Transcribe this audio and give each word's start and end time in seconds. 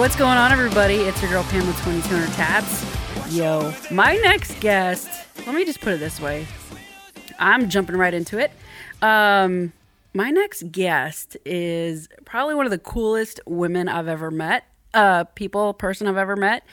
what's 0.00 0.16
going 0.16 0.38
on, 0.38 0.50
everybody? 0.50 0.94
It's 0.94 1.20
your 1.20 1.30
girl 1.30 1.42
Pam 1.42 1.66
with 1.66 1.76
2200 1.84 2.32
Tabs. 2.32 2.86
Yo, 3.36 3.70
my 3.90 4.16
next 4.22 4.58
guest, 4.58 5.10
let 5.46 5.54
me 5.54 5.62
just 5.66 5.82
put 5.82 5.92
it 5.92 6.00
this 6.00 6.18
way. 6.18 6.46
I'm 7.38 7.68
jumping 7.68 7.98
right 7.98 8.14
into 8.14 8.38
it. 8.38 8.50
Um, 9.02 9.74
my 10.14 10.30
next 10.30 10.72
guest 10.72 11.36
is 11.44 12.08
probably 12.24 12.54
one 12.54 12.64
of 12.64 12.70
the 12.70 12.78
coolest 12.78 13.40
women 13.44 13.88
I've 13.88 14.08
ever 14.08 14.30
met, 14.30 14.64
uh, 14.94 15.24
people, 15.24 15.74
person 15.74 16.06
I've 16.06 16.16
ever 16.16 16.34
met. 16.34 16.64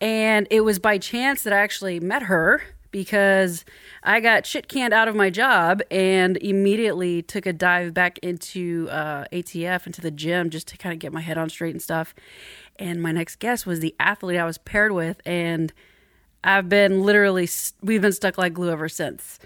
And 0.00 0.46
it 0.50 0.62
was 0.62 0.78
by 0.78 0.96
chance 0.96 1.42
that 1.42 1.52
I 1.52 1.58
actually 1.58 2.00
met 2.00 2.22
her 2.22 2.62
because 2.92 3.64
I 4.04 4.20
got 4.20 4.46
shit 4.46 4.68
canned 4.68 4.92
out 4.92 5.08
of 5.08 5.16
my 5.16 5.30
job 5.30 5.80
and 5.90 6.36
immediately 6.36 7.22
took 7.22 7.46
a 7.46 7.52
dive 7.52 7.92
back 7.92 8.18
into 8.18 8.88
uh, 8.90 9.24
ATF, 9.32 9.86
into 9.86 10.00
the 10.00 10.10
gym, 10.10 10.50
just 10.50 10.68
to 10.68 10.76
kind 10.76 10.92
of 10.92 10.98
get 11.00 11.12
my 11.12 11.22
head 11.22 11.38
on 11.38 11.48
straight 11.48 11.74
and 11.74 11.82
stuff. 11.82 12.14
And 12.78 13.02
my 13.02 13.12
next 13.12 13.36
guest 13.36 13.66
was 13.66 13.80
the 13.80 13.94
athlete 14.00 14.38
I 14.38 14.44
was 14.44 14.58
paired 14.58 14.92
with, 14.92 15.20
and 15.24 15.72
I've 16.42 16.68
been 16.68 17.02
literally, 17.02 17.48
we've 17.82 18.02
been 18.02 18.12
stuck 18.12 18.38
like 18.38 18.54
glue 18.54 18.70
ever 18.70 18.88
since. 18.88 19.38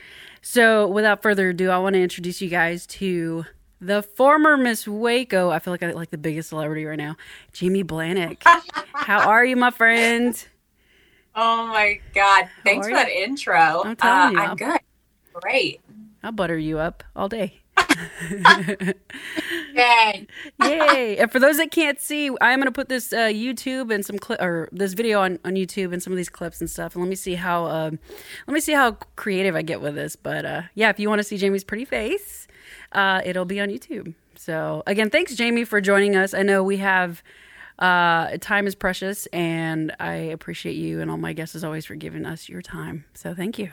So, 0.43 0.87
without 0.87 1.23
further 1.23 1.51
ado, 1.51 1.71
I 1.71 1.79
want 1.79 1.95
to 1.95 2.01
introduce 2.01 2.41
you 2.41 2.49
guys 2.49 2.87
to 2.87 3.45
the 3.81 4.03
former 4.03 4.57
Miss 4.57 4.87
Waco. 4.87 5.51
I 5.51 5.59
feel 5.59 5.73
like 5.73 5.83
I 5.83 5.91
like 5.93 6.11
the 6.11 6.19
biggest 6.19 6.51
celebrity 6.51 6.85
right 6.85 6.99
now, 6.99 7.17
Jamie 7.53 7.85
Blanick. 7.85 8.43
How 8.95 9.29
are 9.29 9.45
you, 9.45 9.57
my 9.57 9.71
friend? 9.71 10.47
Oh 11.35 11.67
my 11.67 12.01
God. 12.15 12.49
Thanks 12.65 12.87
for 12.87 12.91
you? 12.91 12.97
that 12.97 13.11
intro. 13.11 13.83
I'm 13.85 13.97
telling 13.97 14.39
uh, 14.39 14.41
you. 14.43 14.49
I'm 14.49 14.57
good. 14.57 14.81
Great. 15.35 15.81
I'll 16.23 16.33
butter 16.33 16.59
you 16.59 16.79
up 16.79 17.05
all 17.15 17.29
day. 17.29 17.61
Yay. 19.75 20.27
Yay! 20.63 21.17
and 21.19 21.31
for 21.31 21.39
those 21.39 21.59
that 21.59 21.71
can't 21.71 22.01
see, 22.01 22.31
I'm 22.41 22.59
going 22.59 22.67
to 22.67 22.73
put 22.73 22.89
this 22.89 23.13
uh, 23.13 23.29
YouTube 23.29 23.93
and 23.95 24.05
some 24.05 24.19
clip 24.19 24.41
or 24.41 24.69
this 24.73 24.95
video 24.95 25.21
on, 25.21 25.39
on 25.45 25.55
YouTube 25.55 25.93
and 25.93 26.03
some 26.03 26.13
of 26.13 26.17
these 26.17 26.29
clips 26.29 26.61
and 26.61 26.69
stuff. 26.71 26.95
And 26.95 27.05
let 27.05 27.09
me 27.09 27.17
see 27.17 27.35
how 27.35 27.67
um, 27.67 27.99
let 28.47 28.55
me 28.55 28.61
see 28.61 28.73
how 28.73 28.93
creative 29.17 29.55
I 29.55 29.63
get 29.63 29.81
with 29.81 29.95
this. 29.95 30.17
But 30.17 30.45
uh, 30.45 30.63
yeah, 30.75 30.91
if 30.91 30.99
you 30.99 31.09
want 31.09 31.21
to 31.21 31.25
see 31.25 31.37
Jamie's 31.37 31.65
pretty 31.65 31.85
face, 31.85 32.47
uh, 32.93 33.21
it'll 33.25 33.45
be 33.45 33.61
on 33.61 33.69
YouTube. 33.69 34.15
So 34.37 34.83
again, 34.87 35.11
thanks 35.11 35.35
Jamie 35.35 35.65
for 35.65 35.81
joining 35.81 36.17
us. 36.17 36.35
I 36.35 36.43
know 36.43 36.63
we 36.63 36.79
have 36.79 37.23
uh, 37.79 38.39
time 38.41 38.67
is 38.67 38.75
precious, 38.75 39.27
and 39.27 39.95
I 40.01 40.15
appreciate 40.15 40.77
you 40.77 41.01
and 41.01 41.11
all 41.11 41.19
my 41.19 41.33
guests 41.33 41.55
as 41.55 41.65
always 41.65 41.85
for 41.85 41.95
giving 41.95 42.25
us 42.25 42.49
your 42.49 42.63
time. 42.63 43.05
So 43.15 43.35
thank 43.35 43.59
you. 43.59 43.71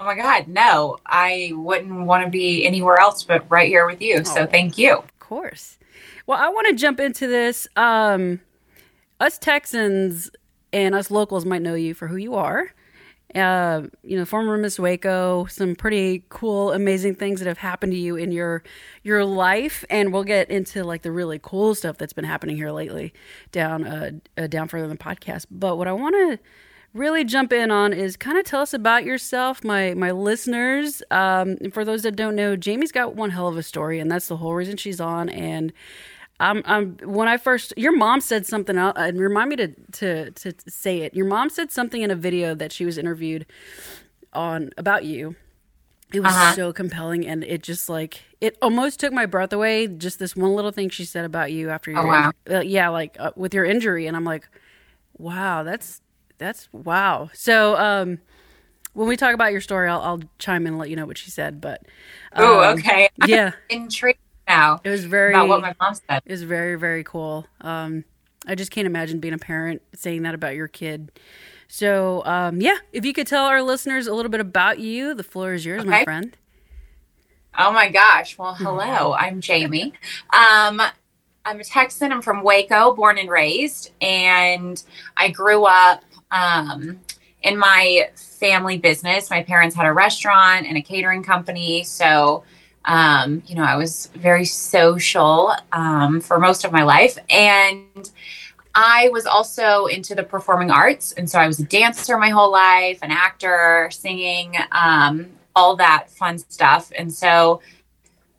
Oh 0.00 0.04
my 0.04 0.14
God. 0.14 0.46
No, 0.48 0.98
I 1.06 1.52
wouldn't 1.54 2.06
want 2.06 2.24
to 2.24 2.30
be 2.30 2.64
anywhere 2.66 2.98
else 3.00 3.24
but 3.24 3.44
right 3.50 3.68
here 3.68 3.86
with 3.86 4.00
you. 4.00 4.24
So 4.24 4.42
Oh. 4.42 4.46
thank 4.46 4.78
you. 4.78 4.94
Of 4.96 5.18
course. 5.18 5.78
Well, 6.26 6.38
I 6.38 6.48
want 6.50 6.68
to 6.68 6.74
jump 6.74 7.00
into 7.00 7.26
this. 7.26 7.66
Um, 7.76 8.40
us 9.18 9.38
Texans 9.38 10.30
and 10.72 10.94
us 10.94 11.10
locals 11.10 11.44
might 11.44 11.62
know 11.62 11.74
you 11.74 11.94
for 11.94 12.06
who 12.06 12.16
you 12.16 12.34
are. 12.34 12.72
Uh, 13.34 13.82
you 14.02 14.16
know, 14.16 14.24
former 14.24 14.56
Miss 14.56 14.78
Waco, 14.78 15.44
some 15.46 15.74
pretty 15.74 16.24
cool, 16.30 16.72
amazing 16.72 17.14
things 17.14 17.40
that 17.40 17.46
have 17.46 17.58
happened 17.58 17.92
to 17.92 17.98
you 17.98 18.16
in 18.16 18.32
your 18.32 18.62
your 19.02 19.22
life, 19.24 19.84
and 19.90 20.14
we'll 20.14 20.24
get 20.24 20.50
into 20.50 20.82
like 20.82 21.02
the 21.02 21.12
really 21.12 21.38
cool 21.42 21.74
stuff 21.74 21.98
that's 21.98 22.14
been 22.14 22.24
happening 22.24 22.56
here 22.56 22.70
lately 22.70 23.12
down 23.52 23.86
uh, 23.86 24.10
uh 24.38 24.46
down 24.46 24.66
further 24.66 24.84
in 24.84 24.90
the 24.90 24.96
podcast. 24.96 25.44
But 25.50 25.76
what 25.76 25.86
I 25.88 25.92
want 25.92 26.14
to 26.14 26.38
really 26.94 27.24
jump 27.24 27.52
in 27.52 27.70
on 27.70 27.92
is 27.92 28.16
kind 28.16 28.38
of 28.38 28.44
tell 28.44 28.60
us 28.60 28.74
about 28.74 29.04
yourself, 29.04 29.62
my 29.64 29.94
my 29.94 30.10
listeners. 30.10 31.02
Um, 31.10 31.56
and 31.60 31.72
for 31.72 31.84
those 31.84 32.02
that 32.02 32.16
don't 32.16 32.34
know, 32.34 32.56
Jamie's 32.56 32.92
got 32.92 33.14
one 33.14 33.30
hell 33.30 33.48
of 33.48 33.56
a 33.56 33.62
story, 33.62 33.98
and 34.00 34.10
that's 34.10 34.28
the 34.28 34.36
whole 34.36 34.54
reason 34.54 34.76
she's 34.76 35.00
on. 35.00 35.28
And 35.28 35.72
I'm, 36.40 36.62
I'm 36.66 36.96
when 37.04 37.28
I 37.28 37.36
first, 37.36 37.74
your 37.76 37.96
mom 37.96 38.20
said 38.20 38.46
something, 38.46 38.76
and 38.78 39.18
remind 39.20 39.50
me 39.50 39.56
to, 39.56 39.68
to 39.92 40.30
to 40.32 40.54
say 40.68 41.00
it. 41.02 41.14
Your 41.14 41.26
mom 41.26 41.50
said 41.50 41.70
something 41.72 42.02
in 42.02 42.10
a 42.10 42.16
video 42.16 42.54
that 42.54 42.72
she 42.72 42.84
was 42.84 42.98
interviewed 42.98 43.46
on 44.32 44.70
about 44.76 45.04
you. 45.04 45.36
It 46.12 46.20
was 46.20 46.30
Uh-huh. 46.30 46.54
so 46.54 46.72
compelling, 46.72 47.26
and 47.26 47.44
it 47.44 47.62
just 47.62 47.88
like 47.88 48.22
it 48.40 48.56
almost 48.62 48.98
took 49.00 49.12
my 49.12 49.26
breath 49.26 49.52
away. 49.52 49.86
Just 49.88 50.18
this 50.18 50.34
one 50.36 50.54
little 50.54 50.70
thing 50.70 50.88
she 50.90 51.04
said 51.04 51.24
about 51.24 51.52
you 51.52 51.70
after 51.70 51.90
your 51.90 52.00
Oh, 52.02 52.06
wow. 52.06 52.32
uh, 52.50 52.60
yeah, 52.60 52.88
like 52.88 53.16
uh, 53.18 53.32
with 53.36 53.52
your 53.52 53.64
injury, 53.64 54.06
and 54.06 54.16
I'm 54.16 54.24
like, 54.24 54.48
wow, 55.18 55.62
that's 55.64 56.00
that's 56.38 56.68
wow. 56.72 57.30
So 57.34 57.76
um, 57.76 58.18
when 58.94 59.08
we 59.08 59.16
talk 59.16 59.34
about 59.34 59.52
your 59.52 59.60
story, 59.60 59.88
I'll, 59.88 60.00
I'll 60.00 60.20
chime 60.38 60.62
in 60.66 60.72
and 60.74 60.78
let 60.78 60.90
you 60.90 60.96
know 60.96 61.06
what 61.06 61.18
she 61.18 61.30
said. 61.30 61.60
But 61.60 61.82
Oh, 62.34 62.60
um, 62.62 62.78
okay. 62.78 63.08
I'm 63.20 63.28
yeah, 63.28 63.52
intrigued 63.68 64.18
now 64.46 64.80
it 64.82 64.90
was 64.90 65.04
very 65.04 65.34
about 65.34 65.48
what 65.48 65.60
my 65.60 65.74
mom 65.80 65.94
said. 65.94 66.22
is 66.24 66.42
very 66.42 66.76
very 66.76 67.04
cool. 67.04 67.46
Um, 67.60 68.04
I 68.46 68.54
just 68.54 68.70
can't 68.70 68.86
imagine 68.86 69.20
being 69.20 69.34
a 69.34 69.38
parent 69.38 69.82
saying 69.94 70.22
that 70.22 70.34
about 70.34 70.54
your 70.54 70.68
kid. 70.68 71.10
So 71.68 72.24
um, 72.24 72.60
yeah, 72.62 72.78
if 72.92 73.04
you 73.04 73.12
could 73.12 73.26
tell 73.26 73.44
our 73.44 73.62
listeners 73.62 74.06
a 74.06 74.14
little 74.14 74.30
bit 74.30 74.40
about 74.40 74.78
you, 74.78 75.12
the 75.14 75.22
floor 75.24 75.52
is 75.52 75.66
yours, 75.66 75.84
my 75.84 76.02
friend. 76.04 76.36
Oh 77.58 77.72
my 77.72 77.88
gosh. 77.90 78.38
Well, 78.38 78.54
hello. 78.54 79.12
I'm 79.14 79.40
Jamie. 79.40 79.92
Um, 80.32 80.80
I'm 81.44 81.60
a 81.60 81.64
Texan. 81.64 82.12
I'm 82.12 82.22
from 82.22 82.42
Waco, 82.42 82.94
born 82.94 83.18
and 83.18 83.28
raised, 83.28 83.90
and 84.00 84.82
I 85.16 85.30
grew 85.30 85.64
up 85.64 86.04
um, 86.30 87.00
in 87.42 87.58
my 87.58 88.10
family 88.14 88.78
business. 88.78 89.30
My 89.30 89.42
parents 89.42 89.74
had 89.74 89.86
a 89.86 89.92
restaurant 89.92 90.66
and 90.66 90.76
a 90.76 90.82
catering 90.82 91.22
company, 91.22 91.84
so 91.84 92.44
um, 92.84 93.42
you 93.46 93.54
know 93.54 93.64
I 93.64 93.76
was 93.76 94.10
very 94.14 94.44
social 94.44 95.52
um, 95.72 96.20
for 96.20 96.38
most 96.38 96.64
of 96.64 96.72
my 96.72 96.82
life, 96.82 97.18
and 97.28 98.10
I 98.74 99.08
was 99.08 99.26
also 99.26 99.86
into 99.86 100.14
the 100.14 100.22
performing 100.22 100.70
arts, 100.70 101.12
and 101.12 101.28
so 101.28 101.38
I 101.38 101.46
was 101.46 101.58
a 101.58 101.64
dancer 101.64 102.16
my 102.16 102.30
whole 102.30 102.52
life, 102.52 103.00
an 103.02 103.10
actor, 103.10 103.88
singing, 103.92 104.56
um, 104.72 105.30
all 105.56 105.76
that 105.76 106.10
fun 106.10 106.38
stuff. 106.38 106.92
And 106.96 107.12
so 107.12 107.60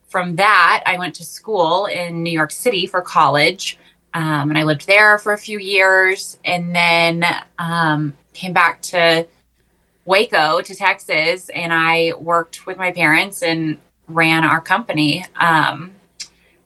from 0.08 0.38
that, 0.38 0.84
I 0.86 0.98
went 0.98 1.16
to 1.16 1.26
school 1.26 1.86
in 1.86 2.24
New 2.24 2.32
York 2.32 2.52
City 2.52 2.88
for 2.88 3.02
college, 3.02 3.78
um, 4.14 4.50
and 4.50 4.58
I 4.58 4.64
lived 4.64 4.88
there 4.88 5.18
for 5.18 5.34
a 5.34 5.38
few 5.38 5.60
years, 5.60 6.38
and 6.44 6.76
then 6.76 7.24
um, 7.58 8.14
came 8.34 8.54
back 8.54 8.82
to 8.84 9.28
Waco 10.06 10.62
to 10.62 10.76
Texas, 10.76 11.50
and 11.50 11.72
I 11.72 12.14
worked 12.20 12.66
with 12.66 12.78
my 12.78 12.92
parents 12.92 13.44
and 13.44 13.78
ran 14.08 14.44
our 14.44 14.60
company. 14.62 15.26
Um, 15.36 15.94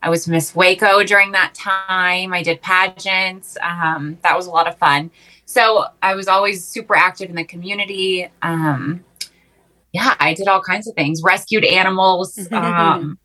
I 0.01 0.09
was 0.09 0.27
Miss 0.27 0.55
Waco 0.55 1.03
during 1.03 1.31
that 1.31 1.53
time. 1.53 2.33
I 2.33 2.43
did 2.43 2.61
pageants. 2.61 3.57
Um, 3.61 4.17
that 4.23 4.35
was 4.35 4.47
a 4.47 4.51
lot 4.51 4.67
of 4.67 4.77
fun. 4.77 5.11
So 5.45 5.85
I 6.01 6.15
was 6.15 6.27
always 6.27 6.65
super 6.65 6.95
active 6.95 7.29
in 7.29 7.35
the 7.35 7.43
community. 7.43 8.29
Um, 8.41 9.03
yeah, 9.93 10.15
I 10.19 10.33
did 10.33 10.47
all 10.47 10.61
kinds 10.61 10.87
of 10.87 10.95
things. 10.95 11.21
Rescued 11.23 11.65
animals. 11.65 12.39
Um, 12.51 13.17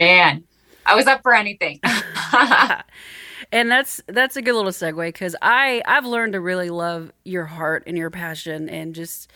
man, 0.00 0.44
I 0.86 0.94
was 0.94 1.06
up 1.06 1.22
for 1.22 1.34
anything. 1.34 1.80
and 3.52 3.70
that's 3.70 4.00
that's 4.06 4.36
a 4.36 4.42
good 4.42 4.54
little 4.54 4.70
segue 4.70 5.06
because 5.08 5.34
I 5.40 5.82
I've 5.86 6.06
learned 6.06 6.34
to 6.34 6.40
really 6.40 6.70
love 6.70 7.12
your 7.24 7.46
heart 7.46 7.84
and 7.86 7.96
your 7.96 8.10
passion 8.10 8.68
and 8.68 8.94
just 8.94 9.30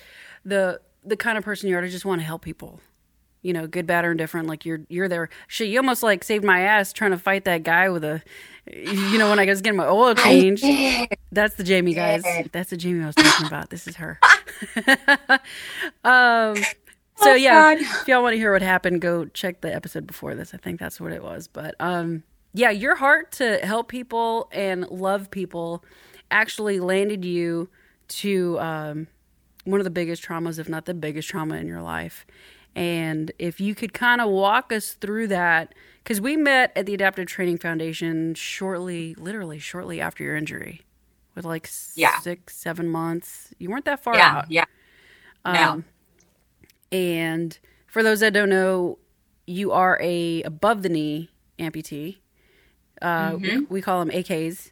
the 0.45 0.81
the 1.05 1.17
kind 1.17 1.39
of 1.39 1.45
person 1.45 1.69
you 1.69 1.77
are 1.77 1.81
to 1.81 1.89
just 1.89 2.05
want 2.05 2.21
to 2.21 2.27
help 2.27 2.43
people. 2.43 2.81
You 3.43 3.53
know, 3.53 3.67
good, 3.67 3.89
bad, 3.89 4.05
or 4.05 4.13
indifferent. 4.13 4.47
Like 4.47 4.65
you're 4.65 4.83
you're 4.89 5.09
there. 5.09 5.29
Shit, 5.49 5.69
you 5.69 5.79
almost 5.79 6.05
like 6.05 6.23
saved 6.23 6.45
my 6.45 6.61
ass 6.61 6.93
trying 6.93 7.11
to 7.11 7.19
fight 7.19 7.45
that 7.45 7.65
guy 7.65 7.89
with 7.89 8.05
a. 8.05 8.23
You 8.71 9.19
know, 9.19 9.29
when 9.31 9.41
I 9.41 9.47
was 9.47 9.61
getting 9.61 9.77
my 9.77 9.89
oil 9.89 10.15
changed. 10.15 10.65
That's 11.33 11.57
the 11.57 11.65
Jamie, 11.65 11.95
guys. 11.95 12.23
That's 12.53 12.71
the 12.71 12.77
Jamie 12.77 13.03
I 13.03 13.07
was 13.07 13.17
talking 13.17 13.49
about. 13.49 13.71
This 13.71 13.89
is 13.89 13.97
her. 13.97 14.21
um. 16.05 16.57
So 17.17 17.33
Oh, 17.33 17.35
yeah, 17.35 17.73
if 17.73 18.09
y'all 18.09 18.23
want 18.23 18.35
to 18.35 18.39
hear 18.39 18.53
what 18.53 18.63
happened, 18.63 19.01
go 19.01 19.27
check 19.27 19.61
the 19.61 19.75
episode 19.75 20.07
before 20.07 20.35
this. 20.35 20.55
I 20.55 20.57
think 20.57 20.79
that's 20.79 21.01
what 21.01 21.13
it 21.13 21.23
was. 21.23 21.49
But 21.49 21.75
um, 21.81 22.23
yeah, 22.53 22.71
your 22.71 22.97
heart 22.97 23.33
to 23.33 23.59
help 23.59 23.89
people 23.89 24.49
and 24.53 24.87
love 24.89 25.31
people 25.31 25.85
actually 26.31 26.81
landed 26.81 27.25
you 27.25 27.69
to 28.09 28.59
um, 28.61 29.07
one 29.65 29.81
of 29.81 29.85
the 29.85 29.91
biggest 29.91 30.23
traumas, 30.23 30.59
if 30.59 30.69
not 30.69 30.85
the 30.87 30.95
biggest 30.95 31.29
trauma 31.29 31.57
in 31.57 31.67
your 31.67 31.83
life. 31.83 32.27
And 32.75 33.33
if 33.39 33.61
you 33.61 33.75
could 33.75 33.93
kind 33.93 34.21
of 34.21 34.31
walk 34.31 34.73
us 34.73 34.93
through 34.95 35.29
that, 35.29 35.75
because 36.03 36.21
we 36.21 36.37
met 36.37 36.73
at 36.75 36.87
the 36.87 36.95
Adaptive 36.95 37.27
Training 37.27 37.59
Foundation 37.59 38.35
shortly, 38.35 39.15
literally 39.17 39.59
shortly 39.59 40.01
after 40.01 40.25
your 40.25 40.37
injury, 40.37 40.83
with 41.35 41.45
like 41.45 41.69
Yeah. 41.95 42.19
six, 42.21 42.57
seven 42.57 42.89
months. 42.89 43.53
You 43.59 43.71
weren't 43.71 43.85
that 43.85 44.03
far 44.03 44.15
yeah, 44.15 44.37
out. 44.39 44.51
yeah. 44.51 44.65
No. 45.45 45.71
Um, 45.73 45.85
and 46.91 47.59
for 47.87 48.03
those 48.03 48.21
that 48.21 48.33
don't 48.33 48.49
know, 48.49 48.99
you 49.47 49.73
are 49.73 49.99
a 50.03 50.43
above 50.43 50.83
the 50.83 50.89
knee 50.89 51.31
amputee. 51.59 52.19
Uh, 53.03 53.37
we, 53.41 53.61
we 53.69 53.83
call 53.83 54.05
them 54.05 54.11
AKs. 54.11 54.71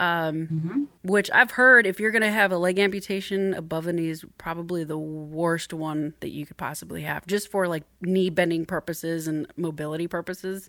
Um, 0.00 0.88
Which 1.02 1.30
I've 1.32 1.52
heard 1.52 1.86
if 1.86 1.98
you're 2.00 2.10
going 2.10 2.22
to 2.22 2.30
have 2.30 2.52
a 2.52 2.58
leg 2.58 2.78
amputation, 2.78 3.54
above 3.54 3.84
the 3.84 3.92
knee 3.92 4.08
is 4.08 4.24
probably 4.38 4.84
the 4.84 4.98
worst 4.98 5.72
one 5.72 6.14
that 6.20 6.30
you 6.30 6.46
could 6.46 6.56
possibly 6.56 7.02
have, 7.02 7.26
just 7.26 7.48
for 7.50 7.68
like 7.68 7.84
knee 8.00 8.28
bending 8.30 8.66
purposes 8.66 9.28
and 9.28 9.46
mobility 9.56 10.08
purposes. 10.08 10.68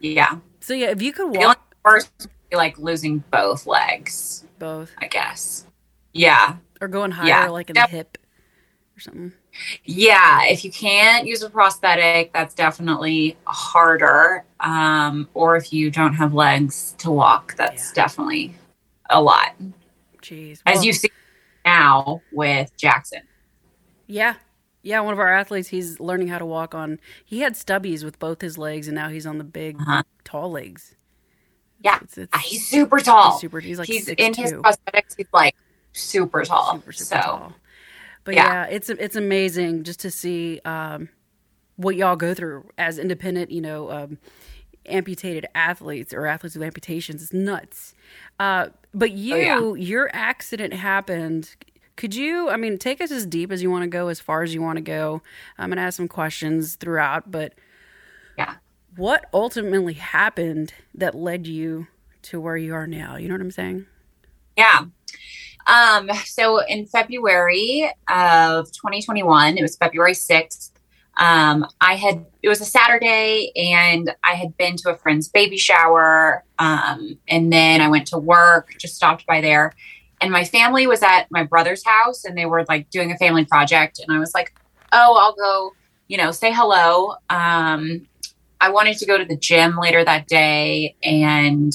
Yeah. 0.00 0.38
So 0.60 0.74
yeah, 0.74 0.90
if 0.90 1.00
you 1.00 1.12
could 1.12 1.36
walk, 1.36 1.76
worst 1.84 2.28
like 2.52 2.78
losing 2.78 3.18
both 3.30 3.66
legs, 3.66 4.44
Both. 4.58 4.92
I 4.98 5.06
guess. 5.06 5.66
Yeah. 6.12 6.56
Or 6.80 6.88
going 6.88 7.10
higher, 7.12 7.28
Yeah. 7.28 7.48
like 7.48 7.70
in 7.70 7.74
Def- 7.74 7.90
the 7.90 7.96
hip 7.96 8.18
or 8.96 9.00
something. 9.00 9.32
Yeah, 9.84 10.44
if 10.46 10.64
you 10.64 10.70
can't 10.72 11.26
use 11.26 11.42
a 11.42 11.50
prosthetic, 11.50 12.32
that's 12.32 12.54
definitely 12.54 13.36
harder. 13.44 14.44
Um, 14.60 15.28
or 15.34 15.56
if 15.56 15.72
you 15.72 15.90
don't 15.90 16.14
have 16.14 16.32
legs 16.34 16.94
to 16.98 17.10
walk, 17.10 17.54
that's 17.56 17.90
Yeah. 17.90 18.04
definitely 18.04 18.54
a 19.10 19.20
lot. 19.20 19.54
Jeez. 20.22 20.60
As 20.66 20.84
you 20.84 20.92
see 20.92 21.10
now 21.64 22.22
with 22.32 22.74
Jackson. 22.76 23.20
Yeah. 24.06 24.34
Yeah, 24.82 25.00
one 25.00 25.12
of 25.12 25.18
our 25.18 25.32
athletes, 25.32 25.68
he's 25.68 25.98
learning 25.98 26.28
how 26.28 26.38
to 26.38 26.46
walk 26.46 26.74
on. 26.74 27.00
He 27.24 27.40
had 27.40 27.54
stubbies 27.54 28.04
with 28.04 28.18
both 28.20 28.40
his 28.40 28.56
legs, 28.56 28.86
and 28.86 28.94
now 28.94 29.08
he's 29.08 29.26
on 29.26 29.38
the 29.38 29.44
big, 29.44 29.76
Uh-huh. 29.80 30.04
tall 30.24 30.50
legs. 30.52 30.94
Yeah. 31.80 31.98
It's, 32.02 32.16
it's, 32.16 32.30
Ah, 32.32 32.38
He's 32.38 32.66
super 32.66 32.98
tall. 33.00 33.32
he's 33.32 33.40
super. 33.40 33.60
He's 33.60 33.78
like 33.78 33.88
he's 33.88 34.08
in 34.08 34.32
his 34.34 34.52
prosthetics. 34.52 35.14
He's 35.16 35.26
like 35.32 35.54
super 35.92 36.44
tall. 36.44 36.74
super 36.76 36.92
super 36.92 37.14
so 37.20 37.20
tall. 37.20 37.52
But 38.24 38.34
yeah. 38.34 38.52
yeah. 38.52 38.64
it's 38.74 38.88
it's 38.88 39.16
amazing 39.16 39.84
just 39.84 40.00
to 40.00 40.10
see 40.10 40.60
um, 40.64 41.08
what 41.76 41.96
y'all 41.96 42.16
go 42.16 42.32
through 42.34 42.68
as 42.78 42.98
independent, 42.98 43.50
you 43.50 43.60
know, 43.60 43.90
um, 43.90 44.18
amputated 44.88 45.46
athletes 45.54 46.12
or 46.12 46.26
athletes 46.26 46.56
with 46.56 46.64
amputations. 46.64 47.22
It's 47.22 47.32
nuts. 47.32 47.94
Uh, 48.38 48.68
but 48.94 49.12
you, 49.12 49.36
Oh, 49.36 49.74
your 49.74 50.10
accident 50.12 50.72
happened. 50.74 51.54
Could 51.96 52.14
you, 52.14 52.50
I 52.50 52.56
mean, 52.56 52.78
take 52.78 53.00
us 53.00 53.10
as 53.10 53.26
deep 53.26 53.50
as 53.50 53.62
you 53.62 53.70
want 53.70 53.82
to 53.82 53.88
go, 53.88 54.08
as 54.08 54.20
far 54.20 54.42
as 54.42 54.52
you 54.52 54.60
want 54.60 54.76
to 54.76 54.82
go. 54.82 55.22
I'm 55.58 55.70
going 55.70 55.76
to 55.76 55.82
ask 55.82 55.96
some 55.96 56.08
questions 56.08 56.74
throughout, 56.76 57.30
but 57.30 57.54
yeah. 58.36 58.56
what 58.96 59.26
ultimately 59.32 59.94
happened 59.94 60.74
that 60.94 61.14
led 61.14 61.46
you 61.46 61.86
to 62.22 62.40
where 62.40 62.56
you 62.56 62.74
are 62.74 62.86
now? 62.86 63.16
You 63.16 63.28
know 63.28 63.34
what 63.34 63.40
I'm 63.40 63.50
saying? 63.50 63.86
Yeah. 64.56 64.84
Um, 65.66 66.10
so 66.24 66.58
in 66.64 66.86
February 66.86 67.90
of 68.08 68.70
2021, 68.72 69.58
it 69.58 69.62
was 69.62 69.76
February 69.76 70.12
6th. 70.12 70.70
Um, 71.16 71.66
I 71.80 71.94
had, 71.94 72.26
it 72.42 72.48
was 72.48 72.60
a 72.60 72.64
Saturday 72.64 73.52
and 73.56 74.14
I 74.22 74.34
had 74.34 74.56
been 74.56 74.76
to 74.78 74.90
a 74.90 74.96
friend's 74.96 75.28
baby 75.28 75.56
shower. 75.56 76.44
Um, 76.58 77.18
and 77.28 77.52
then 77.52 77.80
I 77.80 77.88
went 77.88 78.06
to 78.08 78.18
work, 78.18 78.74
just 78.78 78.96
stopped 78.96 79.26
by 79.26 79.40
there. 79.40 79.72
And 80.20 80.30
my 80.30 80.44
family 80.44 80.86
was 80.86 81.02
at 81.02 81.30
my 81.30 81.42
brother's 81.42 81.84
house 81.84 82.24
and 82.24 82.36
they 82.36 82.46
were 82.46 82.64
like 82.68 82.90
doing 82.90 83.12
a 83.12 83.16
family 83.16 83.44
project. 83.44 84.00
And 84.06 84.14
I 84.16 84.20
was 84.20 84.34
like, 84.34 84.54
oh, 84.92 85.16
I'll 85.18 85.34
go, 85.34 85.72
you 86.08 86.16
know, 86.16 86.32
say 86.32 86.52
hello. 86.52 87.16
Um, 87.30 88.06
I 88.60 88.70
wanted 88.70 88.98
to 88.98 89.06
go 89.06 89.18
to 89.18 89.24
the 89.24 89.36
gym 89.36 89.78
later 89.78 90.04
that 90.04 90.26
day 90.26 90.96
and 91.02 91.72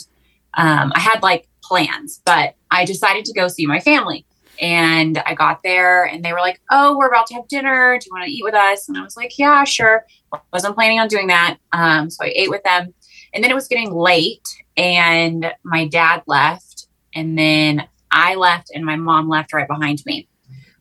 um, 0.56 0.92
I 0.96 1.00
had 1.00 1.22
like 1.22 1.48
plans, 1.64 2.22
but 2.26 2.56
I 2.70 2.86
decided 2.86 3.26
to 3.26 3.34
go 3.34 3.48
see 3.48 3.66
my 3.66 3.80
family. 3.80 4.26
And 4.62 5.18
I 5.26 5.34
got 5.34 5.62
there 5.64 6.06
and 6.06 6.24
they 6.24 6.34
were 6.34 6.40
like, 6.40 6.62
Oh, 6.70 6.96
we're 6.96 7.08
about 7.08 7.26
to 7.28 7.34
have 7.34 7.48
dinner. 7.48 7.98
Do 7.98 8.06
you 8.06 8.12
want 8.14 8.26
to 8.26 8.32
eat 8.32 8.44
with 8.44 8.54
us? 8.54 8.88
And 8.88 8.98
I 8.98 9.02
was 9.02 9.18
like, 9.18 9.38
Yeah, 9.38 9.64
sure. 9.64 10.06
Wasn't 10.54 10.76
planning 10.76 11.00
on 11.00 11.08
doing 11.08 11.28
that. 11.28 11.58
Um, 11.74 12.10
so 12.10 12.24
I 12.24 12.32
ate 12.36 12.50
with 12.50 12.64
them. 12.64 12.94
And 13.34 13.44
then 13.44 13.50
it 13.50 13.56
was 13.56 13.68
getting 13.68 13.92
late 13.92 14.48
and 14.78 15.52
my 15.64 15.88
dad 15.88 16.22
left. 16.28 16.88
And 17.16 17.38
then 17.38 17.88
I 18.12 18.36
left 18.36 18.72
and 18.74 18.86
my 18.86 18.96
mom 18.96 19.28
left 19.28 19.52
right 19.52 19.68
behind 19.68 20.04
me. 20.06 20.28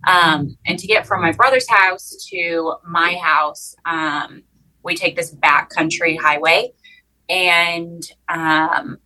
Um, 0.06 0.56
and 0.66 0.78
to 0.78 0.86
get 0.86 1.06
from 1.06 1.22
my 1.22 1.32
brother's 1.32 1.68
house 1.68 2.26
to 2.30 2.74
my 2.86 3.14
house, 3.14 3.74
um, 3.86 4.42
we 4.82 4.94
take 4.94 5.16
this 5.16 5.30
back 5.30 5.70
country 5.70 6.16
highway. 6.16 6.72
And 7.28 8.02
um, 8.28 8.98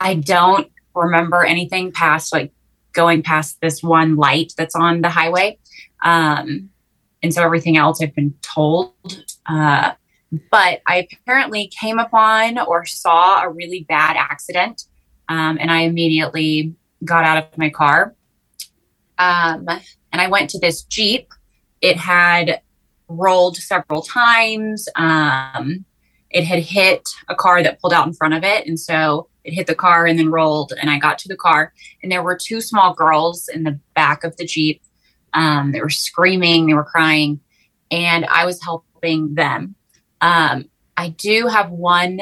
I 0.00 0.14
don't 0.14 0.70
remember 0.94 1.44
anything 1.44 1.92
past 1.92 2.32
like 2.32 2.52
going 2.96 3.22
past 3.22 3.60
this 3.60 3.82
one 3.82 4.16
light 4.16 4.52
that's 4.56 4.74
on 4.74 5.02
the 5.02 5.10
highway. 5.10 5.58
Um, 6.02 6.70
and 7.22 7.32
so 7.32 7.42
everything 7.42 7.76
else 7.76 8.02
I've 8.02 8.14
been 8.14 8.34
told. 8.42 8.94
Uh, 9.46 9.92
but 10.50 10.80
I 10.88 11.06
apparently 11.12 11.70
came 11.80 11.98
upon 11.98 12.58
or 12.58 12.84
saw 12.84 13.42
a 13.42 13.48
really 13.48 13.84
bad 13.88 14.16
accident. 14.16 14.84
Um, 15.28 15.58
and 15.60 15.70
I 15.70 15.82
immediately 15.82 16.74
got 17.04 17.24
out 17.24 17.38
of 17.38 17.58
my 17.58 17.70
car. 17.70 18.14
Um, 19.18 19.66
and 20.12 20.20
I 20.20 20.28
went 20.28 20.50
to 20.50 20.58
this 20.58 20.82
Jeep. 20.82 21.28
It 21.80 21.96
had 21.96 22.60
rolled 23.08 23.56
several 23.56 24.02
times. 24.02 24.88
Um, 24.96 25.84
it 26.30 26.44
had 26.44 26.60
hit 26.60 27.08
a 27.28 27.34
car 27.34 27.62
that 27.62 27.80
pulled 27.80 27.92
out 27.92 28.06
in 28.06 28.12
front 28.12 28.34
of 28.34 28.44
it. 28.44 28.66
And 28.66 28.78
so 28.78 29.28
it 29.46 29.54
hit 29.54 29.66
the 29.66 29.74
car 29.74 30.06
and 30.06 30.18
then 30.18 30.28
rolled. 30.28 30.72
And 30.78 30.90
I 30.90 30.98
got 30.98 31.18
to 31.20 31.28
the 31.28 31.36
car, 31.36 31.72
and 32.02 32.12
there 32.12 32.22
were 32.22 32.36
two 32.36 32.60
small 32.60 32.92
girls 32.92 33.48
in 33.48 33.62
the 33.62 33.78
back 33.94 34.24
of 34.24 34.36
the 34.36 34.44
Jeep. 34.44 34.82
Um, 35.32 35.72
they 35.72 35.80
were 35.80 35.90
screaming, 35.90 36.66
they 36.66 36.74
were 36.74 36.84
crying, 36.84 37.40
and 37.90 38.26
I 38.26 38.44
was 38.44 38.62
helping 38.62 39.34
them. 39.34 39.76
Um, 40.20 40.68
I 40.96 41.10
do 41.10 41.46
have 41.46 41.70
one 41.70 42.20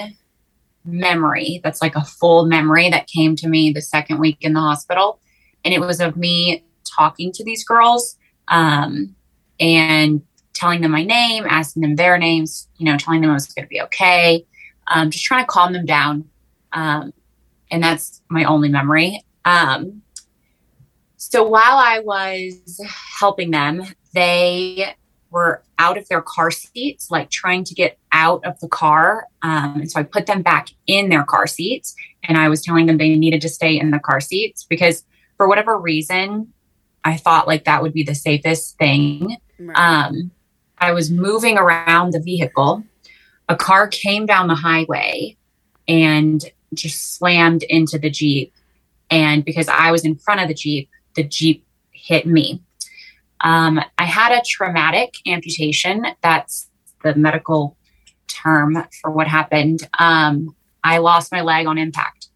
memory 0.85 1.61
that's 1.65 1.81
like 1.81 1.97
a 1.97 2.05
full 2.05 2.45
memory 2.45 2.91
that 2.91 3.07
came 3.07 3.35
to 3.37 3.49
me 3.49 3.73
the 3.73 3.81
second 3.81 4.19
week 4.19 4.39
in 4.43 4.53
the 4.53 4.61
hospital. 4.61 5.21
And 5.65 5.73
it 5.73 5.81
was 5.81 6.01
of 6.01 6.17
me 6.17 6.65
talking 6.85 7.33
to 7.33 7.45
these 7.45 7.65
girls 7.65 8.19
um, 8.49 9.15
and 9.59 10.23
telling 10.53 10.83
them 10.83 10.91
my 10.91 11.05
name, 11.05 11.47
asking 11.49 11.83
them 11.83 11.97
their 11.97 12.19
names, 12.19 12.69
you 12.77 12.85
know, 12.85 12.99
telling 12.99 13.23
them 13.23 13.31
I 13.31 13.35
was 13.35 13.47
going 13.47 13.65
to 13.65 13.69
be 13.69 13.81
okay, 13.83 14.45
um, 14.89 15.11
just 15.11 15.25
trying 15.25 15.45
to 15.45 15.49
calm 15.49 15.73
them 15.73 15.87
down. 15.87 16.29
Um, 16.75 17.13
and 17.71 17.83
that's 17.83 18.21
my 18.29 18.45
only 18.45 18.69
memory. 18.69 19.25
Um, 19.45 20.03
so 21.17 21.43
while 21.43 21.79
I 21.79 22.01
was 22.01 22.81
helping 23.19 23.51
them, 23.51 23.83
they 24.13 24.95
were 25.31 25.63
out 25.79 25.99
of 25.99 26.07
their 26.09 26.23
car 26.23 26.51
seats, 26.51 27.11
like 27.11 27.31
trying 27.31 27.65
to 27.65 27.75
get 27.75 27.99
out 28.13 28.45
of 28.45 28.59
the 28.61 28.69
car. 28.69 29.27
Um, 29.43 29.81
and 29.81 29.91
so 29.91 29.99
I 29.99 30.05
put 30.05 30.27
them 30.27 30.43
back 30.43 30.69
in 30.87 31.09
their 31.09 31.25
car 31.25 31.47
seats 31.47 31.97
and 32.23 32.39
I 32.39 32.49
was 32.49 32.63
telling 32.63 32.87
them 32.87 32.99
they 32.99 33.17
needed 33.17 33.41
to 33.41 33.49
stay 33.49 33.79
in 33.79 33.91
the 33.91 33.99
car 33.99 34.21
seats 34.21 34.65
because 34.65 35.05
for 35.37 35.49
whatever 35.49 35.77
reason, 35.77 36.53
I 37.03 37.17
thought 37.17 37.49
like 37.49 37.65
that 37.65 37.83
would 37.83 37.93
be 37.93 38.05
the 38.05 38.15
safest 38.15 38.79
thing. 38.79 39.37
Right. 39.59 39.77
Um, 39.77 40.31
I 40.79 40.93
was 40.93 41.11
moving 41.11 41.59
around 41.59 42.13
the 42.13 42.21
vehicle. 42.21 42.85
A 43.49 43.57
car 43.57 43.89
came 43.89 44.27
down 44.27 44.47
the 44.47 44.55
highway 44.55 45.37
and 45.89 46.45
just 46.75 47.15
slammed 47.17 47.63
into 47.65 47.99
the 47.99 48.11
Jeep. 48.11 48.53
And 49.11 49.45
because 49.45 49.69
I 49.69 49.91
was 49.91 50.05
in 50.05 50.17
front 50.17 50.41
of 50.41 50.49
the 50.49 50.55
Jeep, 50.55 50.89
the 51.15 51.25
Jeep 51.25 51.65
hit 51.93 52.27
me. 52.27 52.63
Um, 53.41 53.81
I 53.99 54.05
had 54.05 54.33
a 54.33 54.43
traumatic 54.45 55.15
amputation. 55.27 56.07
That's 56.23 56.69
the 57.03 57.15
medical 57.15 57.77
term 58.27 58.85
for 59.01 59.11
what 59.11 59.29
happened. 59.29 59.89
Um, 59.99 60.55
I 60.83 60.99
lost 60.99 61.33
my 61.33 61.43
leg 61.43 61.67
on 61.67 61.79
impact 61.79 62.29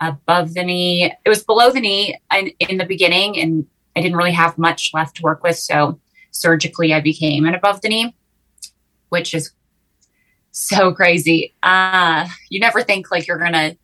above 0.00 0.54
the 0.54 0.64
knee. 0.64 1.04
It 1.04 1.28
was 1.28 1.44
below 1.44 1.70
the 1.70 1.80
knee 1.80 2.18
in, 2.34 2.48
in 2.58 2.78
the 2.78 2.86
beginning, 2.86 3.38
and 3.38 3.66
I 3.94 4.00
didn't 4.00 4.16
really 4.16 4.32
have 4.32 4.58
much 4.58 4.92
left 4.94 5.16
to 5.16 5.22
work 5.22 5.42
with. 5.42 5.56
So 5.56 6.00
surgically, 6.30 6.92
I 6.94 7.00
became 7.00 7.46
an 7.46 7.54
above 7.54 7.80
the 7.80 7.88
knee, 7.88 8.14
which 9.08 9.34
is 9.34 9.52
so 10.52 10.92
crazy. 10.92 11.54
Uh, 11.62 12.26
you 12.48 12.60
never 12.60 12.82
think 12.82 13.10
like 13.10 13.26
you're 13.26 13.38
going 13.38 13.52
to 13.52 13.76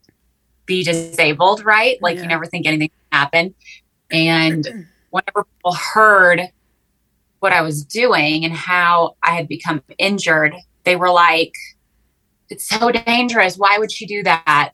be 0.66 0.82
disabled, 0.82 1.64
right? 1.64 2.00
Like 2.02 2.16
Yeah. 2.16 2.22
you 2.22 2.28
never 2.28 2.46
think 2.46 2.66
anything 2.66 2.88
can 2.88 3.18
happen. 3.20 3.54
And 4.10 4.86
whenever 5.10 5.44
people 5.44 5.72
heard 5.74 6.40
what 7.40 7.52
I 7.52 7.62
was 7.62 7.84
doing 7.84 8.44
and 8.44 8.52
how 8.52 9.16
I 9.22 9.32
had 9.32 9.48
become 9.48 9.82
injured, 9.98 10.54
they 10.84 10.96
were 10.96 11.10
like, 11.10 11.52
it's 12.48 12.68
so 12.68 12.90
dangerous. 12.90 13.56
Why 13.56 13.78
would 13.78 13.90
she 13.90 14.06
do 14.06 14.22
that? 14.22 14.72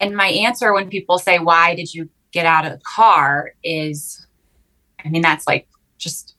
And 0.00 0.16
my 0.16 0.28
answer 0.28 0.72
when 0.72 0.88
people 0.88 1.18
say, 1.18 1.38
Why 1.38 1.74
did 1.74 1.92
you 1.92 2.08
get 2.30 2.46
out 2.46 2.64
of 2.64 2.72
the 2.72 2.80
car? 2.84 3.52
is, 3.62 4.26
I 5.04 5.08
mean, 5.08 5.22
that's 5.22 5.46
like 5.46 5.68
just 5.98 6.34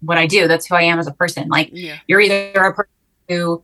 what 0.00 0.18
I 0.18 0.26
do. 0.26 0.46
That's 0.48 0.66
who 0.66 0.74
I 0.74 0.82
am 0.82 0.98
as 0.98 1.06
a 1.06 1.12
person. 1.12 1.48
Like, 1.48 1.70
yeah. 1.72 1.98
you're 2.06 2.20
either 2.20 2.60
a 2.60 2.74
person 2.74 2.90
who 3.28 3.62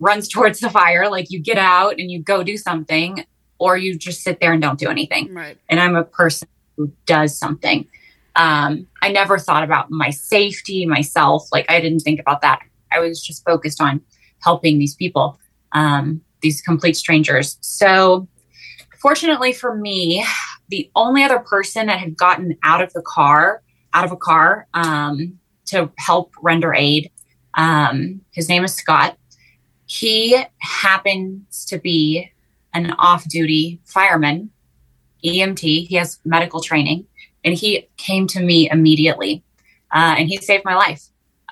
runs 0.00 0.28
towards 0.28 0.60
the 0.60 0.70
fire, 0.70 1.08
like 1.10 1.30
you 1.30 1.38
get 1.38 1.58
out 1.58 1.98
and 1.98 2.10
you 2.10 2.20
go 2.22 2.42
do 2.42 2.56
something, 2.56 3.24
or 3.58 3.76
you 3.76 3.96
just 3.96 4.22
sit 4.22 4.40
there 4.40 4.52
and 4.52 4.62
don't 4.62 4.78
do 4.78 4.88
anything 4.88 5.32
Right. 5.34 5.58
and 5.68 5.78
I'm 5.78 5.94
a 5.94 6.04
person 6.04 6.48
who 6.76 6.90
does 7.06 7.38
something. 7.38 7.86
Um, 8.36 8.86
I 9.02 9.12
never 9.12 9.38
thought 9.38 9.62
about 9.64 9.90
my 9.90 10.10
safety, 10.10 10.86
myself. 10.86 11.46
Like 11.52 11.70
I 11.70 11.80
didn't 11.80 12.00
think 12.00 12.18
about 12.20 12.40
that. 12.40 12.60
I 12.90 12.98
was 13.00 13.22
just 13.22 13.44
focused 13.44 13.80
on 13.80 14.00
helping 14.42 14.78
these 14.78 14.94
people, 14.94 15.38
um, 15.72 16.22
these 16.40 16.62
complete 16.62 16.96
strangers. 16.96 17.58
So, 17.60 18.26
fortunately 18.98 19.52
for 19.52 19.76
me, 19.76 20.24
the 20.68 20.90
only 20.96 21.22
other 21.22 21.40
person 21.40 21.86
that 21.88 21.98
had 21.98 22.16
gotten 22.16 22.56
out 22.62 22.80
of 22.82 22.92
the 22.94 23.02
car, 23.02 23.62
out 23.92 24.04
of 24.04 24.12
a 24.12 24.16
car, 24.16 24.66
um, 24.72 25.38
to 25.66 25.90
help 25.98 26.32
render 26.42 26.72
aid, 26.72 27.10
um, 27.54 28.22
his 28.32 28.48
name 28.48 28.64
is 28.64 28.72
Scott. 28.74 29.18
He 29.90 30.40
happens 30.58 31.64
to 31.64 31.78
be 31.78 32.30
an 32.72 32.92
off 32.92 33.26
duty 33.28 33.80
fireman, 33.84 34.50
EMT. 35.24 35.88
He 35.88 35.96
has 35.96 36.20
medical 36.24 36.60
training, 36.60 37.06
and 37.44 37.54
he 37.54 37.88
came 37.96 38.28
to 38.28 38.40
me 38.40 38.70
immediately 38.70 39.42
uh, 39.92 40.14
and 40.16 40.28
he 40.28 40.36
saved 40.36 40.64
my 40.64 40.76
life. 40.76 41.08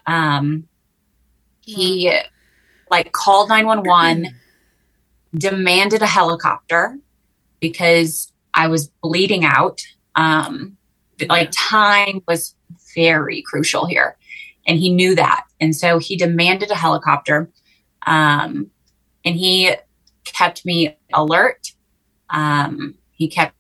Um, 0.07 0.69
he 1.63 2.17
like 2.93 3.11
called 3.11 3.49
911, 3.49 4.35
demanded 5.35 6.01
a 6.01 6.07
helicopter 6.07 6.97
because 7.59 8.33
I 8.55 8.69
was 8.69 8.87
bleeding 9.03 9.45
out. 9.45 9.83
Um, 10.15 10.77
like 11.29 11.51
time 11.53 12.23
was 12.29 12.55
very 12.95 13.43
crucial 13.43 13.85
here. 13.87 14.17
And 14.69 14.79
he 14.79 14.91
knew 14.91 15.17
that. 15.17 15.45
And 15.61 15.75
so 15.75 15.99
he 15.99 16.15
demanded 16.17 16.71
a 16.71 16.77
helicopter. 16.77 17.51
Um, 18.09 18.71
and 19.25 19.37
he 19.37 19.75
kept 20.25 20.65
me 20.65 20.97
alert. 21.13 21.73
Um, 22.31 22.95
he 23.13 23.29
kept 23.29 23.55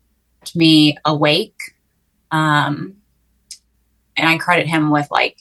me 0.55 0.97
awake. 1.05 1.59
Um, 2.31 2.97
and 4.17 4.29
I 4.29 4.39
credit 4.39 4.67
him 4.67 4.91
with 4.91 5.09
like 5.11 5.37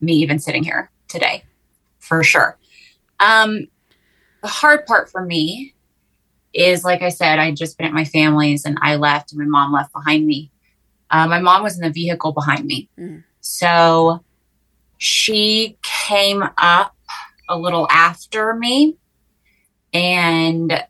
me 0.00 0.14
even 0.14 0.38
sitting 0.38 0.64
here 0.64 0.90
today 1.08 1.44
for 1.98 2.22
sure. 2.24 2.58
Um, 3.20 3.68
the 4.42 4.48
hard 4.48 4.86
part 4.86 5.10
for 5.10 5.24
me 5.24 5.74
is, 6.52 6.84
like 6.84 7.02
I 7.02 7.10
said, 7.10 7.38
I'd 7.38 7.56
just 7.56 7.78
been 7.78 7.86
at 7.86 7.92
my 7.92 8.04
family's 8.04 8.64
and 8.64 8.78
I 8.82 8.96
left 8.96 9.32
and 9.32 9.38
my 9.38 9.46
mom 9.46 9.72
left 9.72 9.92
behind 9.92 10.26
me. 10.26 10.50
Uh, 11.10 11.26
my 11.28 11.40
mom 11.40 11.62
was 11.62 11.76
in 11.76 11.82
the 11.82 11.92
vehicle 11.92 12.32
behind 12.32 12.64
me. 12.64 12.88
Mm. 12.98 13.22
So 13.40 14.24
she 14.98 15.78
came 15.82 16.42
up 16.58 16.94
a 17.50 17.58
little 17.58 17.86
after 17.90 18.54
me. 18.54 18.96
And 19.92 20.82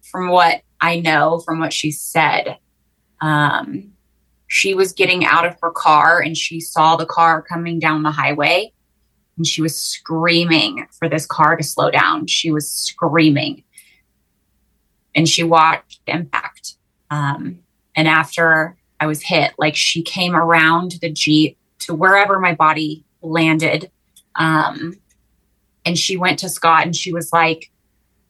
from 0.00 0.30
what 0.30 0.62
I 0.80 0.98
know, 0.98 1.38
from 1.38 1.60
what 1.60 1.72
she 1.72 1.92
said, 1.92 2.58
um, 3.20 3.92
she 4.48 4.74
was 4.74 4.92
getting 4.92 5.24
out 5.24 5.46
of 5.46 5.56
her 5.62 5.70
car 5.70 6.20
and 6.20 6.36
she 6.36 6.60
saw 6.60 6.96
the 6.96 7.06
car 7.06 7.40
coming 7.42 7.78
down 7.78 8.02
the 8.02 8.10
highway 8.10 8.72
and 9.36 9.46
she 9.46 9.62
was 9.62 9.78
screaming 9.78 10.86
for 10.98 11.08
this 11.08 11.26
car 11.26 11.56
to 11.56 11.62
slow 11.62 11.90
down. 11.90 12.26
She 12.26 12.50
was 12.50 12.70
screaming. 12.70 13.64
And 15.14 15.28
she 15.28 15.42
watched 15.42 16.00
impact. 16.06 16.76
Um, 17.10 17.60
and 17.94 18.08
after 18.08 18.76
I 18.98 19.06
was 19.06 19.22
hit, 19.22 19.52
like 19.58 19.76
she 19.76 20.02
came 20.02 20.34
around 20.34 20.96
the 21.02 21.10
Jeep 21.10 21.58
to 21.80 21.94
wherever 21.94 22.38
my 22.38 22.54
body 22.54 23.04
landed. 23.20 23.90
Um, 24.36 24.94
and 25.84 25.98
she 25.98 26.16
went 26.16 26.38
to 26.40 26.48
Scott 26.48 26.84
and 26.84 26.96
she 26.96 27.12
was 27.12 27.32
like, 27.32 27.70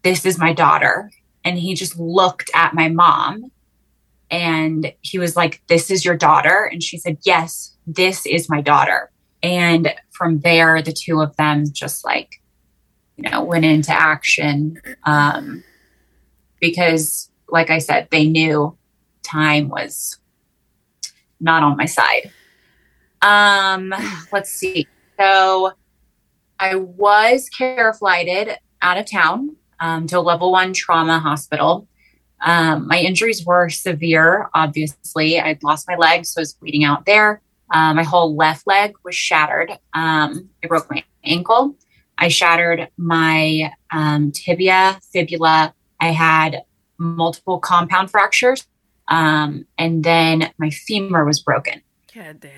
This 0.02 0.25
is 0.25 0.38
my 0.38 0.52
daughter. 0.52 1.11
And 1.44 1.59
he 1.59 1.75
just 1.75 1.99
looked 1.99 2.50
at 2.54 2.75
my 2.75 2.88
mom 2.88 3.50
and 4.30 4.92
he 5.02 5.18
was 5.18 5.37
like, 5.37 5.62
This 5.68 5.90
is 5.90 6.04
your 6.04 6.16
daughter. 6.16 6.68
And 6.71 6.82
she 6.82 6.99
said, 6.99 7.18
Yes, 7.23 7.76
this 7.87 8.26
is 8.26 8.49
my 8.49 8.61
daughter. 8.61 9.11
And 9.42 9.94
from 10.11 10.40
there, 10.40 10.82
the 10.82 10.92
two 10.92 11.21
of 11.21 11.37
them 11.37 11.64
just 11.73 12.04
like, 12.04 12.40
you 13.16 13.28
know, 13.28 13.42
went 13.42 13.64
into 13.64 13.92
action. 13.92 14.80
Um, 15.04 15.64
because, 16.61 17.28
like 17.49 17.71
I 17.71 17.78
said, 17.78 18.09
they 18.11 18.26
knew 18.26 18.76
time 19.23 19.68
was 19.68 20.18
not 21.40 21.62
on 21.62 21.76
my 21.76 21.87
side. 21.87 22.30
Um, 23.21 23.92
let's 24.32 24.50
see. 24.50 24.87
So 25.18 25.73
I 26.62 26.76
was 26.76 27.49
care 27.49 27.92
flighted 27.92 28.57
out 28.83 28.97
of 28.97 29.11
town 29.11 29.57
um, 29.81 30.07
to 30.07 30.19
a 30.19 30.21
level 30.21 30.52
one 30.52 30.73
trauma 30.73 31.19
hospital. 31.19 31.88
Um, 32.40 32.87
my 32.87 33.00
injuries 33.00 33.45
were 33.45 33.69
severe, 33.69 34.49
obviously. 34.54 35.40
I'd 35.40 35.64
lost 35.64 35.88
my 35.88 35.97
leg, 35.97 36.25
so 36.25 36.38
I 36.38 36.42
was 36.42 36.52
bleeding 36.52 36.85
out 36.85 37.04
there. 37.04 37.42
Uh, 37.75 37.92
my 37.95 38.04
whole 38.04 38.37
left 38.37 38.64
leg 38.69 38.95
was 39.02 39.16
shattered. 39.16 39.73
Um, 39.92 40.50
I 40.62 40.69
broke 40.69 40.88
my 40.88 41.02
ankle. 41.25 41.75
I 42.16 42.28
shattered 42.28 42.88
my 42.97 43.73
um, 43.90 44.31
tibia, 44.31 45.00
fibula. 45.12 45.75
I 45.99 46.12
had 46.12 46.62
multiple 46.97 47.59
compound 47.59 48.12
fractures. 48.12 48.69
Um, 49.09 49.66
and 49.78 50.04
then 50.04 50.52
my 50.59 50.71
femur 50.71 51.25
was 51.25 51.42
broken. 51.42 51.83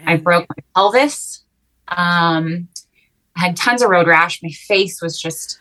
I 0.07 0.17
broke 0.17 0.47
my 0.51 0.63
pelvis. 0.75 1.43
Um, 1.89 2.69
I 3.37 3.41
had 3.41 3.57
tons 3.57 3.83
of 3.83 3.91
road 3.91 4.07
rash. 4.07 4.43
My 4.43 4.51
face 4.51 5.03
was 5.03 5.21
just 5.21 5.59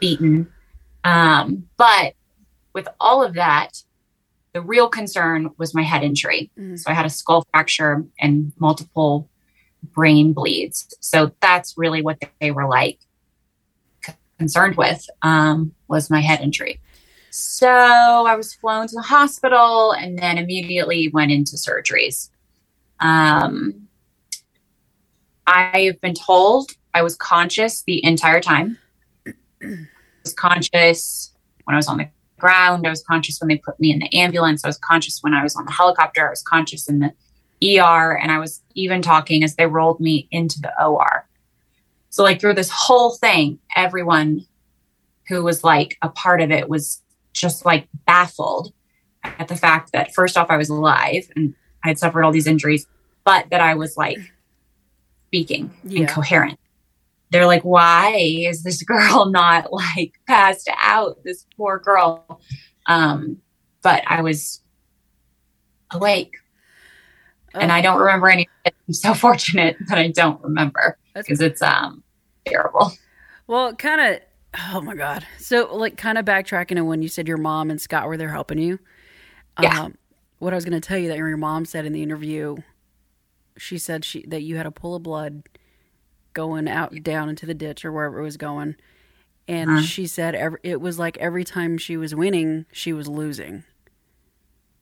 beaten. 0.00 0.52
Um, 1.04 1.68
but 1.76 2.14
with 2.74 2.88
all 3.00 3.22
of 3.22 3.34
that, 3.34 3.82
the 4.52 4.60
real 4.60 4.88
concern 4.88 5.50
was 5.58 5.74
my 5.74 5.82
head 5.82 6.02
injury. 6.02 6.50
Mm-hmm. 6.58 6.76
So 6.76 6.90
I 6.90 6.94
had 6.94 7.06
a 7.06 7.10
skull 7.10 7.46
fracture 7.50 8.04
and 8.20 8.52
multiple 8.58 9.28
brain 9.82 10.32
bleeds. 10.32 10.94
So 11.00 11.32
that's 11.40 11.76
really 11.76 12.02
what 12.02 12.18
they 12.40 12.50
were 12.50 12.68
like 12.68 12.98
concerned 14.38 14.76
with 14.76 15.06
um, 15.22 15.72
was 15.88 16.10
my 16.10 16.20
head 16.20 16.40
injury. 16.40 16.80
So 17.30 17.68
I 17.68 18.34
was 18.34 18.54
flown 18.54 18.86
to 18.88 18.94
the 18.94 19.02
hospital 19.02 19.92
and 19.92 20.18
then 20.18 20.38
immediately 20.38 21.08
went 21.08 21.30
into 21.30 21.56
surgeries. 21.56 22.30
Um, 23.00 23.88
I've 25.46 26.00
been 26.00 26.14
told 26.14 26.72
I 26.98 27.02
was 27.02 27.14
conscious 27.14 27.82
the 27.82 28.04
entire 28.04 28.40
time. 28.40 28.76
I 29.62 29.86
was 30.24 30.34
conscious 30.34 31.32
when 31.62 31.74
I 31.74 31.76
was 31.76 31.86
on 31.86 31.98
the 31.98 32.08
ground. 32.38 32.88
I 32.88 32.90
was 32.90 33.04
conscious 33.04 33.40
when 33.40 33.46
they 33.46 33.56
put 33.56 33.78
me 33.78 33.92
in 33.92 34.00
the 34.00 34.12
ambulance. 34.12 34.64
I 34.64 34.68
was 34.68 34.78
conscious 34.78 35.22
when 35.22 35.32
I 35.32 35.44
was 35.44 35.54
on 35.54 35.64
the 35.64 35.70
helicopter. 35.70 36.26
I 36.26 36.30
was 36.30 36.42
conscious 36.42 36.88
in 36.88 36.98
the 36.98 37.12
ER. 37.62 38.16
And 38.16 38.32
I 38.32 38.40
was 38.40 38.62
even 38.74 39.00
talking 39.00 39.44
as 39.44 39.54
they 39.54 39.66
rolled 39.66 40.00
me 40.00 40.26
into 40.32 40.60
the 40.60 40.72
OR. 40.84 41.28
So, 42.10 42.24
like, 42.24 42.40
through 42.40 42.54
this 42.54 42.70
whole 42.70 43.14
thing, 43.14 43.60
everyone 43.76 44.44
who 45.28 45.44
was 45.44 45.62
like 45.62 45.96
a 46.02 46.08
part 46.08 46.40
of 46.40 46.50
it 46.50 46.68
was 46.68 47.00
just 47.32 47.64
like 47.64 47.86
baffled 48.06 48.72
at 49.22 49.46
the 49.46 49.56
fact 49.56 49.92
that 49.92 50.12
first 50.14 50.36
off, 50.36 50.50
I 50.50 50.56
was 50.56 50.68
alive 50.68 51.28
and 51.36 51.54
I 51.84 51.88
had 51.88 51.98
suffered 52.00 52.24
all 52.24 52.32
these 52.32 52.48
injuries, 52.48 52.88
but 53.22 53.50
that 53.50 53.60
I 53.60 53.74
was 53.74 53.96
like 53.96 54.18
speaking 55.28 55.70
yeah. 55.84 56.00
and 56.00 56.08
coherent 56.08 56.58
they're 57.30 57.46
like, 57.46 57.62
why 57.62 58.14
is 58.16 58.62
this 58.62 58.82
girl 58.84 59.26
not 59.26 59.72
like 59.72 60.14
passed 60.26 60.70
out? 60.80 61.22
This 61.24 61.46
poor 61.56 61.78
girl. 61.78 62.40
Um, 62.86 63.38
but 63.82 64.02
I 64.06 64.22
was 64.22 64.60
awake. 65.90 66.34
And 67.54 67.72
I 67.72 67.80
don't 67.80 67.98
remember 67.98 68.28
any. 68.28 68.48
I'm 68.66 68.92
so 68.92 69.14
fortunate 69.14 69.76
that 69.88 69.98
I 69.98 70.08
don't 70.08 70.40
remember 70.42 70.98
because 71.14 71.40
it's 71.40 71.62
um 71.62 72.02
terrible. 72.46 72.92
Well, 73.46 73.74
kind 73.74 74.00
of. 74.00 74.20
Oh 74.72 74.80
my 74.80 74.94
god. 74.94 75.26
So, 75.38 75.74
like, 75.74 75.96
kind 75.96 76.18
of 76.18 76.24
backtracking 76.24 76.76
to 76.76 76.84
when 76.84 77.02
you 77.02 77.08
said 77.08 77.28
your 77.28 77.36
mom 77.36 77.70
and 77.70 77.80
Scott 77.80 78.06
were 78.06 78.16
there 78.16 78.30
helping 78.30 78.58
you. 78.58 78.78
Yeah. 79.60 79.82
Um, 79.82 79.98
what 80.38 80.52
I 80.52 80.56
was 80.56 80.64
going 80.64 80.80
to 80.80 80.86
tell 80.86 80.98
you 80.98 81.08
that 81.08 81.18
your 81.18 81.36
mom 81.36 81.64
said 81.64 81.84
in 81.84 81.92
the 81.92 82.02
interview, 82.02 82.56
she 83.56 83.76
said 83.76 84.04
she 84.04 84.24
that 84.28 84.42
you 84.42 84.56
had 84.56 84.66
a 84.66 84.70
pool 84.70 84.94
of 84.96 85.02
blood 85.02 85.42
going 86.32 86.68
out 86.68 86.94
down 87.02 87.28
into 87.28 87.46
the 87.46 87.54
ditch 87.54 87.84
or 87.84 87.92
wherever 87.92 88.18
it 88.18 88.22
was 88.22 88.36
going. 88.36 88.76
And 89.46 89.70
uh-huh. 89.70 89.82
she 89.82 90.06
said 90.06 90.34
every, 90.34 90.60
it 90.62 90.80
was 90.80 90.98
like 90.98 91.16
every 91.18 91.44
time 91.44 91.78
she 91.78 91.96
was 91.96 92.14
winning, 92.14 92.66
she 92.70 92.92
was 92.92 93.08
losing. 93.08 93.64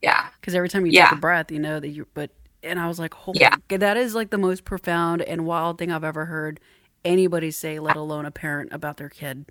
Yeah. 0.03 0.27
Because 0.41 0.55
every 0.55 0.69
time 0.69 0.87
you 0.87 0.93
yeah. 0.93 1.09
take 1.09 1.19
a 1.19 1.21
breath, 1.21 1.53
you 1.53 1.59
know 1.59 1.79
that 1.81 1.89
you. 1.89 2.07
But 2.15 2.31
and 2.63 2.81
I 2.81 2.89
was 2.89 2.99
like, 2.99 3.15
holy, 3.15 3.41
yeah. 3.41 3.55
that 3.69 3.97
is 3.97 4.15
like 4.15 4.31
the 4.31 4.39
most 4.39 4.65
profound 4.65 5.23
and 5.23 5.47
wild 5.47 5.79
thing 5.79 5.93
I've 5.93 6.05
ever 6.05 6.27
heard 6.27 6.59
anybody 7.05 7.51
say, 7.53 7.79
let 7.79 7.97
alone 7.97 8.27
a 8.27 8.31
parent 8.31 8.73
about 8.73 8.97
their 8.97 9.09
kid. 9.09 9.47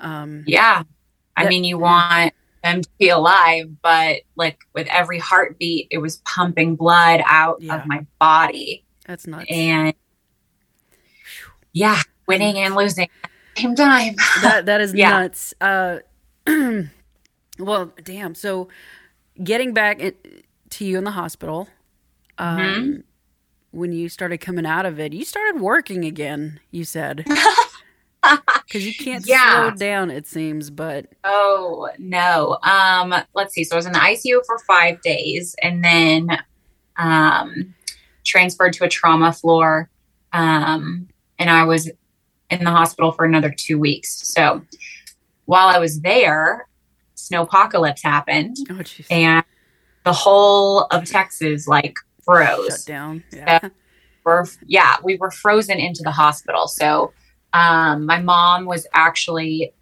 Um. 0.00 0.44
Yeah. 0.46 0.84
I 1.36 1.48
mean, 1.48 1.64
you 1.64 1.76
want 1.76 2.32
them 2.64 2.82
to 2.82 2.88
be 2.98 3.10
alive, 3.10 3.66
but 3.82 4.22
like 4.36 4.58
with 4.72 4.86
every 4.88 5.18
heartbeat, 5.18 5.88
it 5.90 5.98
was 5.98 6.16
pumping 6.18 6.76
blood 6.76 7.22
out 7.26 7.60
yeah. 7.60 7.76
of 7.76 7.86
my 7.86 8.06
body. 8.18 8.84
That's 9.06 9.26
nuts. 9.26 9.46
And 9.50 9.94
yeah, 11.76 12.00
winning 12.26 12.56
and 12.56 12.74
losing 12.74 13.10
same 13.54 13.74
time. 13.74 14.14
that 14.42 14.64
that 14.64 14.80
is 14.80 14.94
yeah. 14.94 15.10
nuts. 15.10 15.52
Uh, 15.60 15.98
well, 17.58 17.92
damn. 18.02 18.34
So, 18.34 18.68
getting 19.44 19.74
back 19.74 20.00
to 20.70 20.84
you 20.84 20.96
in 20.96 21.04
the 21.04 21.10
hospital, 21.10 21.68
um, 22.38 22.58
mm-hmm. 22.58 23.00
when 23.72 23.92
you 23.92 24.08
started 24.08 24.38
coming 24.38 24.64
out 24.64 24.86
of 24.86 24.98
it, 24.98 25.12
you 25.12 25.24
started 25.24 25.60
working 25.60 26.04
again. 26.04 26.60
You 26.70 26.84
said. 26.84 27.26
because 28.64 28.84
you 28.84 28.92
can't 28.92 29.24
yeah. 29.24 29.68
slow 29.68 29.70
down 29.76 30.10
it 30.10 30.26
seems 30.26 30.68
but 30.68 31.06
oh 31.22 31.88
no 31.96 32.58
um 32.64 33.14
let's 33.34 33.54
see 33.54 33.62
so 33.62 33.76
i 33.76 33.78
was 33.78 33.86
in 33.86 33.92
the 33.92 34.00
icu 34.00 34.44
for 34.44 34.58
five 34.66 35.00
days 35.02 35.54
and 35.62 35.84
then 35.84 36.26
um 36.96 37.72
transferred 38.24 38.72
to 38.72 38.82
a 38.82 38.88
trauma 38.88 39.32
floor 39.32 39.88
um 40.32 41.06
and 41.38 41.50
I 41.50 41.64
was 41.64 41.90
in 42.50 42.64
the 42.64 42.70
hospital 42.70 43.12
for 43.12 43.24
another 43.24 43.50
two 43.56 43.78
weeks. 43.78 44.10
So 44.28 44.62
while 45.46 45.68
I 45.68 45.78
was 45.78 46.00
there, 46.00 46.68
snowpocalypse 47.16 48.02
happened 48.02 48.56
Oh, 48.70 48.80
and 49.10 49.44
the 50.04 50.12
whole 50.12 50.82
of 50.84 51.04
Texas 51.04 51.66
like 51.66 51.96
froze. 52.24 52.68
Shut 52.68 52.86
down. 52.86 53.24
Yeah. 53.32 53.68
We're, 54.24 54.44
yeah, 54.66 54.96
we 55.04 55.16
were 55.16 55.30
frozen 55.30 55.78
into 55.78 56.02
the 56.02 56.10
hospital. 56.10 56.66
So 56.68 57.12
um, 57.52 58.06
my 58.06 58.20
mom 58.20 58.64
was 58.66 58.86
actually 58.92 59.72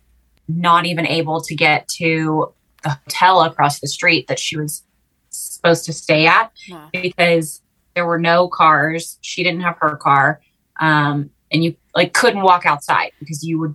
not 0.49 0.85
even 0.87 1.07
able 1.07 1.41
to 1.43 1.55
get 1.55 1.89
to 1.89 2.53
the 2.83 2.91
hotel 2.91 3.43
across 3.43 3.81
the 3.81 3.89
street 3.89 4.27
that 4.29 4.39
she 4.39 4.57
was 4.59 4.83
supposed 5.31 5.87
to 5.87 5.93
stay 5.93 6.27
at 6.27 6.53
Wow. 6.71 6.89
because 6.93 7.63
there 7.95 8.05
were 8.07 8.19
no 8.19 8.49
cars. 8.49 9.19
She 9.23 9.43
didn't 9.43 9.63
have 9.63 9.79
her 9.81 9.97
car. 9.97 10.41
Um, 10.81 11.31
and 11.55 11.65
you 11.65 11.75
like 11.95 12.13
couldn't 12.13 12.43
walk 12.43 12.67
outside 12.67 13.13
because 13.21 13.43
you 13.43 13.59
would 13.61 13.75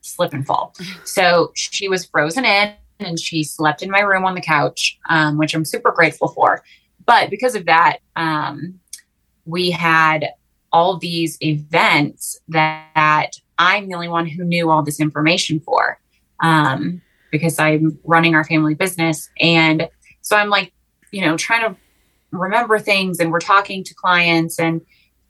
slip 0.00 0.32
and 0.32 0.46
fall. 0.46 0.74
So 1.04 1.52
she 1.54 1.88
was 1.88 2.06
frozen 2.06 2.44
in 2.44 2.74
and 2.98 3.20
she 3.20 3.44
slept 3.44 3.82
in 3.82 3.90
my 3.90 4.00
room 4.00 4.24
on 4.24 4.34
the 4.34 4.40
couch, 4.40 4.98
um, 5.08 5.36
which 5.36 5.54
I'm 5.54 5.64
super 5.64 5.92
grateful 5.92 6.28
for. 6.28 6.64
But 7.04 7.30
because 7.30 7.54
of 7.54 7.66
that, 7.66 7.98
um, 8.16 8.80
we 9.44 9.70
had 9.70 10.30
all 10.72 10.96
these 10.96 11.38
events 11.42 12.38
that 12.48 13.36
I'm 13.58 13.88
the 13.88 13.94
only 13.94 14.08
one 14.08 14.26
who 14.26 14.44
knew 14.44 14.70
all 14.70 14.82
this 14.82 15.00
information 15.00 15.60
for 15.60 15.98
um, 16.42 17.02
because 17.30 17.58
I'm 17.58 17.98
running 18.04 18.34
our 18.34 18.44
family 18.44 18.74
business. 18.74 19.28
And 19.40 19.88
so 20.22 20.36
I'm 20.36 20.50
like, 20.50 20.72
you 21.12 21.24
know, 21.24 21.36
trying 21.36 21.68
to 21.68 21.76
remember 22.30 22.78
things 22.78 23.20
and 23.20 23.32
we're 23.32 23.40
talking 23.40 23.84
to 23.84 23.94
clients. 23.94 24.58
And 24.58 24.80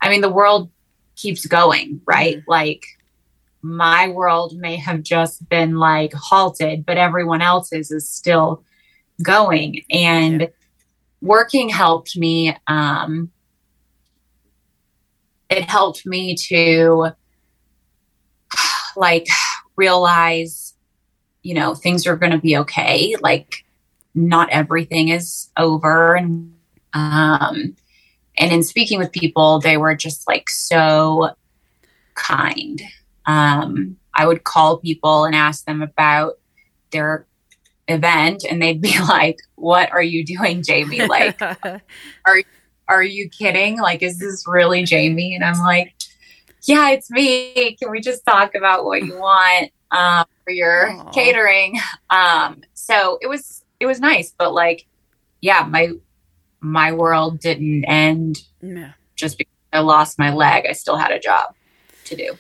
I 0.00 0.09
mean, 0.09 0.21
the 0.21 0.31
world 0.31 0.71
keeps 1.18 1.44
going, 1.46 2.00
right? 2.06 2.42
Like, 2.46 2.87
my 3.60 4.08
world 4.08 4.56
may 4.56 4.76
have 4.76 5.02
just 5.02 5.46
been 5.48 5.76
like 5.78 6.12
halted, 6.14 6.87
but 6.87 6.96
everyone 6.96 7.42
else's 7.42 7.90
is 7.90 8.08
still 8.08 8.62
going. 9.22 9.82
And 9.90 10.42
Yeah. 10.42 10.46
working 11.20 11.68
helped 11.68 12.16
me. 12.16 12.56
Um, 12.68 13.30
it 15.50 15.64
helped 15.64 16.06
me 16.06 16.34
to 16.37 17.08
like 18.96 19.26
realize, 19.76 20.75
you 21.42 21.54
know, 21.54 21.75
things 21.75 22.06
are 22.06 22.16
going 22.16 22.32
to 22.32 22.38
be 22.38 22.56
okay. 22.58 23.16
Like, 23.20 23.64
not 24.14 24.50
everything 24.50 25.08
is 25.08 25.50
over. 25.56 26.14
And, 26.16 26.54
um, 26.92 27.76
and 28.38 28.52
in 28.52 28.62
speaking 28.62 28.99
with 28.99 29.12
people, 29.12 29.61
they 29.61 29.76
were 29.76 29.95
just 29.95 30.26
like 30.28 30.49
so 30.50 31.30
kind. 32.14 32.83
Um, 33.26 33.97
I 34.14 34.26
would 34.26 34.45
call 34.45 34.78
people 34.78 35.25
and 35.25 35.35
ask 35.35 35.64
them 35.64 35.83
about 35.83 36.35
their 36.90 37.26
event, 37.87 38.45
and 38.49 38.61
they'd 38.61 38.80
be 38.80 38.99
like, 39.09 39.38
What 39.57 39.92
are 39.92 40.02
you 40.02 40.25
doing, 40.25 40.62
Jamie? 40.62 41.00
Like, 41.09 41.40
are 41.42 42.42
are 42.88 43.02
you 43.02 43.28
kidding? 43.28 43.78
Like, 43.78 44.02
is 44.02 44.18
this 44.18 44.45
really 44.47 44.83
Jamie? 44.85 45.35
And 45.35 45.45
I'm 45.45 45.59
like, 45.59 45.92
yeah, 46.62 46.90
it's 46.90 47.11
me. 47.11 47.76
Can 47.80 47.90
we 47.90 48.00
just 48.00 48.25
talk 48.25 48.54
about 48.54 48.85
what 48.85 49.02
you 49.02 49.18
want 49.18 49.71
um, 49.90 50.25
for 50.45 50.52
your 50.52 50.90
Aw. 50.90 51.11
catering? 51.11 51.78
Um, 52.11 52.62
so 52.75 53.18
it 53.21 53.28
was 53.28 53.64
it 53.80 53.87
was 53.87 54.00
nice, 54.00 54.35
but 54.37 54.52
like, 54.52 54.87
yeah, 55.40 55.66
my 55.68 55.92
my 56.60 56.92
world 56.92 57.40
didn't 57.40 57.84
end 57.84 58.38
yeah. 58.60 58.92
just 59.16 59.38
because 59.38 59.52
I 59.73 59.80
lost 59.80 60.18
my 60.18 60.32
leg. 60.32 60.64
I 60.68 60.73
still 60.73 60.97
had 60.97 61.10
a 61.12 61.18
job 61.21 61.54
to 62.04 62.16
do. 62.16 62.38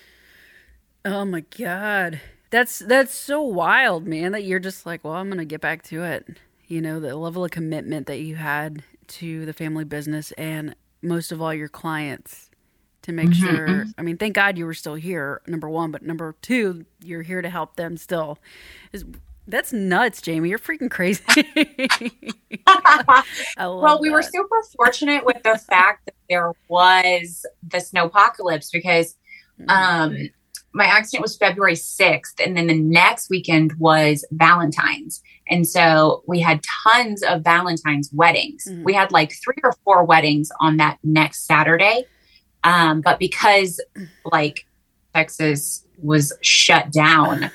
Oh 1.04 1.24
my 1.24 1.40
god. 1.56 2.20
That's 2.50 2.78
that's 2.80 3.14
so 3.14 3.42
wild, 3.42 4.06
man, 4.06 4.32
that 4.32 4.44
you're 4.44 4.58
just 4.58 4.86
like, 4.86 5.04
well, 5.04 5.14
I'm 5.14 5.28
going 5.28 5.38
to 5.38 5.44
get 5.44 5.60
back 5.60 5.82
to 5.84 6.02
it. 6.02 6.38
You 6.66 6.80
know, 6.80 7.00
the 7.00 7.16
level 7.16 7.44
of 7.44 7.50
commitment 7.50 8.06
that 8.06 8.20
you 8.20 8.36
had 8.36 8.82
to 9.08 9.46
the 9.46 9.52
family 9.52 9.84
business 9.84 10.32
and 10.32 10.74
most 11.02 11.32
of 11.32 11.40
all 11.40 11.54
your 11.54 11.68
clients 11.68 12.50
to 13.02 13.12
make 13.12 13.30
Mhm. 13.30 13.34
sure 13.34 13.86
I 13.96 14.02
mean, 14.02 14.16
thank 14.18 14.34
God 14.34 14.58
you 14.58 14.66
were 14.66 14.74
still 14.74 14.96
here, 14.96 15.40
number 15.46 15.68
1, 15.68 15.90
but 15.92 16.02
number 16.02 16.34
2, 16.42 16.84
you're 17.02 17.22
here 17.22 17.40
to 17.42 17.48
help 17.50 17.76
them 17.76 17.96
still. 17.96 18.38
Is 18.92 19.04
that's 19.48 19.72
nuts, 19.72 20.22
Jamie. 20.22 20.50
You're 20.50 20.58
freaking 20.58 20.90
crazy. 20.90 21.22
Well, 23.58 23.98
we 24.00 24.10
were 24.10 24.22
super 24.22 24.62
fortunate 24.76 25.24
with 25.24 25.42
the 25.42 25.58
fact 25.58 26.06
that 26.06 26.14
there 26.28 26.52
was 26.68 27.44
the 27.66 27.78
snowpocalypse 27.78 28.68
because 28.72 29.16
Mm-hmm. 29.60 29.70
um, 29.70 30.28
my 30.72 30.84
accident 30.84 31.22
was 31.22 31.36
February 31.36 31.74
6th, 31.74 32.34
and 32.44 32.56
then 32.56 32.68
the 32.68 32.78
next 32.78 33.28
weekend 33.28 33.72
was 33.80 34.24
Valentine's. 34.30 35.20
And 35.48 35.66
so 35.66 36.22
we 36.28 36.38
had 36.38 36.60
tons 36.84 37.24
of 37.24 37.42
Valentine's 37.42 38.08
weddings. 38.12 38.66
Mhm. 38.70 38.84
We 38.84 38.92
had 38.92 39.10
like 39.10 39.32
three 39.32 39.56
or 39.64 39.72
four 39.84 40.04
weddings 40.04 40.52
on 40.60 40.76
that 40.76 40.98
next 41.02 41.46
Saturday. 41.46 42.04
Um, 42.62 43.00
but 43.00 43.18
because 43.18 43.80
like 44.30 44.64
Texas 45.12 45.84
was 46.00 46.32
shut 46.40 46.92
down, 46.92 47.50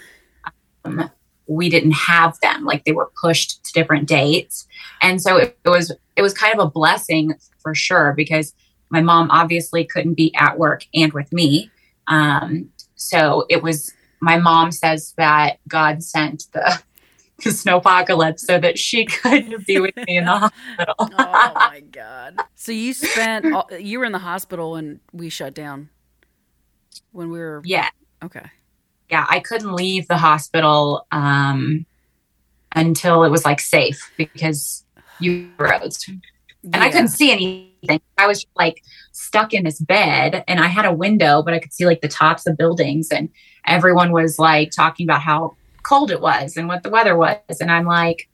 um, 0.84 1.10
we 1.48 1.70
didn't 1.70 1.92
have 1.92 2.40
them. 2.42 2.66
Like 2.66 2.86
they 2.86 2.92
were 2.92 3.12
pushed 3.22 3.66
to 3.66 3.74
different 3.74 4.08
dates. 4.08 4.68
And 5.02 5.22
so 5.22 5.38
it, 5.38 5.58
it 5.66 5.70
was 5.70 5.92
it 6.16 6.22
was 6.22 6.34
kind 6.34 6.54
of 6.54 6.66
a 6.66 6.70
blessing 6.70 7.34
for 7.60 7.74
sure 7.74 8.14
because 8.14 8.54
my 8.90 9.02
mom 9.02 9.32
obviously 9.32 9.86
couldn't 9.86 10.14
be 10.14 10.34
at 10.36 10.58
work 10.58 10.86
and 10.94 11.12
with 11.14 11.32
me. 11.34 11.72
Um, 12.08 12.70
so 12.96 13.46
it 13.50 13.64
was 13.64 13.92
my 14.20 14.38
mom 14.38 14.72
says 14.72 15.14
that 15.18 15.58
God 15.68 16.04
sent 16.04 16.46
the 16.54 16.82
the 17.44 17.50
snowpocalypse 17.50 18.40
so 18.40 18.60
that 18.60 18.78
she 18.78 19.06
could 19.22 19.66
be 19.66 19.80
with 19.80 19.96
me 19.98 20.18
in 20.18 20.26
the 20.26 20.32
hospital. 20.38 20.96
oh 21.00 21.52
my 21.56 21.82
god! 21.92 22.38
So 22.56 22.72
you 22.72 22.94
spent 22.94 23.54
all, 23.54 23.70
you 23.78 24.00
were 24.00 24.06
in 24.06 24.12
the 24.12 24.20
hospital 24.20 24.72
when 24.72 25.02
we 25.12 25.30
shut 25.30 25.54
down. 25.54 25.90
When 27.12 27.30
we 27.32 27.40
were 27.40 27.62
yeah, 27.66 27.90
okay. 28.24 28.46
Yeah, 29.10 29.26
I 29.30 29.40
couldn't 29.40 29.74
leave 29.74 30.08
the 30.08 30.18
hospital 30.18 31.06
um, 31.12 31.86
until 32.76 33.24
it 33.24 33.30
was 33.30 33.46
like 33.46 33.60
safe 33.60 34.12
because 34.18 34.84
you 35.20 35.50
roads. 35.58 36.08
and 36.08 36.76
I 36.84 36.90
couldn't 36.90 37.10
see 37.10 37.32
anything. 37.32 38.02
I 38.18 38.28
was 38.28 38.46
like 38.56 38.82
stuck 39.12 39.54
in 39.54 39.64
this 39.66 39.80
bed 39.80 40.44
and 40.48 40.60
I 40.60 40.68
had 40.68 40.86
a 40.86 40.94
window, 40.94 41.44
but 41.44 41.54
I 41.54 41.60
could 41.60 41.74
see 41.74 41.86
like 41.86 42.02
the 42.02 42.08
tops 42.08 42.48
of 42.48 42.58
buildings 42.58 43.10
and 43.12 43.30
everyone 43.68 44.12
was 44.12 44.40
like 44.40 44.72
talking 44.72 45.06
about 45.06 45.22
how 45.22 45.56
cold 45.84 46.10
it 46.12 46.22
was 46.22 46.56
and 46.58 46.68
what 46.68 46.84
the 46.84 46.90
weather 46.90 47.16
was. 47.18 47.38
And 47.60 47.70
I'm 47.72 47.86
like, 47.86 48.30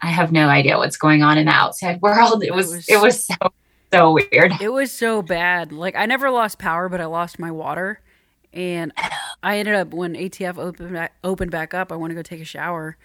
I 0.00 0.06
have 0.06 0.32
no 0.32 0.48
idea 0.48 0.78
what's 0.78 0.96
going 0.96 1.22
on 1.22 1.36
in 1.38 1.46
the 1.46 1.52
outside 1.52 2.00
world. 2.00 2.42
It 2.42 2.48
It 2.48 2.54
was 2.54 2.72
was- 2.72 2.88
it 2.88 3.00
was 3.00 3.24
so 3.24 3.34
so 3.92 4.12
weird. 4.12 4.52
It 4.60 4.72
was 4.72 4.90
so 4.90 5.20
bad. 5.20 5.70
Like 5.70 5.94
I 5.96 6.06
never 6.06 6.30
lost 6.30 6.58
power, 6.58 6.88
but 6.88 7.00
I 7.00 7.04
lost 7.06 7.38
my 7.38 7.50
water, 7.50 8.00
and 8.52 8.92
I 9.42 9.58
ended 9.58 9.74
up 9.74 9.94
when 9.94 10.14
ATF 10.14 10.58
opened 10.58 10.92
back, 10.92 11.14
opened 11.24 11.50
back 11.50 11.74
up. 11.74 11.92
I 11.92 11.96
want 11.96 12.10
to 12.10 12.14
go 12.14 12.22
take 12.22 12.40
a 12.40 12.44
shower, 12.44 12.96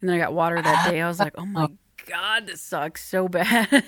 and 0.00 0.08
then 0.08 0.16
I 0.16 0.18
got 0.18 0.32
water 0.32 0.60
that 0.60 0.90
day. 0.90 1.00
I 1.00 1.08
was 1.08 1.18
like, 1.18 1.34
oh 1.38 1.46
my 1.46 1.68
god, 2.06 2.46
this 2.46 2.60
sucks 2.60 3.04
so 3.04 3.28
bad. 3.28 3.84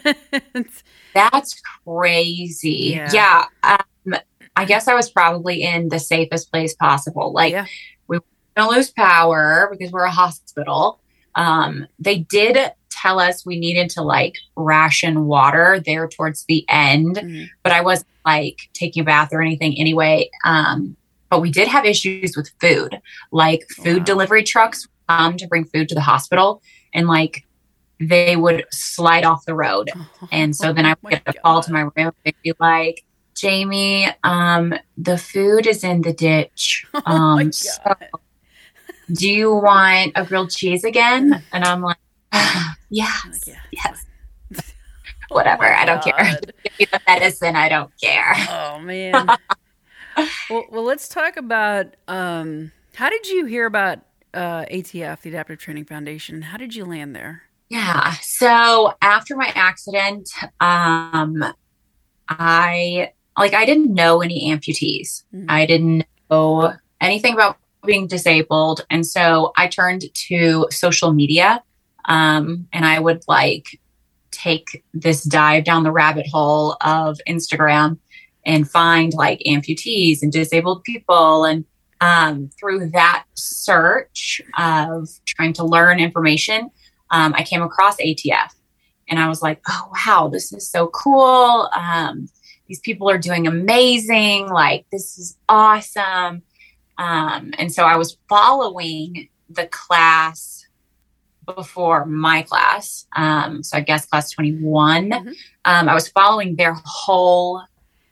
That's 1.15 1.61
crazy. 1.85 2.95
Yeah. 2.97 3.11
Yeah. 3.13 3.45
um, 3.63 4.17
I 4.59 4.65
guess 4.65 4.89
I 4.89 4.95
was 4.95 5.11
probably 5.11 5.63
in 5.63 5.91
the 5.91 5.99
safest 5.99 6.51
place 6.51 6.75
possible. 6.75 7.33
Like 7.33 7.53
yeah, 7.53 7.67
gonna 8.57 8.71
lose 8.71 8.91
power 8.91 9.69
because 9.71 9.93
we're 9.93 10.05
a 10.05 10.11
hospital. 10.11 11.01
Um, 11.35 11.87
they 11.99 12.19
did 12.19 12.73
tell 13.01 13.19
us 13.21 13.45
we 13.47 13.59
needed 13.59 13.91
to 13.91 14.03
like 14.03 14.35
ration 14.57 15.27
water 15.27 15.81
there 15.85 16.09
towards 16.09 16.45
the 16.47 16.65
end, 16.69 17.17
Mhm. 17.17 17.49
but 17.63 17.73
I 17.73 17.81
wasn't 17.81 18.09
like 18.25 18.59
taking 18.75 19.03
a 19.03 19.05
bath 19.05 19.29
or 19.33 19.41
anything 19.43 19.79
anyway. 19.79 20.31
Um, 20.45 20.97
but 21.31 21.41
we 21.41 21.51
did 21.51 21.69
have 21.69 21.85
issues 21.85 22.37
with 22.37 22.51
food, 22.61 23.01
like 23.33 23.63
food 23.85 23.99
Wow. 23.99 24.05
delivery 24.05 24.43
trucks 24.43 24.87
come 25.09 25.37
to 25.37 25.47
bring 25.47 25.65
food 25.65 25.89
to 25.91 25.95
the 25.95 26.01
hospital, 26.01 26.63
and 26.95 27.07
like 27.09 27.45
they 28.01 28.37
would 28.37 28.65
slide 28.73 29.25
off 29.25 29.45
the 29.47 29.55
road. 29.55 29.91
And 30.33 30.55
so 30.55 30.73
then 30.73 30.85
I 30.87 30.93
Oh 30.93 30.97
would 31.03 31.11
get 31.13 31.23
a 31.27 31.33
call 31.35 31.63
to 31.63 31.73
my 31.73 31.83
room. 31.97 32.13
They'd 32.25 32.35
be 32.43 32.53
like, 32.61 33.05
Jamie, 33.35 34.09
um, 34.25 34.75
the 34.99 35.19
food 35.19 35.67
is 35.67 35.85
in 35.85 36.03
the 36.03 36.13
ditch. 36.13 36.87
Oh 36.95 37.01
Um, 37.07 37.53
so 37.53 37.95
do 39.13 39.29
you 39.31 39.55
want 39.55 40.13
a 40.17 40.25
grilled 40.25 40.51
cheese 40.51 40.85
again? 40.85 41.43
And 41.53 41.65
I'm 41.65 41.81
like, 41.83 41.97
yes, 42.91 43.27
Like, 43.31 43.47
yeah. 43.47 43.55
yes, 43.73 44.05
Oh 45.31 45.35
whatever. 45.35 45.63
my 45.63 45.75
I 45.81 45.85
don't 45.85 46.03
care. 46.03 46.41
Give 46.65 46.73
me 46.79 46.87
the 46.93 47.01
medicine. 47.07 47.57
I 47.57 47.69
don't 47.69 47.91
care. 48.01 48.33
Oh 48.49 48.79
man. 48.79 49.29
well, 50.51 50.65
well, 50.71 50.83
let's 50.85 51.09
talk 51.09 51.37
about 51.37 51.95
um, 52.09 52.73
how 52.95 53.11
did 53.11 53.27
you 53.29 53.45
hear 53.47 53.67
about 53.67 54.01
uh, 54.35 54.65
ATF, 54.71 55.23
the 55.23 55.31
Adaptive 55.31 55.59
Training 55.59 55.85
Foundation? 55.85 56.43
How 56.43 56.57
did 56.57 56.75
you 56.75 56.85
land 56.85 57.15
there? 57.17 57.43
Yeah. 57.69 58.13
So 58.23 58.93
after 59.03 59.37
my 59.37 59.51
accident, 59.55 60.31
um, 60.61 61.45
I 62.29 63.13
like 63.39 63.55
I 63.55 63.65
didn't 63.65 63.93
know 63.95 64.23
any 64.23 64.51
amputees. 64.51 65.25
Mhm. 65.35 65.47
I 65.49 65.67
didn't 65.67 66.05
know 66.31 66.75
anything 67.01 67.35
about 67.35 67.57
being 67.85 68.07
disabled. 68.07 68.85
And 68.91 69.07
so 69.07 69.53
I 69.57 69.69
turned 69.69 70.05
to 70.15 70.67
social 70.71 71.13
media 71.13 71.63
um, 72.07 72.69
and 72.73 72.85
I 72.85 72.99
would 72.99 73.23
like 73.29 73.81
take 74.31 74.85
this 74.93 75.23
dive 75.23 75.65
down 75.65 75.83
the 75.83 75.93
rabbit 75.93 76.27
hole 76.27 76.77
of 76.81 77.19
Instagram 77.29 77.99
and 78.45 78.71
find 78.71 79.13
like 79.15 79.41
amputees 79.47 80.23
and 80.23 80.33
disabled 80.33 80.85
people. 80.85 81.45
And 81.45 81.65
um, 82.01 82.51
through 82.59 82.91
that 82.91 83.25
search 83.35 84.41
of 84.59 85.09
trying 85.25 85.53
to 85.55 85.65
learn 85.65 85.99
information, 85.99 86.71
um, 87.11 87.35
I 87.35 87.43
came 87.43 87.63
across 87.63 87.97
ATF 87.97 88.51
and 89.09 89.19
I 89.19 89.29
was 89.29 89.43
like, 89.43 89.61
oh, 89.69 89.91
wow, 90.07 90.29
this 90.29 90.53
is 90.53 90.69
so 90.69 90.89
cool. 90.89 91.69
Um, 91.75 92.29
these 92.69 92.81
people 92.81 93.09
are 93.09 93.19
doing 93.19 93.47
amazing. 93.47 94.49
Like, 94.49 94.87
this 94.91 95.19
is 95.19 95.37
awesome. 95.49 96.43
Um, 96.99 97.53
and 97.59 97.73
so 97.73 97.85
I 97.85 97.97
was 97.97 98.17
following 98.29 99.29
the 99.49 99.67
class 99.69 100.56
before 101.55 102.05
my 102.07 102.43
class. 102.43 103.07
Um, 103.15 103.63
so 103.63 103.77
I 103.77 103.81
guess 103.81 104.07
class 104.07 104.31
21. 104.31 105.11
Mm-hmm. 105.11 105.29
Um, 105.65 105.89
I 105.89 105.95
was 105.95 106.09
following 106.09 106.57
their 106.57 106.77
whole 106.85 107.63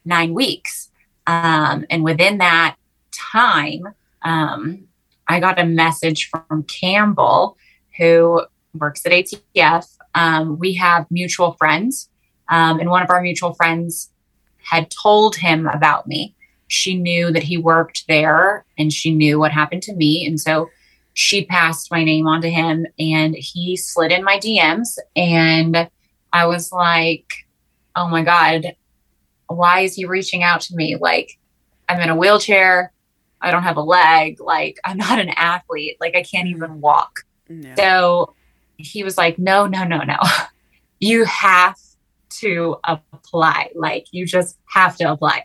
nine 0.05 0.35
weeks. 0.35 0.91
Um, 1.27 1.87
and 1.91 2.05
within 2.05 2.39
that 2.39 2.77
time, 3.13 3.83
um, 4.23 4.85
I 5.29 5.41
got 5.41 5.59
a 5.59 5.65
message 5.65 6.31
from 6.31 6.65
Campbell, 6.65 7.57
who 7.97 8.43
works 8.75 9.05
at 9.07 9.13
ATF. 9.13 9.87
Um, 10.15 10.59
we 10.59 10.75
have 10.75 11.07
mutual 11.11 11.53
friends. 11.53 12.09
Um, 12.49 12.79
and 12.79 12.91
one 12.91 13.03
of 13.03 13.11
our 13.11 13.23
mutual 13.23 13.55
friends 13.55 14.11
had 14.63 14.91
told 14.91 15.37
him 15.37 15.67
about 15.67 16.07
me. 16.07 16.35
She 16.69 16.97
knew 16.97 17.31
that 17.31 17.43
he 17.43 17.57
worked 17.57 18.07
there 18.09 18.65
and 18.79 18.93
she 18.93 19.15
knew 19.15 19.39
what 19.39 19.53
happened 19.53 19.83
to 19.83 19.95
me. 19.95 20.27
And 20.27 20.41
so 20.41 20.69
she 21.15 21.45
passed 21.45 21.91
my 21.91 22.05
name 22.05 22.27
on 22.27 22.43
to 22.43 22.51
him 22.51 22.87
and 22.99 23.35
he 23.35 23.77
slid 23.77 24.13
in 24.13 24.25
my 24.25 24.39
DMs. 24.39 24.99
And 25.17 25.89
I 26.33 26.47
was 26.47 26.73
like, 26.73 27.33
oh 27.97 28.09
my 28.09 28.23
God, 28.23 28.75
why 29.47 29.81
is 29.81 29.95
he 29.95 30.05
reaching 30.05 30.43
out 30.43 30.61
to 30.63 30.75
me? 30.75 30.97
Like, 30.97 31.39
I'm 31.89 32.01
in 32.01 32.11
a 32.11 32.17
wheelchair. 32.17 32.93
I 33.41 33.53
don't 33.53 33.63
have 33.63 33.77
a 33.77 33.83
leg. 33.83 34.41
Like, 34.41 34.79
I'm 34.85 34.97
not 34.99 35.21
an 35.21 35.31
athlete. 35.31 35.97
Like, 36.01 36.17
I 36.17 36.23
can't 36.23 36.49
even 36.49 36.71
mm. 36.71 36.81
walk. 36.81 37.21
Yeah. 37.49 37.77
So 37.77 38.35
he 38.77 39.05
was 39.05 39.17
like, 39.17 39.39
no, 39.39 39.67
no, 39.67 39.85
no, 39.85 40.03
no. 40.03 40.19
You 41.01 41.25
have 41.25 41.77
to 42.41 42.77
apply. 42.85 43.71
Like, 43.75 44.07
you 44.11 44.25
just 44.25 44.57
have 44.67 44.97
to 44.97 45.11
apply. 45.11 45.45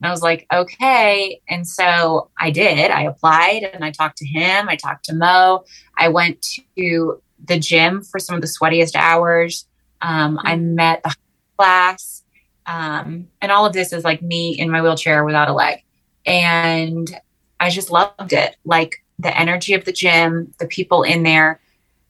And 0.00 0.08
I 0.08 0.10
was 0.10 0.22
like, 0.22 0.46
okay. 0.52 1.40
And 1.48 1.66
so 1.66 2.30
I 2.38 2.50
did. 2.50 2.90
I 2.90 3.02
applied 3.02 3.62
and 3.72 3.84
I 3.84 3.90
talked 3.90 4.18
to 4.18 4.26
him. 4.26 4.68
I 4.68 4.76
talked 4.76 5.06
to 5.06 5.14
Mo. 5.14 5.64
I 5.96 6.08
went 6.08 6.46
to 6.76 7.22
the 7.44 7.58
gym 7.58 8.02
for 8.02 8.18
some 8.18 8.34
of 8.34 8.42
the 8.42 8.48
sweatiest 8.48 8.94
hours. 8.94 9.66
Um, 10.02 10.38
I 10.42 10.54
mm-hmm. 10.56 10.74
met 10.74 11.02
the 11.02 11.14
class. 11.56 12.22
Um, 12.66 13.28
and 13.40 13.52
all 13.52 13.64
of 13.64 13.72
this 13.72 13.92
is 13.92 14.04
like 14.04 14.22
me 14.22 14.58
in 14.58 14.70
my 14.70 14.82
wheelchair 14.82 15.24
without 15.24 15.48
a 15.48 15.54
leg. 15.54 15.82
And 16.26 17.18
I 17.60 17.70
just 17.70 17.90
loved 17.90 18.32
it. 18.32 18.56
Like 18.64 19.04
the 19.18 19.36
energy 19.38 19.74
of 19.74 19.84
the 19.84 19.92
gym, 19.92 20.52
the 20.58 20.66
people 20.66 21.02
in 21.02 21.22
there, 21.22 21.60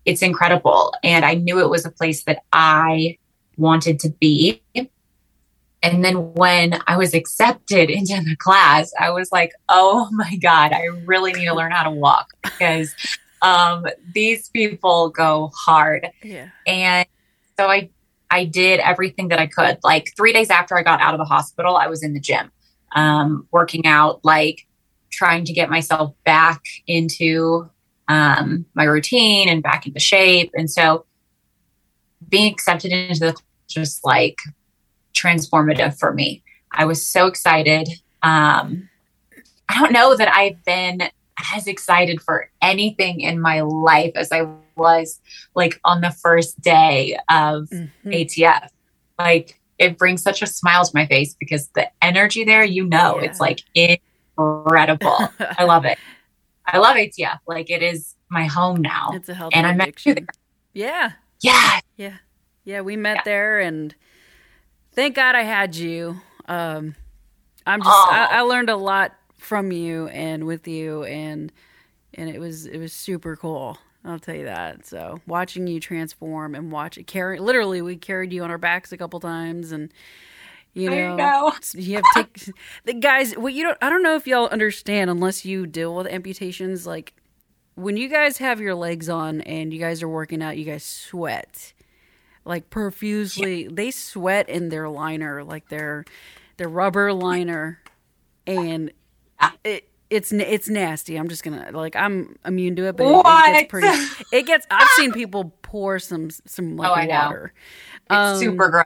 it's 0.04 0.22
incredible. 0.22 0.94
And 1.04 1.24
I 1.24 1.34
knew 1.34 1.60
it 1.60 1.70
was 1.70 1.84
a 1.84 1.90
place 1.90 2.24
that 2.24 2.42
I 2.52 3.18
wanted 3.56 4.00
to 4.00 4.10
be. 4.10 4.62
And 5.92 6.04
then 6.04 6.34
when 6.34 6.80
I 6.88 6.96
was 6.96 7.14
accepted 7.14 7.90
into 7.90 8.20
the 8.22 8.34
class, 8.36 8.92
I 8.98 9.10
was 9.10 9.30
like, 9.30 9.52
oh 9.68 10.08
my 10.12 10.36
God, 10.36 10.72
I 10.72 10.86
really 11.04 11.32
need 11.32 11.46
to 11.46 11.54
learn 11.54 11.70
how 11.70 11.84
to 11.84 11.90
walk 11.90 12.32
because 12.42 12.94
um, 13.42 13.86
these 14.12 14.48
people 14.48 15.10
go 15.10 15.52
hard. 15.54 16.10
Yeah. 16.22 16.48
And 16.66 17.06
so 17.56 17.68
I 17.68 17.90
I 18.28 18.44
did 18.44 18.80
everything 18.80 19.28
that 19.28 19.38
I 19.38 19.46
could. 19.46 19.78
Like 19.84 20.12
three 20.16 20.32
days 20.32 20.50
after 20.50 20.76
I 20.76 20.82
got 20.82 21.00
out 21.00 21.14
of 21.14 21.18
the 21.18 21.24
hospital, 21.24 21.76
I 21.76 21.86
was 21.86 22.02
in 22.02 22.12
the 22.12 22.20
gym, 22.20 22.50
um, 22.96 23.46
working 23.52 23.86
out, 23.86 24.24
like 24.24 24.66
trying 25.10 25.44
to 25.44 25.52
get 25.52 25.70
myself 25.70 26.12
back 26.24 26.62
into 26.88 27.70
um, 28.08 28.66
my 28.74 28.82
routine 28.82 29.48
and 29.48 29.62
back 29.62 29.86
into 29.86 30.00
shape. 30.00 30.50
And 30.54 30.68
so 30.68 31.06
being 32.28 32.52
accepted 32.52 32.90
into 32.90 33.20
the 33.20 33.36
just 33.68 34.04
like 34.04 34.38
transformative 35.16 35.98
for 35.98 36.12
me. 36.12 36.42
I 36.72 36.84
was 36.84 37.04
so 37.04 37.26
excited. 37.26 37.88
Um, 38.22 38.88
I 39.68 39.80
don't 39.80 39.92
know 39.92 40.16
that 40.16 40.32
I've 40.32 40.64
been 40.64 41.02
as 41.54 41.66
excited 41.66 42.20
for 42.20 42.50
anything 42.62 43.20
in 43.20 43.40
my 43.40 43.60
life 43.60 44.12
as 44.14 44.30
I 44.32 44.46
was 44.76 45.20
like 45.54 45.80
on 45.84 46.00
the 46.00 46.10
first 46.10 46.60
day 46.60 47.18
of 47.28 47.68
mm-hmm. 47.70 48.08
ATF. 48.08 48.68
Like 49.18 49.60
it 49.78 49.98
brings 49.98 50.22
such 50.22 50.42
a 50.42 50.46
smile 50.46 50.84
to 50.84 50.90
my 50.94 51.06
face 51.06 51.34
because 51.38 51.68
the 51.68 51.90
energy 52.02 52.44
there, 52.44 52.64
you 52.64 52.86
know, 52.86 53.18
yeah. 53.18 53.26
it's 53.26 53.40
like 53.40 53.62
incredible. 53.74 55.28
I 55.58 55.64
love 55.64 55.84
it. 55.84 55.98
I 56.66 56.78
love 56.78 56.96
ATF. 56.96 57.38
Like 57.46 57.70
it 57.70 57.82
is 57.82 58.14
my 58.28 58.46
home 58.46 58.82
now. 58.82 59.10
It's 59.14 59.28
a 59.28 59.34
healthy 59.34 59.56
and 59.56 59.66
I 59.66 59.74
met 59.74 60.04
you 60.04 60.14
there. 60.14 60.26
Yeah. 60.72 61.12
Yeah. 61.40 61.80
Yeah. 61.96 62.16
Yeah. 62.64 62.80
We 62.80 62.96
met 62.96 63.18
yeah. 63.18 63.22
there 63.24 63.60
and 63.60 63.94
thank 64.96 65.14
God 65.14 65.36
I 65.36 65.42
had 65.42 65.76
you. 65.76 66.20
Um, 66.48 66.96
I'm 67.64 67.80
just, 67.80 67.90
I, 67.90 68.28
I 68.32 68.40
learned 68.40 68.70
a 68.70 68.76
lot 68.76 69.12
from 69.36 69.70
you 69.70 70.08
and 70.08 70.44
with 70.44 70.66
you 70.66 71.04
and 71.04 71.52
and 72.14 72.30
it 72.30 72.40
was 72.40 72.66
it 72.66 72.78
was 72.78 72.92
super 72.92 73.36
cool. 73.36 73.78
I'll 74.04 74.18
tell 74.18 74.34
you 74.34 74.44
that. 74.44 74.86
So 74.86 75.20
watching 75.26 75.66
you 75.66 75.78
transform 75.78 76.54
and 76.54 76.72
watch 76.72 76.96
it 76.98 77.06
carry 77.06 77.38
literally 77.38 77.82
we 77.82 77.96
carried 77.96 78.32
you 78.32 78.42
on 78.42 78.50
our 78.50 78.58
backs 78.58 78.92
a 78.92 78.96
couple 78.96 79.20
times 79.20 79.70
and 79.70 79.92
you 80.74 80.90
know, 80.90 81.16
know. 81.16 81.52
you 81.74 81.96
have 81.96 82.04
take 82.14 82.52
the 82.84 82.94
guys 82.94 83.32
what 83.34 83.52
you 83.52 83.64
don't 83.64 83.78
I 83.82 83.90
don't 83.90 84.02
know 84.02 84.16
if 84.16 84.26
y'all 84.26 84.48
understand 84.48 85.10
unless 85.10 85.44
you 85.44 85.66
deal 85.66 85.94
with 85.94 86.06
amputations 86.06 86.86
like 86.86 87.14
when 87.74 87.96
you 87.96 88.08
guys 88.08 88.38
have 88.38 88.60
your 88.60 88.74
legs 88.74 89.08
on 89.08 89.40
and 89.42 89.72
you 89.72 89.80
guys 89.80 90.02
are 90.02 90.08
working 90.08 90.42
out 90.42 90.56
you 90.56 90.64
guys 90.64 90.84
sweat 90.84 91.72
like 92.46 92.70
profusely 92.70 93.64
yeah. 93.64 93.70
they 93.72 93.90
sweat 93.90 94.48
in 94.48 94.68
their 94.68 94.88
liner 94.88 95.44
like 95.44 95.68
their 95.68 96.04
their 96.56 96.68
rubber 96.68 97.12
liner 97.12 97.82
and 98.46 98.92
it 99.64 99.88
it's 100.10 100.32
it's 100.32 100.68
nasty. 100.68 101.16
I'm 101.16 101.28
just 101.28 101.42
gonna 101.42 101.70
like 101.72 101.96
I'm 101.96 102.36
immune 102.44 102.76
to 102.76 102.86
it, 102.86 102.96
but 102.96 103.06
it, 103.06 103.16
it, 103.18 103.52
gets 103.52 103.70
pretty. 103.70 103.88
It 104.32 104.46
gets. 104.46 104.66
I've 104.70 104.88
seen 104.90 105.12
people 105.12 105.52
pour 105.62 105.98
some 105.98 106.30
some 106.30 106.76
like 106.76 107.08
oh, 107.08 107.12
water. 107.12 107.52
It's 108.02 108.10
um, 108.10 108.38
super 108.38 108.68
gross. 108.68 108.84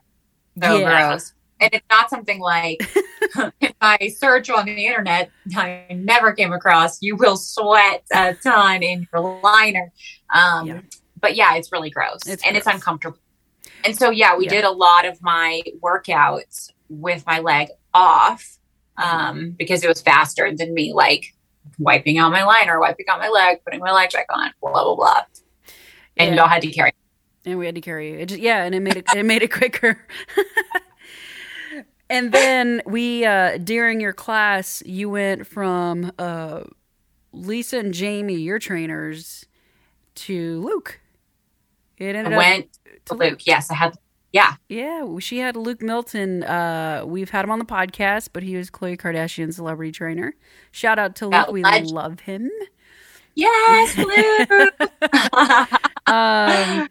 So 0.62 0.76
yeah. 0.78 1.08
gross. 1.08 1.34
And 1.60 1.74
it's 1.74 1.84
not 1.90 2.08
something 2.08 2.40
like 2.40 2.80
if 3.60 3.74
I 3.82 4.08
search 4.08 4.48
on 4.48 4.64
the 4.64 4.86
internet, 4.86 5.30
I 5.54 5.86
never 5.90 6.32
came 6.32 6.52
across. 6.52 7.02
You 7.02 7.16
will 7.16 7.36
sweat 7.36 8.02
a 8.12 8.34
ton 8.34 8.82
in 8.82 9.06
your 9.12 9.40
liner. 9.42 9.92
Um, 10.30 10.66
yeah. 10.66 10.80
But 11.20 11.36
yeah, 11.36 11.56
it's 11.56 11.70
really 11.70 11.90
gross 11.90 12.20
it's 12.26 12.42
and 12.44 12.54
gross. 12.54 12.66
it's 12.66 12.74
uncomfortable. 12.74 13.18
And 13.84 13.96
so 13.96 14.10
yeah, 14.10 14.36
we 14.36 14.44
yeah. 14.44 14.50
did 14.50 14.64
a 14.64 14.70
lot 14.70 15.04
of 15.04 15.22
my 15.22 15.62
workouts 15.80 16.70
with 16.88 17.24
my 17.26 17.38
leg 17.38 17.68
off 17.94 18.58
um, 18.96 19.50
because 19.58 19.82
it 19.82 19.88
was 19.88 20.02
faster 20.02 20.54
than 20.54 20.74
me 20.74 20.92
like 20.92 21.34
wiping 21.78 22.18
out 22.18 22.30
my 22.32 22.44
liner, 22.44 22.78
wiping 22.78 23.06
out 23.08 23.18
my 23.18 23.28
leg, 23.28 23.58
putting 23.64 23.80
my 23.80 23.92
leg 23.92 24.10
back 24.12 24.26
on, 24.30 24.50
blah 24.60 24.72
blah 24.72 24.94
blah. 24.94 25.22
And 26.16 26.34
yeah. 26.34 26.42
y'all 26.42 26.48
had 26.48 26.62
to 26.62 26.70
carry. 26.70 26.92
And 27.44 27.58
we 27.58 27.66
had 27.66 27.74
to 27.74 27.80
carry 27.80 28.10
you. 28.10 28.18
It 28.18 28.26
just, 28.26 28.40
yeah, 28.40 28.64
and 28.64 28.74
it 28.74 28.80
made 28.80 28.96
it 28.96 29.06
it 29.14 29.24
made 29.24 29.42
it 29.42 29.50
quicker. 29.52 30.06
and 32.10 32.32
then 32.32 32.82
we 32.86 33.24
uh 33.24 33.58
during 33.58 34.00
your 34.00 34.12
class, 34.12 34.82
you 34.84 35.08
went 35.10 35.46
from 35.46 36.12
uh 36.18 36.64
Lisa 37.32 37.78
and 37.78 37.94
Jamie, 37.94 38.34
your 38.34 38.58
trainers, 38.58 39.46
to 40.16 40.60
Luke. 40.60 41.00
It 41.96 42.16
ended 42.16 42.32
I 42.32 42.36
went 42.36 42.64
up 42.64 42.70
Luke. 43.10 43.20
Luke. 43.20 43.46
Yes, 43.46 43.70
I 43.70 43.74
had 43.74 43.96
yeah. 44.32 44.54
Yeah. 44.68 45.18
She 45.18 45.38
had 45.38 45.56
Luke 45.56 45.82
Milton. 45.82 46.44
Uh, 46.44 47.02
we've 47.04 47.30
had 47.30 47.44
him 47.44 47.50
on 47.50 47.58
the 47.58 47.64
podcast, 47.64 48.28
but 48.32 48.42
he 48.42 48.56
was 48.56 48.70
Khloe 48.70 48.96
Kardashian's 48.96 49.56
celebrity 49.56 49.92
trainer. 49.92 50.34
Shout 50.70 50.98
out 50.98 51.16
to 51.16 51.28
Luke. 51.28 51.50
we 51.50 51.62
legend. 51.62 51.90
love 51.90 52.20
him. 52.20 52.50
Yes, 53.34 53.96
Luke. 53.96 54.80
um, 56.06 56.88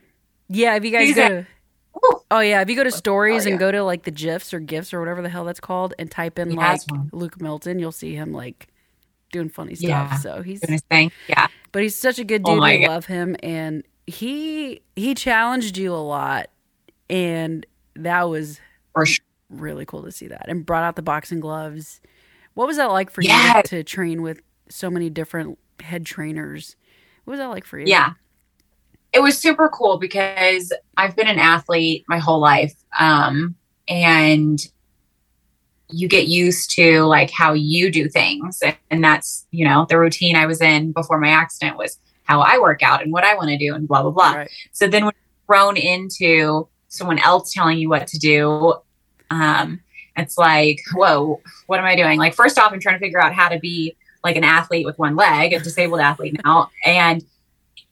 yeah, 0.50 0.76
if 0.76 0.84
you 0.84 0.92
guys 0.92 1.08
He's 1.08 1.16
go 1.16 1.28
to, 1.28 1.48
oh 2.32 2.40
yeah, 2.40 2.62
if 2.62 2.70
you 2.70 2.76
go 2.76 2.84
to 2.84 2.92
stories 2.92 3.46
oh, 3.46 3.48
yeah. 3.48 3.52
and 3.52 3.60
go 3.60 3.72
to 3.72 3.84
like 3.84 4.04
the 4.04 4.12
gifs 4.12 4.54
or 4.54 4.60
gifs 4.60 4.94
or 4.94 5.00
whatever 5.00 5.22
the 5.22 5.30
hell 5.30 5.46
that's 5.46 5.60
called, 5.60 5.94
and 6.00 6.10
type 6.10 6.40
in 6.40 6.52
he 6.52 6.58
like 6.58 6.82
Luke 7.12 7.40
Milton, 7.40 7.80
you'll 7.80 7.92
see 7.92 8.16
him 8.16 8.34
like 8.34 8.68
doing 9.32 9.50
funny 9.50 9.76
stuff. 9.76 9.90
Yeah. 9.90 10.18
So 10.18 10.42
he's 10.42 10.62
doing 10.62 10.74
his 10.74 10.82
thing. 10.82 11.12
Yeah, 11.28 11.48
but 11.72 11.84
he's 11.84 11.96
such 11.96 12.20
a 12.20 12.24
good 12.24 12.42
oh 12.46 12.56
dude. 12.56 12.64
Oh 12.64 12.66
I 12.66 12.88
love 12.88 13.06
him, 13.06 13.36
and 13.44 13.84
he 14.10 14.82
he 14.96 15.14
challenged 15.16 15.78
you 15.78 15.94
a 15.94 15.98
lot 15.98 16.50
and 17.10 17.66
that 17.96 18.30
was 18.30 18.60
sure. 19.06 19.16
really 19.50 19.86
cool 19.86 20.04
to 20.04 20.12
see 20.12 20.28
that 20.28 20.46
and 20.48 20.66
brought 20.66 20.84
out 20.84 20.96
the 20.96 21.02
boxing 21.02 21.40
gloves 21.40 22.02
what 22.54 22.68
was 22.68 22.78
that 22.78 22.92
like 22.92 23.10
for 23.10 23.22
yes. 23.22 23.56
you 23.56 23.64
to 23.64 23.84
train 23.84 24.22
with 24.22 24.42
so 24.70 24.90
many 24.90 25.10
different 25.10 25.58
head 25.82 26.06
trainers. 26.06 26.76
What 27.24 27.32
was 27.32 27.40
that 27.40 27.48
like 27.48 27.66
for 27.66 27.80
you? 27.80 27.86
Yeah. 27.88 28.14
It 29.14 29.22
was 29.22 29.38
super 29.38 29.70
cool 29.70 29.98
because 29.98 30.72
I've 30.98 31.16
been 31.16 31.28
an 31.28 31.40
athlete 31.40 32.06
my 32.08 32.20
whole 32.20 32.40
life. 32.40 32.74
Um, 33.00 33.56
and 33.88 34.60
you 35.90 36.08
get 36.08 36.28
used 36.28 36.72
to 36.72 37.04
like 37.04 37.32
how 37.32 37.54
you 37.54 37.92
do 37.92 38.08
things. 38.08 38.62
And 38.92 39.04
that's, 39.04 39.48
you 39.50 39.66
know, 39.66 39.88
the 39.90 39.98
routine 39.98 40.36
I 40.36 40.46
was 40.46 40.62
in 40.62 40.92
before 40.92 41.20
my 41.20 41.30
accident 41.30 41.78
was 41.78 41.98
how 42.30 42.42
I 42.42 42.60
work 42.60 42.84
out 42.84 43.02
and 43.02 43.12
what 43.12 43.24
I 43.24 43.34
want 43.34 43.50
to 43.50 43.58
do 43.58 43.74
and 43.74 43.88
blah, 43.88 44.04
blah, 44.04 44.12
blah. 44.12 44.34
Right. 44.34 44.52
So 44.72 44.88
then 44.88 45.06
when 45.06 45.14
thrown 45.48 45.78
into 45.78 46.68
someone 46.88 47.18
else 47.18 47.52
telling 47.52 47.80
you 47.80 47.90
what 47.90 48.06
to 48.06 48.20
do, 48.20 48.76
um, 49.32 49.82
it's 50.16 50.38
like, 50.38 50.80
whoa, 50.94 51.42
what 51.66 51.80
am 51.80 51.86
I 51.86 51.96
doing? 51.96 52.20
Like, 52.20 52.36
first 52.36 52.60
off, 52.60 52.72
I'm 52.72 52.80
trying 52.80 52.96
to 52.96 53.00
figure 53.00 53.20
out 53.20 53.34
how 53.34 53.50
to 53.50 53.58
be 53.58 53.96
like 54.24 54.36
an 54.36 54.44
athlete 54.44 54.86
with 54.86 55.00
one 55.00 55.16
leg, 55.16 55.54
a 55.54 55.60
disabled 55.60 56.02
athlete 56.02 56.40
now, 56.46 56.70
and 56.86 57.24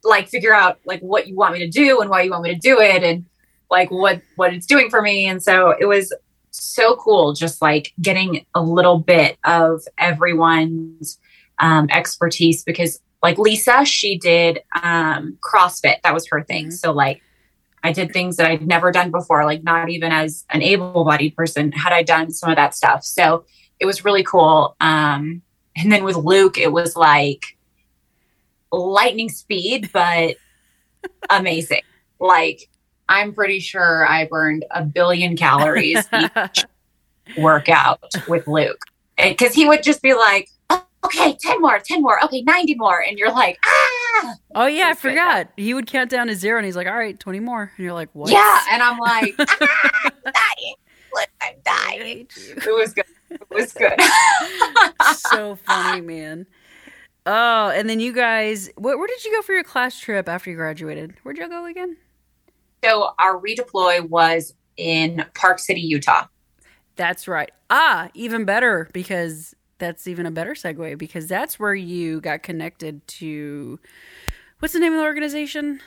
like 0.03 0.27
figure 0.27 0.53
out 0.53 0.77
like 0.85 0.99
what 0.99 1.27
you 1.27 1.35
want 1.35 1.53
me 1.53 1.59
to 1.59 1.69
do 1.69 1.99
and 1.99 2.09
why 2.09 2.21
you 2.21 2.29
want 2.29 2.43
me 2.43 2.53
to 2.53 2.59
do 2.59 2.79
it 2.79 3.01
and 3.03 3.25
like 3.71 3.89
what 3.89 4.21
what 4.35 4.53
it's 4.53 4.67
doing 4.67 4.91
for 4.91 5.01
me. 5.01 5.25
And 5.25 5.41
so 5.41 5.73
it 5.79 5.85
was 5.85 6.13
so 6.51 6.95
cool 6.97 7.33
just 7.33 7.59
like 7.59 7.91
getting 8.01 8.45
a 8.53 8.61
little 8.61 8.99
bit 8.99 9.37
of 9.45 9.81
everyone's 9.97 11.17
um, 11.57 11.87
expertise 11.89 12.63
because 12.63 12.99
like 13.23 13.37
Lisa, 13.37 13.83
she 13.85 14.17
did 14.17 14.61
um, 14.81 15.37
CrossFit. 15.41 16.01
That 16.03 16.13
was 16.13 16.27
her 16.27 16.43
thing. 16.43 16.67
Mm-hmm. 16.67 16.75
So 16.75 16.91
like 16.91 17.21
I 17.83 17.91
did 17.91 18.11
things 18.11 18.37
that 18.37 18.49
I'd 18.49 18.67
never 18.67 18.91
done 18.91 19.11
before, 19.11 19.45
like 19.45 19.63
not 19.63 19.89
even 19.89 20.11
as 20.11 20.45
an 20.49 20.61
able 20.61 21.03
bodied 21.03 21.35
person 21.35 21.71
had 21.71 21.93
I 21.93 22.03
done 22.03 22.31
some 22.31 22.49
of 22.49 22.55
that 22.55 22.75
stuff. 22.75 23.03
So 23.03 23.45
it 23.79 23.85
was 23.85 24.03
really 24.03 24.23
cool. 24.23 24.75
Um, 24.79 25.41
and 25.75 25.91
then 25.91 26.03
with 26.03 26.15
Luke, 26.15 26.57
it 26.57 26.71
was 26.71 26.95
like 26.95 27.57
lightning 28.71 29.29
speed, 29.29 29.89
but 29.93 30.35
amazing. 31.29 31.81
Like, 32.19 32.69
I'm 33.07 33.33
pretty 33.33 33.59
sure 33.59 34.05
I 34.05 34.25
burned 34.25 34.65
a 34.71 34.83
billion 34.83 35.37
calories 35.37 36.05
each 36.13 36.65
workout 37.37 38.03
with 38.27 38.47
Luke. 38.47 38.81
Because 39.17 39.53
he 39.53 39.67
would 39.67 39.81
just 39.81 40.01
be 40.01 40.13
like, 40.13 40.49
okay, 41.05 41.37
10 41.39 41.61
more, 41.61 41.79
10 41.79 42.01
more, 42.01 42.23
okay, 42.23 42.41
90 42.41 42.75
more. 42.75 43.01
And 43.01 43.17
you're 43.17 43.31
like, 43.31 43.57
ah. 43.65 44.35
Oh, 44.55 44.65
yeah, 44.65 44.89
I 44.89 44.93
forgot. 44.93 45.49
He 45.57 45.73
would 45.73 45.87
count 45.87 46.09
down 46.09 46.27
to 46.27 46.35
zero 46.35 46.57
and 46.57 46.65
he's 46.65 46.75
like, 46.75 46.87
all 46.87 46.97
right, 46.97 47.19
20 47.19 47.39
more. 47.39 47.71
And 47.75 47.83
you're 47.83 47.93
like, 47.93 48.09
what? 48.13 48.31
Yeah. 48.31 48.59
And 48.71 48.81
I'm 48.81 48.97
like, 48.97 49.35
ah, 49.39 49.57
I'm 50.03 50.33
dying. 50.33 50.75
I'm 51.41 51.55
dying. 51.63 52.27
It 52.37 52.75
was 52.75 52.93
good. 52.93 53.05
It 53.29 53.41
was 53.49 53.73
good. 53.73 53.99
so 55.15 55.55
funny, 55.55 56.01
man. 56.01 56.45
Oh, 57.25 57.69
and 57.69 57.89
then 57.89 57.99
you 57.99 58.13
guys, 58.13 58.69
where, 58.77 58.97
where 58.97 59.07
did 59.07 59.23
you 59.25 59.31
go 59.31 59.41
for 59.41 59.53
your 59.53 59.63
class 59.63 59.99
trip 59.99 60.29
after 60.29 60.49
you 60.49 60.55
graduated? 60.55 61.15
Where'd 61.23 61.37
you 61.37 61.49
go 61.49 61.65
again? 61.65 61.97
So 62.83 63.09
our 63.19 63.39
redeploy 63.39 64.07
was 64.07 64.53
in 64.77 65.25
Park 65.33 65.59
City, 65.59 65.81
Utah. 65.81 66.27
That's 66.95 67.27
right. 67.27 67.51
Ah, 67.69 68.09
even 68.13 68.45
better 68.45 68.89
because 68.93 69.53
that's 69.77 70.07
even 70.07 70.25
a 70.25 70.31
better 70.31 70.53
segue 70.53 70.97
because 70.97 71.27
that's 71.27 71.59
where 71.59 71.75
you 71.75 72.21
got 72.21 72.43
connected 72.43 73.05
to 73.07 73.79
what's 74.59 74.73
the 74.73 74.79
name 74.79 74.93
of 74.93 74.99
the 74.99 75.05
organization? 75.05 75.81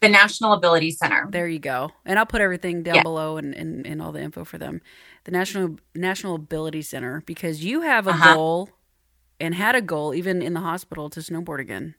The 0.00 0.08
National 0.08 0.52
Ability 0.52 0.92
Center. 0.92 1.26
There 1.28 1.48
you 1.48 1.58
go. 1.58 1.90
And 2.04 2.18
I'll 2.18 2.26
put 2.26 2.40
everything 2.40 2.84
down 2.84 2.96
yeah. 2.96 3.02
below 3.02 3.36
and, 3.36 3.52
and, 3.54 3.84
and 3.84 4.00
all 4.00 4.12
the 4.12 4.20
info 4.20 4.44
for 4.44 4.56
them. 4.56 4.80
The 5.24 5.32
National 5.32 5.76
National 5.94 6.36
Ability 6.36 6.82
Center 6.82 7.22
because 7.26 7.64
you 7.64 7.80
have 7.80 8.06
a 8.06 8.10
uh-huh. 8.10 8.34
goal 8.34 8.70
and 9.40 9.54
had 9.54 9.74
a 9.74 9.82
goal 9.82 10.14
even 10.14 10.40
in 10.40 10.54
the 10.54 10.60
hospital 10.60 11.10
to 11.10 11.20
snowboard 11.20 11.60
again. 11.60 11.96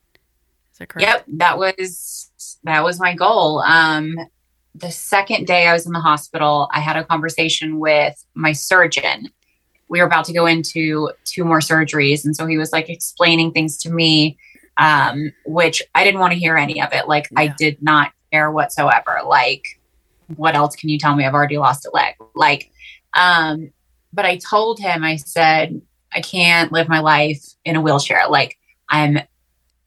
Is 0.71 0.79
that 0.79 0.87
correct? 0.87 1.07
Yep, 1.07 1.25
that 1.39 1.57
was 1.57 2.31
that 2.63 2.83
was 2.83 2.99
my 2.99 3.13
goal. 3.15 3.59
Um 3.59 4.15
the 4.75 4.91
second 4.91 5.45
day 5.45 5.67
I 5.67 5.73
was 5.73 5.85
in 5.85 5.91
the 5.91 5.99
hospital, 5.99 6.69
I 6.71 6.79
had 6.79 6.95
a 6.95 7.03
conversation 7.03 7.79
with 7.79 8.23
my 8.33 8.53
surgeon. 8.53 9.29
We 9.89 9.99
were 9.99 10.05
about 10.05 10.25
to 10.25 10.33
go 10.33 10.45
into 10.45 11.11
two 11.25 11.43
more 11.43 11.59
surgeries 11.59 12.23
and 12.23 12.35
so 12.35 12.45
he 12.45 12.57
was 12.57 12.71
like 12.71 12.89
explaining 12.89 13.51
things 13.51 13.77
to 13.79 13.89
me 13.89 14.37
um, 14.79 15.33
which 15.45 15.83
I 15.93 16.03
didn't 16.03 16.21
want 16.21 16.33
to 16.33 16.39
hear 16.39 16.57
any 16.57 16.81
of 16.81 16.91
it. 16.93 17.07
Like 17.07 17.27
yeah. 17.31 17.41
I 17.41 17.47
did 17.57 17.83
not 17.83 18.13
care 18.31 18.49
whatsoever. 18.49 19.19
Like, 19.25 19.63
what 20.35 20.55
else 20.55 20.75
can 20.75 20.89
you 20.89 20.97
tell 20.97 21.15
me? 21.15 21.25
I've 21.25 21.33
already 21.33 21.57
lost 21.57 21.85
a 21.85 21.91
leg. 21.93 22.15
Like, 22.33 22.71
um, 23.13 23.71
but 24.13 24.25
I 24.25 24.37
told 24.37 24.79
him, 24.79 25.03
I 25.03 25.17
said, 25.17 25.81
I 26.13 26.21
can't 26.21 26.71
live 26.71 26.87
my 26.87 26.99
life 26.99 27.43
in 27.65 27.75
a 27.75 27.81
wheelchair. 27.81 28.27
Like, 28.29 28.57
I'm 28.89 29.19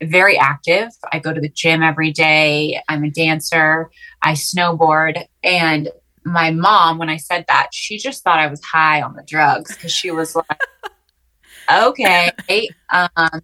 very 0.02 0.38
active. 0.38 0.90
I 1.12 1.18
go 1.18 1.32
to 1.32 1.40
the 1.40 1.48
gym 1.48 1.82
every 1.82 2.12
day. 2.12 2.80
I'm 2.88 3.04
a 3.04 3.10
dancer. 3.10 3.90
I 4.20 4.32
snowboard. 4.32 5.24
And 5.42 5.90
my 6.24 6.50
mom, 6.50 6.98
when 6.98 7.08
I 7.08 7.16
said 7.16 7.44
that, 7.48 7.68
she 7.72 7.98
just 7.98 8.22
thought 8.22 8.38
I 8.38 8.46
was 8.46 8.62
high 8.62 9.02
on 9.02 9.14
the 9.14 9.22
drugs 9.22 9.74
because 9.74 9.92
she 9.92 10.10
was 10.10 10.36
like, 10.36 10.60
okay. 11.70 12.68
Um, 12.90 13.42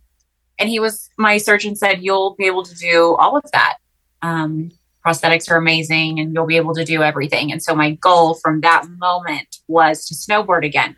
and 0.58 0.68
he 0.68 0.80
was 0.80 1.08
my 1.16 1.38
surgeon 1.38 1.76
said 1.76 2.02
you'll 2.02 2.34
be 2.34 2.46
able 2.46 2.64
to 2.64 2.74
do 2.74 3.14
all 3.16 3.36
of 3.36 3.44
that 3.52 3.76
um, 4.22 4.70
prosthetics 5.06 5.50
are 5.50 5.56
amazing 5.56 6.18
and 6.18 6.34
you'll 6.34 6.46
be 6.46 6.56
able 6.56 6.74
to 6.74 6.84
do 6.84 7.02
everything 7.02 7.52
and 7.52 7.62
so 7.62 7.74
my 7.74 7.92
goal 7.92 8.34
from 8.34 8.60
that 8.60 8.84
moment 8.98 9.58
was 9.68 10.06
to 10.06 10.14
snowboard 10.14 10.64
again 10.64 10.96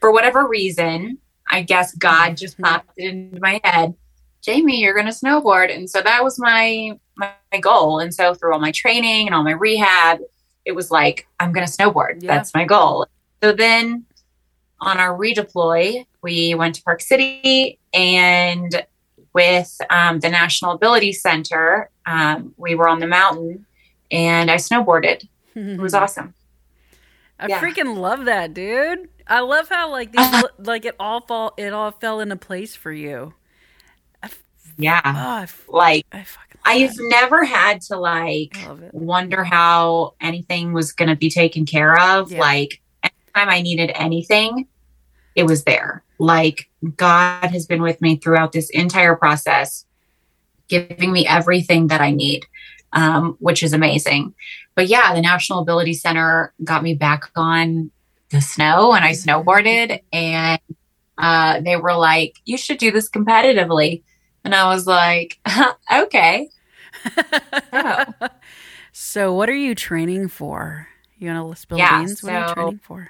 for 0.00 0.12
whatever 0.12 0.46
reason 0.46 1.18
i 1.48 1.62
guess 1.62 1.94
god 1.94 2.36
just 2.36 2.54
mm-hmm. 2.54 2.64
popped 2.64 2.90
it 2.96 3.10
into 3.10 3.40
my 3.40 3.60
head 3.64 3.94
jamie 4.42 4.80
you're 4.80 4.94
going 4.94 5.06
to 5.06 5.12
snowboard 5.12 5.74
and 5.74 5.88
so 5.88 6.00
that 6.00 6.24
was 6.24 6.38
my, 6.38 6.98
my, 7.16 7.30
my 7.52 7.60
goal 7.60 8.00
and 8.00 8.12
so 8.12 8.34
through 8.34 8.52
all 8.52 8.60
my 8.60 8.72
training 8.72 9.26
and 9.26 9.34
all 9.34 9.44
my 9.44 9.52
rehab 9.52 10.18
it 10.70 10.74
was 10.74 10.90
like 10.90 11.26
i'm 11.40 11.52
going 11.52 11.66
to 11.66 11.72
snowboard 11.72 12.22
yeah. 12.22 12.34
that's 12.34 12.54
my 12.54 12.64
goal 12.64 13.06
so 13.42 13.52
then 13.52 14.04
on 14.80 14.98
our 14.98 15.16
redeploy 15.18 16.04
we 16.22 16.54
went 16.54 16.74
to 16.74 16.82
Park 16.82 17.00
City 17.00 17.78
and 17.92 18.84
with 19.32 19.80
um, 19.90 20.20
the 20.20 20.28
National 20.28 20.72
Ability 20.72 21.12
Center, 21.12 21.90
um, 22.06 22.54
we 22.56 22.74
were 22.74 22.88
on 22.88 23.00
the 23.00 23.06
mountain 23.06 23.64
and 24.10 24.50
I 24.50 24.56
snowboarded. 24.56 25.26
it 25.54 25.80
was 25.80 25.94
awesome. 26.02 26.34
I 27.38 27.46
yeah. 27.46 27.60
freaking 27.60 27.96
love 27.96 28.26
that, 28.26 28.52
dude. 28.52 29.08
I 29.26 29.40
love 29.40 29.68
how 29.68 29.90
like 29.90 30.12
these, 30.12 30.44
like 30.58 30.84
it 30.84 30.96
all 30.98 31.20
fall 31.20 31.54
it 31.56 31.72
all 31.72 31.92
fell 31.92 32.20
into 32.20 32.36
place 32.36 32.74
for 32.74 32.92
you. 32.92 33.34
yeah, 34.76 35.00
oh, 35.04 35.46
like 35.72 36.04
I 36.12 36.24
I've 36.64 36.94
never 36.98 37.44
had 37.44 37.80
to 37.82 37.96
like 37.96 38.56
wonder 38.92 39.44
how 39.44 40.14
anything 40.20 40.72
was 40.72 40.92
going 40.92 41.08
to 41.08 41.16
be 41.16 41.30
taken 41.30 41.66
care 41.66 41.98
of. 41.98 42.30
Yeah. 42.30 42.40
Like 42.40 42.80
anytime 43.02 43.48
I 43.48 43.62
needed 43.62 43.92
anything, 43.94 44.66
it 45.34 45.44
was 45.44 45.64
there. 45.64 46.02
Like 46.18 46.68
God 46.96 47.46
has 47.46 47.66
been 47.66 47.82
with 47.82 48.00
me 48.00 48.16
throughout 48.16 48.52
this 48.52 48.70
entire 48.70 49.16
process, 49.16 49.86
giving 50.68 51.12
me 51.12 51.26
everything 51.26 51.88
that 51.88 52.00
I 52.00 52.10
need, 52.10 52.46
um, 52.92 53.36
which 53.40 53.62
is 53.62 53.72
amazing. 53.72 54.34
But 54.74 54.88
yeah, 54.88 55.14
the 55.14 55.20
National 55.20 55.60
Ability 55.60 55.94
Center 55.94 56.52
got 56.62 56.82
me 56.82 56.94
back 56.94 57.30
on 57.36 57.90
the 58.30 58.40
snow 58.40 58.92
and 58.92 59.04
I 59.04 59.12
snowboarded 59.12 60.00
and 60.12 60.60
uh, 61.18 61.60
they 61.60 61.76
were 61.76 61.94
like, 61.94 62.36
you 62.44 62.56
should 62.56 62.78
do 62.78 62.90
this 62.90 63.08
competitively. 63.08 64.02
And 64.44 64.54
I 64.54 64.72
was 64.72 64.86
like, 64.86 65.38
okay. 65.92 66.48
oh. 67.72 68.04
So, 68.92 69.32
what 69.32 69.48
are 69.48 69.54
you 69.54 69.76
training 69.76 70.28
for? 70.28 70.88
You 71.16 71.32
want 71.32 71.54
to 71.54 71.60
spill 71.60 71.78
yeah, 71.78 72.00
beans? 72.00 72.24
What 72.24 72.30
so, 72.30 72.34
are 72.34 72.48
you 72.48 72.54
training 72.54 72.80
for? 72.82 73.08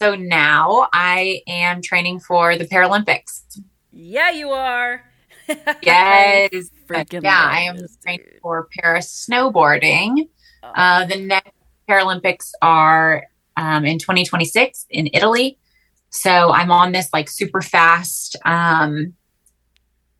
So 0.00 0.14
now 0.14 0.88
I 0.92 1.42
am 1.46 1.82
training 1.82 2.20
for 2.20 2.56
the 2.56 2.64
Paralympics. 2.64 3.60
Yeah, 3.92 4.30
you 4.30 4.50
are. 4.50 5.04
yes. 5.82 6.70
Freaking 6.86 7.22
yeah, 7.22 7.48
I 7.50 7.60
am 7.60 7.78
training 8.02 8.26
for 8.42 8.68
para 8.76 8.98
snowboarding. 8.98 10.28
Oh. 10.62 10.68
Uh, 10.68 11.04
the 11.06 11.16
next 11.16 11.52
Paralympics 11.88 12.50
are 12.62 13.24
um, 13.56 13.84
in 13.84 13.98
2026 13.98 14.86
in 14.90 15.10
Italy. 15.12 15.58
So 16.10 16.50
I'm 16.52 16.70
on 16.70 16.92
this 16.92 17.08
like 17.12 17.28
super 17.28 17.60
fast 17.60 18.36
um, 18.44 19.14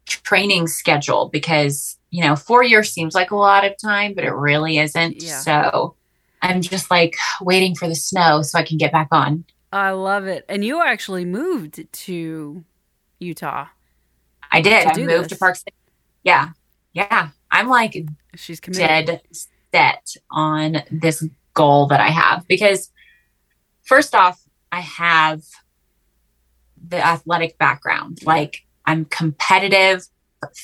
training 0.07 0.67
schedule 0.67 1.29
because, 1.29 1.99
you 2.11 2.23
know, 2.23 2.37
four 2.37 2.63
years 2.63 2.91
seems 2.91 3.15
like 3.15 3.31
a 3.31 3.37
lot 3.37 3.65
of 3.65 3.73
time, 3.79 4.15
but 4.15 4.25
it 4.25 4.33
really 4.33 4.79
isn't. 4.79 5.23
Yeah. 5.23 5.41
So 5.41 5.97
I'm 6.43 6.61
just 6.61 6.91
like 6.91 7.17
waiting 7.41 7.75
for 7.75 7.89
the 7.89 7.95
snow 7.95 8.43
so 8.43 8.59
I 8.59 8.63
can 8.65 8.79
get 8.79 8.93
back 8.93 9.09
on. 9.11 9.45
I 9.73 9.91
love 9.91 10.27
it. 10.27 10.45
And 10.49 10.65
you 10.65 10.83
actually 10.83 11.25
moved 11.25 11.85
to 11.91 12.65
Utah. 13.19 13.67
I 14.53 14.61
did. 14.61 14.87
I 14.87 14.97
moved 14.97 15.25
this. 15.25 15.29
to 15.33 15.37
Park 15.37 15.57
City. 15.57 15.75
Yeah. 16.23 16.51
Yeah. 16.93 17.31
I'm 17.51 17.69
like 17.69 17.97
she's 18.37 18.61
committed. 18.61 19.07
dead 19.07 19.21
set 19.73 20.17
on 20.31 20.83
this 20.91 21.27
goal 21.55 21.87
that 21.87 22.01
I 22.01 22.09
have 22.09 22.47
because 22.47 22.91
first 23.83 24.15
off, 24.15 24.41
I 24.71 24.81
have 24.81 25.43
the 26.87 27.05
athletic 27.05 27.59
background. 27.59 28.19
Like 28.25 28.64
I'm 28.87 29.05
competitive 29.07 30.07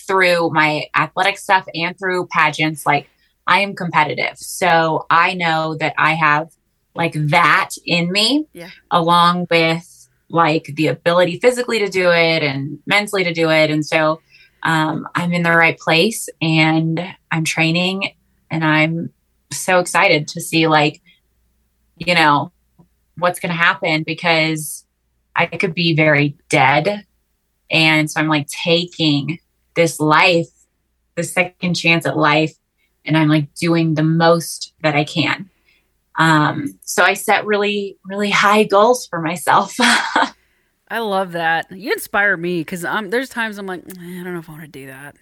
through 0.06 0.50
my 0.50 0.85
athletic 0.94 1.38
stuff 1.38 1.66
and 1.74 1.98
through 1.98 2.26
pageants. 2.26 2.85
Like 2.85 3.09
I 3.46 3.61
am 3.61 3.74
competitive. 3.74 4.37
So 4.37 5.06
I 5.11 5.35
know 5.35 5.76
that 5.76 5.94
I 5.96 6.14
have 6.14 6.48
like 6.94 7.14
that 7.14 7.70
in 7.87 8.12
me 8.12 8.46
Yeah. 8.52 8.70
along 8.90 9.46
with 9.50 10.09
like 10.28 10.70
the 10.74 10.88
ability 10.88 11.38
physically 11.40 11.78
to 11.80 11.88
do 11.88 12.11
it 12.11 12.42
and 12.42 12.78
mentally 12.87 13.24
to 13.24 13.33
do 13.33 13.50
it. 13.50 13.70
And 13.70 13.85
so 13.85 14.20
um, 14.62 15.09
I'm 15.14 15.33
in 15.33 15.42
the 15.42 15.56
right 15.56 15.78
place 15.78 16.28
and 16.40 17.00
I'm 17.30 17.44
training 17.44 18.12
and 18.50 18.64
I'm 18.64 19.12
so 19.52 19.78
excited 19.78 20.28
to 20.28 20.40
see 20.40 20.68
like, 20.68 21.00
you 21.96 22.14
know, 22.14 22.52
what's 23.16 23.40
going 23.40 23.50
to 23.50 23.56
happen 23.56 24.02
because 24.02 24.85
I 25.35 25.46
could 25.46 25.74
be 25.74 25.94
very 25.94 26.37
dead. 26.48 27.04
And 27.70 28.11
so 28.11 28.20
I'm 28.20 28.28
like 28.28 28.48
taking 28.48 29.38
this 29.74 30.00
life, 30.00 30.48
the 31.14 31.22
second 31.24 31.74
chance 31.74 32.06
at 32.06 32.16
life, 32.16 32.52
and 33.04 33.16
I'm 33.16 33.28
like 33.28 33.52
doing 33.54 33.94
the 33.94 34.02
most 34.02 34.74
that 34.83 34.94
I 34.96 35.04
can. 35.04 35.48
Um, 36.16 36.78
so 36.83 37.02
I 37.02 37.14
set 37.14 37.46
really, 37.46 37.96
really 38.04 38.30
high 38.30 38.64
goals 38.64 39.06
for 39.06 39.20
myself. 39.20 39.74
I 39.80 40.98
love 40.98 41.33
that. 41.33 41.70
You 41.70 41.92
inspire 41.92 42.37
me 42.37 42.61
because 42.61 42.85
um, 42.85 43.11
there's 43.11 43.28
times 43.28 43.59
I'm 43.59 43.66
like, 43.66 43.80
"Eh, 43.87 43.92
I 44.20 44.22
don't 44.24 44.35
know 44.35 44.40
if 44.40 44.48
I 44.48 44.52
want 44.52 44.64
to 44.64 44.68
do 44.68 44.87
that. 44.88 45.16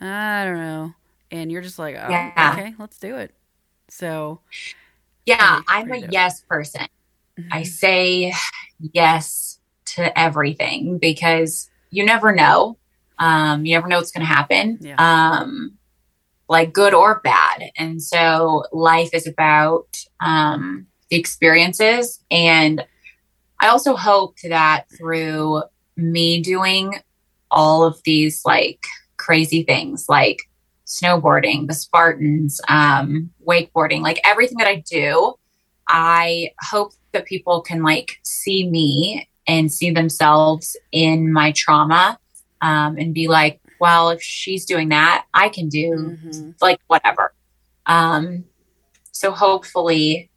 I 0.00 0.44
don't 0.44 0.58
know. 0.58 0.94
And 1.30 1.50
you're 1.50 1.62
just 1.62 1.78
like, 1.78 1.96
oh, 1.96 2.08
Yeah. 2.10 2.50
okay, 2.52 2.74
let's 2.78 2.98
do 2.98 3.16
it. 3.16 3.34
So, 3.88 4.40
yeah, 5.26 5.62
I'm 5.68 5.90
a 5.92 6.00
dope. 6.02 6.10
yes 6.12 6.42
person. 6.42 6.86
I 7.50 7.62
mhm. 7.62 7.66
say 7.66 8.32
yes 8.92 9.58
to 9.86 10.16
everything 10.18 10.98
because 10.98 11.70
you 11.94 12.04
never 12.04 12.32
know. 12.34 12.76
Um, 13.18 13.64
you 13.64 13.74
never 13.74 13.86
know 13.88 13.98
what's 13.98 14.10
going 14.10 14.26
to 14.26 14.32
happen, 14.32 14.78
Yeah. 14.80 14.96
um, 14.98 15.78
like 16.48 16.72
good 16.72 16.94
or 16.94 17.20
bad. 17.22 17.70
And 17.76 18.02
so 18.02 18.64
life 18.72 19.10
is 19.12 19.26
about 19.26 19.86
um, 20.20 20.86
the 21.10 21.16
experiences. 21.16 22.20
And 22.30 22.84
I 23.60 23.68
also 23.68 23.94
hope 23.94 24.36
that 24.42 24.86
through 24.98 25.62
me 25.96 26.42
doing 26.42 26.96
all 27.52 27.84
of 27.84 28.00
these 28.04 28.42
like 28.44 28.84
crazy 29.16 29.62
things, 29.62 30.06
like 30.08 30.40
snowboarding, 30.86 31.68
the 31.68 31.74
Spartans, 31.74 32.60
um, 32.68 33.30
wakeboarding, 33.46 34.00
like 34.00 34.20
everything 34.24 34.58
that 34.58 34.66
I 34.66 34.82
do, 34.90 35.34
I 35.88 36.50
hope 36.60 36.92
that 37.12 37.26
people 37.26 37.60
can 37.62 37.82
like 37.82 38.18
see 38.24 38.68
me 38.68 39.28
and 39.46 39.72
see 39.72 39.90
themselves 39.90 40.76
in 40.92 41.32
my 41.32 41.52
trauma 41.52 42.18
um, 42.60 42.96
and 42.96 43.12
be 43.14 43.28
like, 43.28 43.60
well, 43.80 44.10
if 44.10 44.22
she's 44.22 44.64
doing 44.64 44.88
that, 44.88 45.26
I 45.34 45.48
can 45.48 45.68
do 45.68 46.16
Mhm. 46.24 46.54
like 46.60 46.80
whatever. 46.86 47.34
Um, 47.86 48.44
so 49.12 49.32
hopefully, 49.32 50.30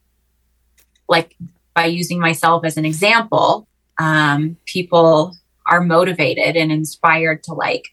like 1.07 1.35
by 1.73 1.85
using 1.85 2.19
myself 2.19 2.65
as 2.65 2.77
an 2.77 2.85
example, 2.85 3.67
um, 3.97 4.57
people 4.65 5.35
are 5.65 5.81
motivated 5.81 6.55
and 6.55 6.71
inspired 6.71 7.43
to 7.43 7.53
like 7.53 7.89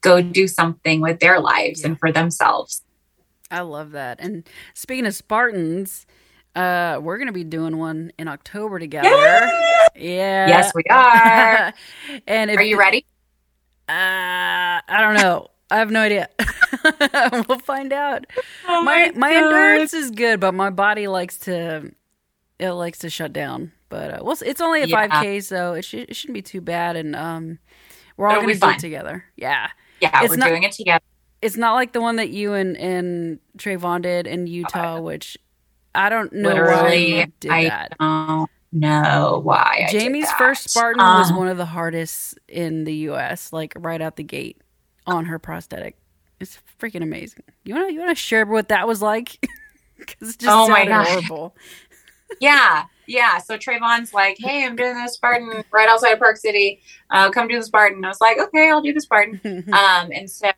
go 0.00 0.20
do 0.22 0.46
something 0.48 1.00
with 1.00 1.20
their 1.20 1.40
lives 1.40 1.80
Yeah. 1.80 1.88
and 1.88 1.98
for 1.98 2.12
themselves. 2.12 2.82
I 3.50 3.60
love 3.60 3.90
that. 3.92 4.18
And 4.20 4.48
speaking 4.74 5.06
of 5.06 5.14
Spartans, 5.14 6.06
uh, 6.54 6.98
we're 7.02 7.18
gonna 7.18 7.32
be 7.32 7.44
doing 7.44 7.78
one 7.78 8.12
in 8.18 8.28
October 8.28 8.78
together. 8.78 9.08
Yeah. 9.08 10.48
Yes, 10.48 10.72
we 10.74 10.82
are. 10.90 11.72
and 12.26 12.50
if, 12.50 12.56
are 12.58 12.62
you 12.62 12.78
ready? 12.78 13.04
Uh, 13.88 13.92
I 14.88 14.98
don't 15.00 15.14
know. 15.14 15.48
I 15.70 15.76
have 15.78 15.90
no 15.90 16.00
idea. 16.00 16.28
we'll 17.48 17.58
find 17.60 17.92
out. 17.92 18.26
Oh 18.68 18.82
my 18.82 19.10
my 19.14 19.32
God. 19.32 19.44
endurance 19.44 19.94
is 19.94 20.10
good, 20.10 20.40
but 20.40 20.52
my 20.52 20.70
body 20.70 21.08
likes 21.08 21.38
to 21.40 21.92
it 22.58 22.70
likes 22.72 22.98
to 23.00 23.10
shut 23.10 23.32
down. 23.32 23.72
But 23.88 24.14
uh, 24.20 24.24
well, 24.24 24.36
it's 24.44 24.60
only 24.60 24.82
a 24.82 24.86
Yeah. 24.86 25.08
five 25.08 25.22
k, 25.22 25.40
so 25.40 25.74
it, 25.74 25.84
should, 25.84 26.08
it 26.10 26.16
shouldn't 26.16 26.34
be 26.34 26.42
too 26.42 26.60
bad. 26.60 26.96
And 26.96 27.16
um, 27.16 27.58
we're 28.16 28.26
all 28.28 28.32
It'll 28.32 28.42
gonna 28.42 28.54
do 28.54 28.58
fun. 28.60 28.74
it 28.74 28.78
together. 28.80 29.24
Yeah, 29.36 29.68
Yeah, 30.00 30.20
It's 30.22 30.30
we're 30.30 30.36
not- 30.36 30.48
doing 30.48 30.62
it 30.62 30.72
together. 30.72 31.04
it's 31.42 31.56
not 31.56 31.74
like 31.74 31.92
the 31.92 32.00
one 32.00 32.16
that 32.16 32.30
you 32.30 32.52
and 32.54 32.76
and 32.76 33.38
Trayvon 33.58 34.02
did 34.02 34.26
in 34.26 34.46
Utah, 34.46 35.00
which 35.00 35.36
I 35.94 36.08
don't 36.08 36.32
know 36.32 36.58
why 36.58 36.94
Literally, 36.94 37.06
you 37.06 37.32
did 37.40 37.50
I 37.50 37.62
that. 37.62 37.98
don't 38.00 38.50
know 38.72 39.40
why. 39.44 39.86
I 39.88 39.94
did 39.94 40.00
Jamie's 40.00 40.30
first 40.32 40.64
Spartan 40.64 41.12
was 41.12 41.32
Um, 41.32 41.38
one 41.38 41.48
of 41.48 41.56
the 41.56 41.66
hardest 41.66 42.38
in 42.48 42.84
the 42.84 42.94
U.S. 42.94 43.52
Like 43.52 43.72
right 43.76 44.00
out 44.00 44.16
the 44.16 44.22
gate 44.22 44.60
on 45.06 45.24
her 45.26 45.38
prosthetic. 45.38 45.96
It's 46.40 46.58
freaking 46.80 47.02
amazing. 47.02 47.44
You 47.64 47.74
wanna 47.74 47.92
you 47.92 48.00
wanna 48.00 48.14
share 48.14 48.46
what 48.46 48.68
that 48.68 48.86
was 48.86 49.02
like? 49.02 49.38
Because 49.98 50.34
it 50.34 50.40
just 50.40 50.52
Oh 50.52 50.68
my 50.68 50.84
gosh. 50.84 51.08
horrible. 51.08 51.54
Yeah, 52.40 52.84
yeah. 53.06 53.38
So 53.38 53.56
Trayvon's 53.56 54.12
like, 54.12 54.36
"Hey, 54.38 54.64
I'm 54.64 54.76
doing 54.76 54.94
the 54.94 55.08
Spartan 55.08 55.62
right 55.72 55.88
outside 55.88 56.12
of 56.12 56.18
Park 56.18 56.36
City. 56.36 56.82
Uh, 57.10 57.30
come 57.30 57.48
do 57.48 57.56
the 57.56 57.64
Spartan." 57.64 58.04
I 58.04 58.08
was 58.08 58.20
like, 58.20 58.38
"Okay, 58.38 58.70
I'll 58.70 58.82
do 58.82 58.92
the 58.92 59.00
Spartan." 59.00 59.40
um, 59.72 60.10
and 60.12 60.28
so 60.30 60.50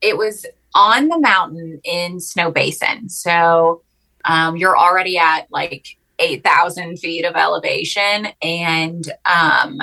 it 0.00 0.16
was 0.16 0.46
on 0.74 1.08
the 1.08 1.18
mountain 1.18 1.80
in 1.84 2.16
Snowbasin. 2.16 3.10
So 3.10 3.82
um, 4.24 4.56
you're 4.56 4.76
already 4.76 5.18
at 5.18 5.46
like 5.50 5.96
8,000 6.18 6.98
feet 6.98 7.24
of 7.24 7.34
elevation. 7.34 8.28
And, 8.42 9.10
um, 9.24 9.80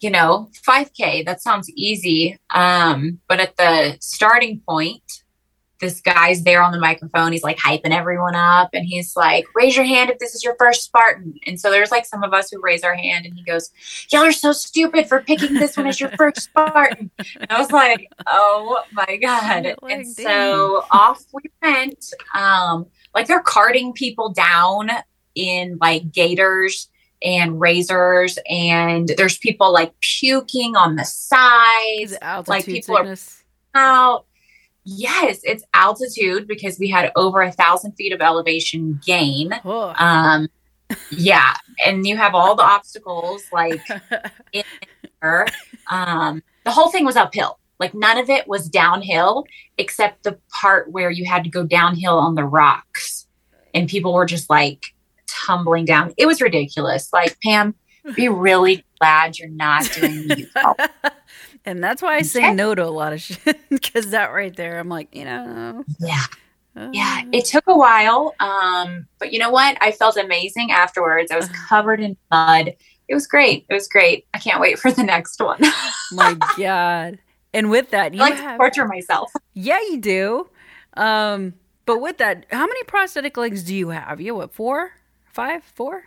you 0.00 0.10
know, 0.10 0.50
5K, 0.66 1.24
that 1.24 1.40
sounds 1.40 1.70
easy. 1.70 2.36
Um, 2.50 3.20
but 3.28 3.40
at 3.40 3.56
the 3.56 3.96
starting 4.00 4.60
point, 4.68 5.21
this 5.82 6.00
guy's 6.00 6.44
there 6.44 6.62
on 6.62 6.72
the 6.72 6.78
microphone. 6.78 7.32
He's 7.32 7.42
like 7.42 7.58
hyping 7.58 7.90
everyone 7.90 8.34
up 8.36 8.70
and 8.72 8.86
he's 8.86 9.16
like, 9.16 9.44
raise 9.54 9.76
your 9.76 9.84
hand 9.84 10.08
if 10.08 10.18
this 10.18 10.34
is 10.34 10.42
your 10.42 10.54
first 10.58 10.84
Spartan. 10.84 11.34
And 11.44 11.60
so 11.60 11.70
there's 11.70 11.90
like 11.90 12.06
some 12.06 12.22
of 12.22 12.32
us 12.32 12.50
who 12.50 12.60
raise 12.62 12.84
our 12.84 12.94
hand 12.94 13.26
and 13.26 13.34
he 13.34 13.42
goes, 13.42 13.70
Y'all 14.10 14.22
are 14.22 14.32
so 14.32 14.52
stupid 14.52 15.08
for 15.08 15.20
picking 15.20 15.54
this 15.54 15.76
one 15.76 15.86
as 15.88 16.00
your 16.00 16.10
first 16.10 16.40
Spartan. 16.42 17.10
And 17.18 17.50
I 17.50 17.58
was 17.60 17.72
like, 17.72 18.06
Oh 18.26 18.82
my 18.92 19.16
God. 19.16 19.74
And 19.90 20.06
so 20.08 20.84
off 20.90 21.24
we 21.32 21.42
went. 21.60 22.14
Um, 22.34 22.86
like 23.14 23.26
they're 23.26 23.40
carting 23.42 23.92
people 23.92 24.30
down 24.30 24.88
in 25.34 25.78
like 25.80 26.12
gators 26.12 26.88
and 27.24 27.60
razors, 27.60 28.38
and 28.48 29.08
there's 29.16 29.38
people 29.38 29.72
like 29.72 29.92
puking 30.00 30.74
on 30.74 30.96
the 30.96 31.04
sides 31.04 32.12
it 32.12 32.20
like, 32.48 32.64
people 32.64 32.96
are- 32.96 33.04
out. 33.74 34.26
Yes, 34.84 35.40
it's 35.44 35.64
altitude 35.74 36.48
because 36.48 36.78
we 36.78 36.88
had 36.88 37.12
over 37.14 37.40
a 37.42 37.52
thousand 37.52 37.92
feet 37.92 38.12
of 38.12 38.20
elevation 38.20 39.00
gain. 39.06 39.52
Oh. 39.64 39.94
Um, 39.96 40.48
yeah, 41.10 41.54
and 41.84 42.06
you 42.06 42.16
have 42.16 42.34
all 42.34 42.54
the 42.54 42.64
obstacles 42.64 43.42
like 43.52 43.80
in 44.52 44.64
there. 45.20 45.46
Um, 45.90 46.42
the 46.64 46.70
whole 46.70 46.90
thing 46.90 47.04
was 47.04 47.16
uphill. 47.16 47.58
Like 47.78 47.94
none 47.94 48.18
of 48.18 48.30
it 48.30 48.46
was 48.46 48.68
downhill 48.68 49.44
except 49.78 50.22
the 50.22 50.38
part 50.50 50.90
where 50.90 51.10
you 51.10 51.24
had 51.24 51.44
to 51.44 51.50
go 51.50 51.64
downhill 51.64 52.18
on 52.18 52.34
the 52.34 52.44
rocks, 52.44 53.26
and 53.74 53.88
people 53.88 54.12
were 54.12 54.26
just 54.26 54.50
like 54.50 54.94
tumbling 55.26 55.84
down. 55.84 56.12
It 56.16 56.26
was 56.26 56.40
ridiculous. 56.40 57.12
Like 57.12 57.38
Pam, 57.40 57.74
be 58.14 58.28
really 58.28 58.84
glad 59.00 59.38
you're 59.38 59.48
not 59.48 59.90
doing. 59.92 60.46
And 61.64 61.82
that's 61.82 62.02
why 62.02 62.16
I 62.16 62.22
say 62.22 62.52
no 62.52 62.74
to 62.74 62.84
a 62.84 62.90
lot 62.90 63.12
of 63.12 63.20
shit. 63.20 63.58
Because 63.70 64.10
that 64.10 64.32
right 64.32 64.54
there, 64.54 64.78
I'm 64.78 64.88
like, 64.88 65.14
you 65.14 65.24
know. 65.24 65.84
Yeah. 66.00 66.24
Yeah, 66.92 67.22
uh, 67.22 67.28
it 67.32 67.44
took 67.44 67.64
a 67.66 67.76
while. 67.76 68.34
Um, 68.40 69.06
but 69.18 69.32
you 69.32 69.38
know 69.38 69.50
what? 69.50 69.76
I 69.82 69.92
felt 69.92 70.16
amazing 70.16 70.72
afterwards. 70.72 71.30
I 71.30 71.36
was 71.36 71.48
covered 71.68 72.00
in 72.00 72.16
mud. 72.30 72.74
It 73.08 73.14
was 73.14 73.26
great. 73.26 73.66
It 73.68 73.74
was 73.74 73.88
great. 73.88 74.26
I 74.32 74.38
can't 74.38 74.58
wait 74.58 74.78
for 74.78 74.90
the 74.90 75.02
next 75.02 75.38
one. 75.38 75.60
my 76.12 76.34
God. 76.56 77.18
And 77.52 77.70
with 77.70 77.90
that, 77.90 78.12
I 78.12 78.14
you 78.14 78.20
like 78.20 78.36
to 78.36 78.56
torture 78.56 78.86
myself. 78.86 79.30
Yeah, 79.52 79.80
you 79.80 80.00
do. 80.00 80.48
Um, 80.94 81.54
but 81.84 82.00
with 82.00 82.18
that, 82.18 82.46
how 82.50 82.66
many 82.66 82.82
prosthetic 82.84 83.36
legs 83.36 83.64
do 83.64 83.74
you 83.74 83.90
have? 83.90 84.20
You 84.20 84.32
have 84.32 84.36
what, 84.36 84.54
four? 84.54 84.92
Five? 85.26 85.64
Four? 85.64 86.04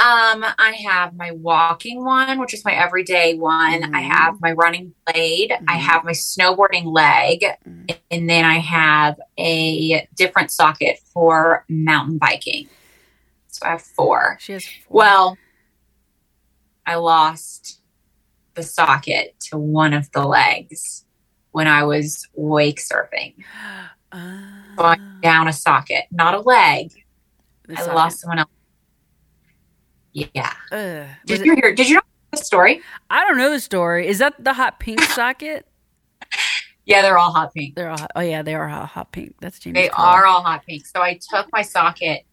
Um, 0.00 0.44
I 0.58 0.72
have 0.86 1.14
my 1.16 1.32
walking 1.32 2.04
one, 2.04 2.38
which 2.38 2.54
is 2.54 2.64
my 2.64 2.72
everyday 2.72 3.34
one. 3.34 3.82
I 3.94 4.02
Mhm. 4.02 4.10
have 4.10 4.40
my 4.40 4.52
running 4.52 4.94
blade. 5.06 5.52
I 5.66 5.76
Mhm. 5.76 5.80
have 5.80 6.04
my 6.04 6.12
snowboarding 6.12 6.84
leg, 6.86 7.44
Mhm. 7.66 7.98
and 8.10 8.30
then 8.30 8.44
I 8.44 8.58
have 8.58 9.20
a 9.38 10.06
different 10.14 10.52
socket 10.52 11.00
for 11.12 11.64
mountain 11.68 12.18
biking. 12.18 12.68
So 13.48 13.66
I 13.66 13.70
have 13.70 13.82
four. 13.82 14.36
She 14.40 14.52
has 14.52 14.64
four. 14.64 14.96
Well, 14.96 15.38
I 16.86 16.94
lost 16.94 17.80
the 18.54 18.62
socket 18.62 19.34
to 19.48 19.58
one 19.58 19.92
of 19.92 20.10
the 20.12 20.24
legs 20.24 21.04
when 21.50 21.66
I 21.66 21.82
was 21.84 22.26
wake 22.34 22.80
surfing. 22.80 23.34
Uh, 24.12 24.24
So 24.76 24.84
I 24.84 24.96
down 25.22 25.48
a 25.48 25.52
socket, 25.52 26.04
not 26.12 26.34
a 26.34 26.40
leg. 26.40 27.04
I 27.76 27.82
lost 27.82 28.20
someone 28.20 28.38
else. 28.38 28.48
Yeah. 30.34 30.52
Uh, 30.72 31.06
Did 31.26 31.40
it- 31.40 31.46
you 31.46 31.54
hear? 31.56 31.74
Did 31.74 31.88
you 31.88 31.96
know 31.96 32.00
the 32.32 32.38
story. 32.38 32.82
I 33.10 33.26
don't 33.26 33.38
know 33.38 33.50
the 33.50 33.60
story. 33.60 34.06
Is 34.06 34.18
that 34.18 34.34
the 34.42 34.52
hot 34.52 34.78
pink 34.80 35.00
socket? 35.18 35.66
Yeah, 36.84 37.02
they're 37.02 37.18
all 37.18 37.32
hot 37.32 37.52
pink. 37.54 37.74
They're 37.74 37.90
all 37.90 37.98
hot. 37.98 38.10
Oh 38.16 38.20
yeah, 38.20 38.42
they 38.42 38.54
are 38.54 38.68
hot, 38.68 38.86
hot 38.88 39.12
pink. 39.12 39.34
That's 39.40 39.58
Jamie's 39.58 39.82
They 39.84 39.88
color. 39.88 40.08
are 40.08 40.26
all 40.26 40.42
hot 40.42 40.64
pink. 40.66 40.86
So 40.86 41.00
I 41.02 41.18
took 41.30 41.50
my 41.52 41.62
socket 41.62 42.24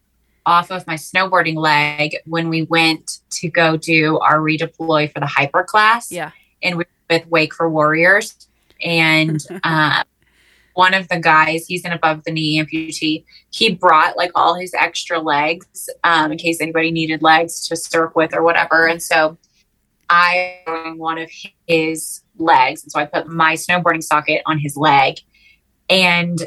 off 0.46 0.70
of 0.72 0.86
my 0.88 0.96
snowboarding 0.96 1.56
leg 1.56 2.16
when 2.26 2.50
we 2.50 2.64
went 2.64 3.20
to 3.32 3.50
go 3.50 3.78
do 3.78 4.20
our 4.20 4.40
redeploy 4.40 5.12
for 5.12 5.20
the 5.20 5.26
hyper 5.26 5.64
class. 5.64 6.12
Yeah. 6.12 6.32
And 6.62 6.78
we 6.78 6.86
with 7.10 7.28
Wake 7.28 7.54
for 7.54 7.70
Warriors. 7.70 8.48
And 8.84 9.40
um, 9.64 10.04
one 10.76 10.93
of 10.93 11.07
the 11.07 11.19
guys, 11.19 11.65
he's 11.65 11.86
an 11.86 11.93
above 11.93 12.23
the 12.26 12.32
knee 12.32 12.61
amputee. 12.61 13.23
He 13.49 13.73
brought 13.73 14.17
like 14.17 14.32
all 14.36 14.55
his 14.55 14.73
extra 14.73 15.19
legs 15.19 15.89
um, 16.03 16.34
in 16.34 16.38
case 16.38 16.61
anybody 16.61 16.91
needed 16.91 17.23
legs 17.23 17.67
to 17.67 17.76
surf 17.76 18.11
with 18.13 18.36
or 18.36 18.43
whatever. 18.43 18.86
And 18.86 19.01
so 19.01 19.38
I 20.09 20.59
on 20.67 20.97
one 20.97 21.17
of 21.17 21.32
his 21.65 22.21
legs. 22.38 22.84
And 22.84 22.91
so 22.91 22.99
I 22.99 23.05
put 23.05 23.28
my 23.28 23.53
snowboarding 23.53 24.03
socket 24.03 24.41
on 24.45 24.59
his 24.59 24.76
leg. 24.76 25.15
And 25.89 26.45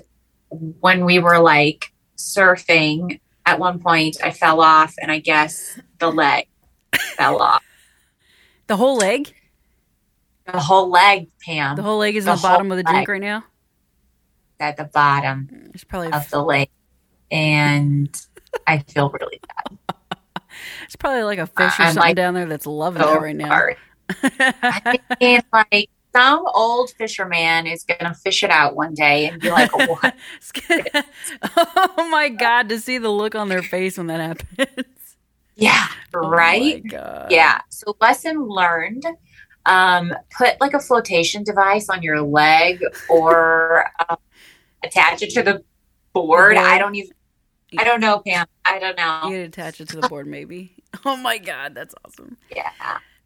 when 0.51 1.07
we 1.07 1.19
were 1.19 1.39
like 1.39 1.91
surfing, 2.19 3.21
at 3.47 3.59
one 3.59 3.79
point 3.79 4.19
I 4.23 4.31
fell 4.31 4.61
off, 4.61 4.95
and 5.01 5.11
I 5.11 5.21
guess 5.21 5.81
the 6.01 6.11
leg 6.11 6.49
fell 7.17 7.41
off. 7.41 7.65
The 8.67 8.77
whole 8.77 8.99
leg. 8.99 9.33
The 10.45 10.61
whole 10.61 10.91
leg, 10.91 11.29
Pam, 11.43 11.77
The 11.77 11.83
whole 11.83 11.99
leg 11.99 12.17
is 12.17 12.27
The 12.27 12.33
in 12.33 12.37
the 12.37 12.43
bottom 12.43 12.71
of 12.71 12.77
the 12.77 12.83
drink 12.83 13.09
right 13.09 13.21
now. 13.21 13.45
At 14.61 14.77
the 14.77 14.85
bottom 14.85 15.71
It's 15.75 15.85
probably 15.85 16.13
of 16.13 16.29
the 16.31 16.43
lake. 16.43 16.71
And 17.31 18.09
I 18.67 18.79
feel 18.79 19.11
really 19.11 19.41
bad. 19.47 19.99
it's 20.85 20.97
probably 20.97 21.23
like 21.23 21.39
a 21.39 21.47
fish 21.47 21.79
or 21.79 21.83
I'm 21.83 21.95
something 21.95 22.01
like 22.01 22.17
down 22.17 22.35
there 22.35 22.47
that's 22.47 22.67
loving 22.67 23.03
So 23.03 23.15
it 23.15 23.21
right 23.21 23.37
now. 23.37 23.69
I 24.33 24.99
mean, 25.21 25.43
like 25.53 25.91
some 26.15 26.45
old 26.55 26.91
fisherman 26.93 27.67
is 27.67 27.85
gonna 27.85 28.15
fish 28.15 28.43
it 28.43 28.51
out 28.51 28.75
one 28.75 28.95
day 28.95 29.29
and 29.29 29.41
be 29.41 29.51
like, 29.51 29.71
"What?" 29.77 30.15
oh 31.57 32.09
my 32.11 32.31
god! 32.31 32.71
To 32.71 32.81
see 32.81 32.99
the 32.99 33.11
look 33.11 33.35
on 33.35 33.49
their 33.49 33.63
face 33.63 33.99
when 33.99 34.07
that 34.07 34.21
happens. 34.21 35.17
Yeah, 35.57 35.87
Oh 36.15 36.29
right. 36.31 36.83
my 36.85 36.91
god. 36.91 37.31
Yeah. 37.31 37.61
So 37.69 37.97
lesson 38.01 38.43
learned. 38.49 39.05
Um, 39.67 40.15
put 40.37 40.59
like 40.61 40.73
a 40.73 40.81
flotation 40.81 41.43
device 41.45 41.91
on 41.91 42.03
your 42.03 42.23
leg 42.23 42.83
or 43.11 43.85
um, 44.09 44.17
attach 44.83 45.23
it 45.23 45.31
to 45.31 45.43
the 45.43 45.63
board. 46.13 46.55
board. 46.55 46.57
I 46.57 46.79
don't 46.79 46.95
even. 46.95 47.13
I 47.77 47.85
don't 47.85 48.01
know, 48.01 48.21
Pam. 48.27 48.47
I 48.65 48.79
don't 48.79 48.97
know. 48.97 49.21
You 49.25 49.31
could 49.31 49.49
attach 49.49 49.81
it 49.81 49.89
to 49.91 50.01
the 50.01 50.09
board, 50.09 50.27
maybe. 50.27 50.75
Oh 51.05 51.17
my 51.17 51.37
god, 51.37 51.75
that's 51.75 51.95
awesome. 52.03 52.39
Yeah. 52.55 52.71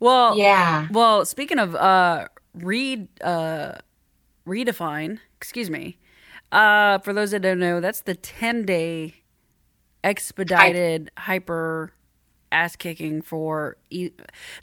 Well, 0.01 0.37
Yeah. 0.37 0.89
Well, 0.91 1.25
speaking 1.25 1.61
of 1.61 1.77
uh 1.77 2.27
read 2.55 3.07
uh 3.23 3.75
redefine, 4.47 5.21
excuse 5.37 5.71
me. 5.71 5.97
Uh 6.51 6.99
for 6.99 7.13
those 7.13 7.31
that 7.31 7.41
don't 7.43 7.61
know, 7.61 7.81
that's 7.81 8.01
the 8.01 8.17
10-day 8.17 9.15
expedited 10.03 11.11
hyper 11.17 11.93
ass 12.51 12.77
kicking 12.77 13.23
for 13.23 13.77
e- 13.91 14.11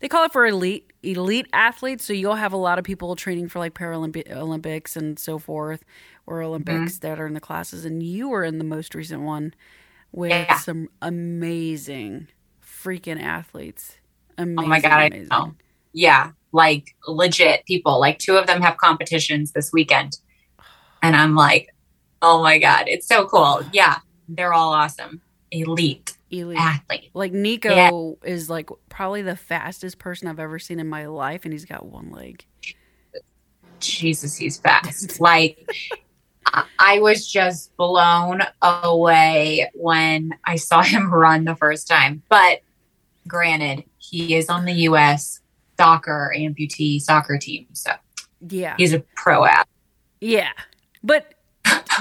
they 0.02 0.08
call 0.08 0.26
it 0.26 0.32
for 0.34 0.46
elite 0.46 0.92
elite 1.02 1.48
athletes, 1.54 2.04
so 2.06 2.12
you'll 2.14 2.36
have 2.36 2.54
a 2.54 2.58
lot 2.58 2.78
of 2.78 2.84
people 2.84 3.16
training 3.16 3.48
for 3.48 3.60
like 3.60 3.74
Paralympic 3.74 4.30
Olympics 4.32 4.96
and 4.98 5.18
so 5.18 5.40
forth 5.40 5.84
or 6.30 6.42
Olympics 6.44 6.94
Mm-hmm. 7.00 7.08
that 7.08 7.20
are 7.20 7.28
in 7.28 7.34
the 7.34 7.40
classes 7.40 7.84
and 7.86 8.02
you 8.04 8.30
were 8.30 8.44
in 8.44 8.58
the 8.60 8.64
most 8.64 8.94
recent 8.96 9.22
one 9.24 9.54
with 10.12 10.30
Yeah. 10.32 10.58
some 10.58 10.88
amazing 11.02 12.28
freaking 12.64 13.22
athletes. 13.22 13.98
Amazing, 14.38 14.60
Oh 14.66 14.68
my 14.68 14.80
god, 14.80 15.14
I 15.14 15.26
know. 15.30 15.56
Yeah, 15.92 16.32
like 16.52 16.96
legit 17.08 17.66
people. 17.66 18.00
Like 18.00 18.20
two 18.20 18.38
of 18.38 18.48
them 18.48 18.62
have 18.62 18.78
competitions 18.78 19.52
this 19.52 19.72
weekend, 19.74 20.18
and 21.02 21.16
I'm 21.16 21.36
like, 21.36 21.74
oh 22.22 22.42
my 22.42 22.58
god, 22.60 22.84
it's 22.88 23.08
so 23.08 23.26
cool. 23.26 23.62
Yeah, 23.74 23.98
they're 24.30 24.54
all 24.54 24.72
awesome, 24.72 25.22
elite 25.52 26.16
Elite. 26.32 26.58
athlete. 26.60 27.10
Like 27.14 27.34
Nico 27.34 28.18
is 28.24 28.50
like 28.50 28.70
probably 28.88 29.24
the 29.24 29.36
fastest 29.36 29.98
person 29.98 30.28
I've 30.28 30.40
ever 30.40 30.60
seen 30.60 30.80
in 30.80 30.88
my 30.88 31.08
life, 31.08 31.42
and 31.44 31.52
he's 31.52 31.66
got 31.66 31.86
one 31.88 32.12
leg. 32.12 32.46
Jesus, 33.80 34.36
he's 34.38 34.58
fast. 34.58 35.20
like 35.20 35.58
I- 36.80 37.00
was 37.00 37.28
just 37.28 37.76
blown 37.78 38.42
away 38.62 39.70
when 39.74 40.34
I 40.46 40.56
saw 40.56 40.82
him 40.94 41.14
run 41.14 41.46
the 41.46 41.56
first 41.56 41.88
time. 41.88 42.24
But 42.30 42.62
granted, 43.28 43.84
he 43.98 44.36
is 44.36 44.50
on 44.50 44.66
the 44.66 44.74
U.S. 44.74 45.40
soccer 45.78 46.34
amputee 46.36 47.00
soccer 47.02 47.38
team, 47.38 47.68
so 47.74 47.92
Yeah, 48.48 48.76
he's 48.78 48.94
a 48.94 49.00
pro 49.16 49.46
athlete. 49.46 49.68
yeah, 50.22 50.52
but 51.04 51.34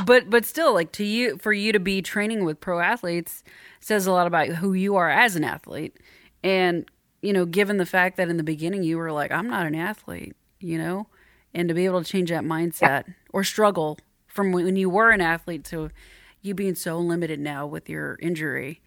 but 0.04 0.30
but 0.30 0.44
still, 0.44 0.72
like 0.74 0.92
to 0.92 1.04
you, 1.04 1.36
for 1.38 1.52
you 1.52 1.72
to 1.72 1.80
be 1.80 2.00
training 2.02 2.44
with 2.44 2.60
pro 2.60 2.80
athletes 2.80 3.42
says 3.80 4.06
a 4.06 4.12
lot 4.12 4.26
about 4.26 4.48
who 4.48 4.72
you 4.72 4.96
are 4.96 5.10
as 5.10 5.36
an 5.36 5.44
athlete, 5.44 5.96
and 6.42 6.86
you 7.22 7.32
know, 7.32 7.44
given 7.44 7.76
the 7.78 7.86
fact 7.86 8.16
that 8.16 8.28
in 8.28 8.36
the 8.36 8.42
beginning 8.44 8.82
you 8.84 8.96
were 8.96 9.12
like, 9.12 9.30
I'm 9.32 9.48
not 9.48 9.66
an 9.66 9.74
athlete, 9.74 10.36
you 10.60 10.78
know, 10.78 11.08
and 11.52 11.68
to 11.68 11.74
be 11.74 11.84
able 11.84 12.02
to 12.02 12.08
change 12.10 12.30
that 12.30 12.44
mindset 12.44 13.04
or 13.32 13.42
struggle 13.44 13.98
from 14.38 14.52
when 14.52 14.76
you 14.76 14.88
were 14.88 15.10
an 15.10 15.20
athlete 15.20 15.64
to 15.64 15.90
you 16.42 16.54
being 16.54 16.76
so 16.76 16.96
limited 17.00 17.40
now 17.40 17.66
with 17.66 17.88
your 17.88 18.16
injury 18.22 18.80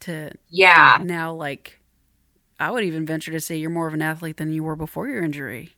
to 0.00 0.32
Yeah, 0.50 0.98
now 1.00 1.32
like 1.32 1.78
I 2.58 2.72
would 2.72 2.82
even 2.82 3.06
venture 3.06 3.30
to 3.30 3.40
say 3.40 3.54
you're 3.54 3.70
more 3.70 3.86
of 3.86 3.94
an 3.94 4.02
athlete 4.02 4.36
than 4.36 4.52
you 4.52 4.64
were 4.64 4.74
before 4.74 5.06
your 5.06 5.22
injury. 5.22 5.76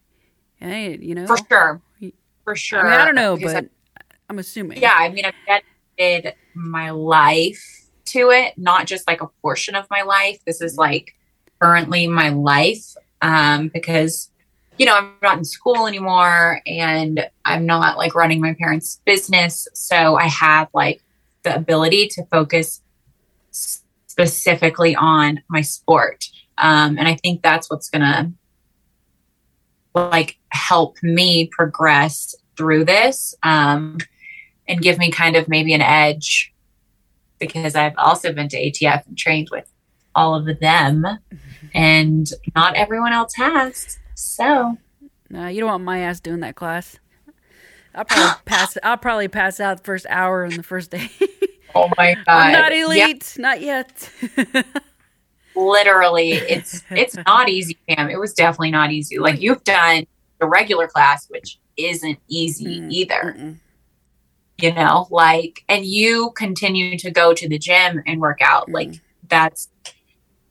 Hey, 0.55 0.97
you 0.97 1.15
know, 1.15 1.27
for 1.27 1.37
sure, 1.37 1.83
for 2.45 2.57
sure. 2.57 2.81
I 2.81 2.91
mean, 2.91 3.01
I 3.01 3.05
don't 3.05 3.15
know, 3.15 3.37
Because 3.37 3.53
but 3.53 3.67
I'm 4.31 4.39
assuming. 4.39 4.81
yeah, 4.81 4.95
I 4.97 5.11
mean, 5.11 5.27
I've 5.27 5.63
dedicated 5.99 6.37
my 6.55 6.89
life 6.89 7.83
to 8.07 8.31
it, 8.31 8.55
not 8.57 8.87
just 8.87 9.07
like 9.07 9.21
a 9.21 9.29
portion 9.43 9.75
of 9.75 9.87
my 9.91 10.01
life. 10.01 10.39
This 10.47 10.63
is 10.63 10.79
like 10.79 11.15
currently 11.61 12.07
my 12.07 12.31
life 12.31 12.95
um, 13.21 13.69
because, 13.69 14.31
you 14.79 14.87
know, 14.87 14.95
I'm 14.95 15.15
not 15.23 15.39
in 15.39 15.45
school 15.45 15.87
anymore 15.87 16.61
and 16.67 17.29
I'm 17.45 17.67
not 17.67 17.97
like 17.97 18.15
running 18.15 18.41
my 18.41 18.55
parents' 18.55 19.01
business. 19.05 19.69
So 19.73 20.17
I 20.17 20.27
have 20.27 20.69
like 20.75 21.03
the 21.43 21.55
ability 21.55 22.09
to 22.09 22.25
focus 22.27 22.83
specifically 23.51 24.95
on 24.95 25.43
my 25.49 25.61
sport. 25.61 26.29
Um, 26.59 26.99
and 26.99 27.07
I 27.07 27.15
think 27.17 27.43
that's 27.43 27.71
what's 27.71 27.91
going 27.91 28.03
to 28.03 28.33
like 29.95 30.39
help 30.51 30.97
me 31.03 31.47
progress 31.47 32.35
through 32.57 32.85
this 32.85 33.35
um, 33.43 33.99
and 34.69 34.81
give 34.81 34.99
me 34.99 35.11
kind 35.11 35.37
of 35.37 35.49
maybe 35.49 35.73
an 35.73 35.83
edge 35.83 36.53
because 37.39 37.75
I've 37.75 37.97
also 37.97 38.33
been 38.33 38.49
to 38.49 38.57
ATF 38.57 39.07
and 39.07 39.17
trained 39.17 39.49
with 39.51 39.71
all 40.15 40.35
of 40.35 40.47
them, 40.61 41.07
and 41.75 42.27
not 42.55 42.75
everyone 42.75 43.13
else 43.13 43.35
has. 43.35 43.99
So 44.17 44.79
No, 45.31 45.47
you 45.47 45.61
don't 45.61 45.69
want 45.71 45.85
my 45.85 45.99
ass 46.01 46.21
doing 46.21 46.41
that 46.41 46.57
class. 46.57 46.99
I'll 47.95 48.05
probably 48.05 48.35
pass. 48.47 48.77
I'll 48.83 48.97
probably 48.97 49.29
pass 49.29 49.61
out 49.61 49.79
the 49.79 49.85
first 49.85 50.07
hour 50.09 50.45
in 50.45 50.57
the 50.57 50.63
first 50.63 50.91
day. 50.91 51.11
oh 51.75 51.89
my 51.99 52.15
god, 52.15 52.27
I'm 52.29 52.53
not 52.53 52.73
Yeah, 52.73 52.85
elite, 52.87 53.37
not 53.39 53.61
yet. 53.61 54.11
literally, 55.55 56.33
it's 56.33 56.83
it's 56.91 57.17
not 57.27 57.49
easy, 57.49 57.79
Pam. 57.89 58.09
It 58.11 58.19
was 58.19 58.33
definitely 58.33 58.71
not 58.71 58.91
easy. 58.93 59.19
Like 59.19 59.41
you've 59.41 59.65
done 59.65 60.07
the 60.41 60.47
regular 60.47 60.87
class, 60.89 61.27
which 61.29 61.59
isn't 61.77 62.19
easy 62.29 62.81
Mm, 62.81 62.91
either. 62.91 63.35
Mm-mm. 63.39 63.57
you 64.59 64.73
know 64.73 65.07
like 65.11 65.63
and 65.69 65.85
you 65.85 66.31
continue 66.35 66.97
to 66.99 67.11
go 67.11 67.35
to 67.35 67.47
the 67.47 67.59
gym 67.59 68.03
and 68.07 68.19
work 68.21 68.39
out 68.41 68.67
Mm. 68.69 68.73
like 68.73 69.01
that's 69.29 69.69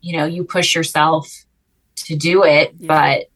you 0.01 0.15
know 0.15 0.25
you 0.25 0.43
push 0.43 0.75
yourself 0.75 1.27
to 1.95 2.15
do 2.15 2.43
it 2.43 2.75
Yeah. 2.77 2.87
but 2.87 3.34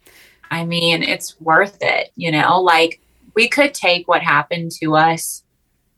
i 0.52 0.66
mean 0.66 1.04
it's 1.04 1.40
worth 1.42 1.78
it 1.82 2.12
you 2.16 2.32
know 2.32 2.62
like 2.62 3.02
we 3.36 3.48
could 3.48 3.74
take 3.74 4.08
what 4.08 4.22
happened 4.22 4.72
to 4.72 4.96
us 4.96 5.44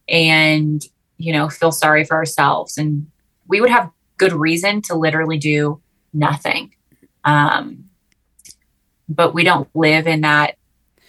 and 0.10 0.86
you 1.18 1.32
know 1.34 1.50
feel 1.50 1.72
sorry 1.72 2.04
for 2.04 2.16
ourselves 2.16 2.78
and 2.78 3.08
we 3.48 3.62
would 3.62 3.70
have 3.70 3.90
good 4.18 4.34
reason 4.34 4.82
to 4.84 4.96
literally 4.96 5.38
do 5.38 5.82
nothing. 6.14 6.74
Um 7.24 7.86
but 9.10 9.34
we 9.34 9.44
don't 9.44 9.68
live 9.76 10.08
in 10.08 10.22
that 10.22 10.56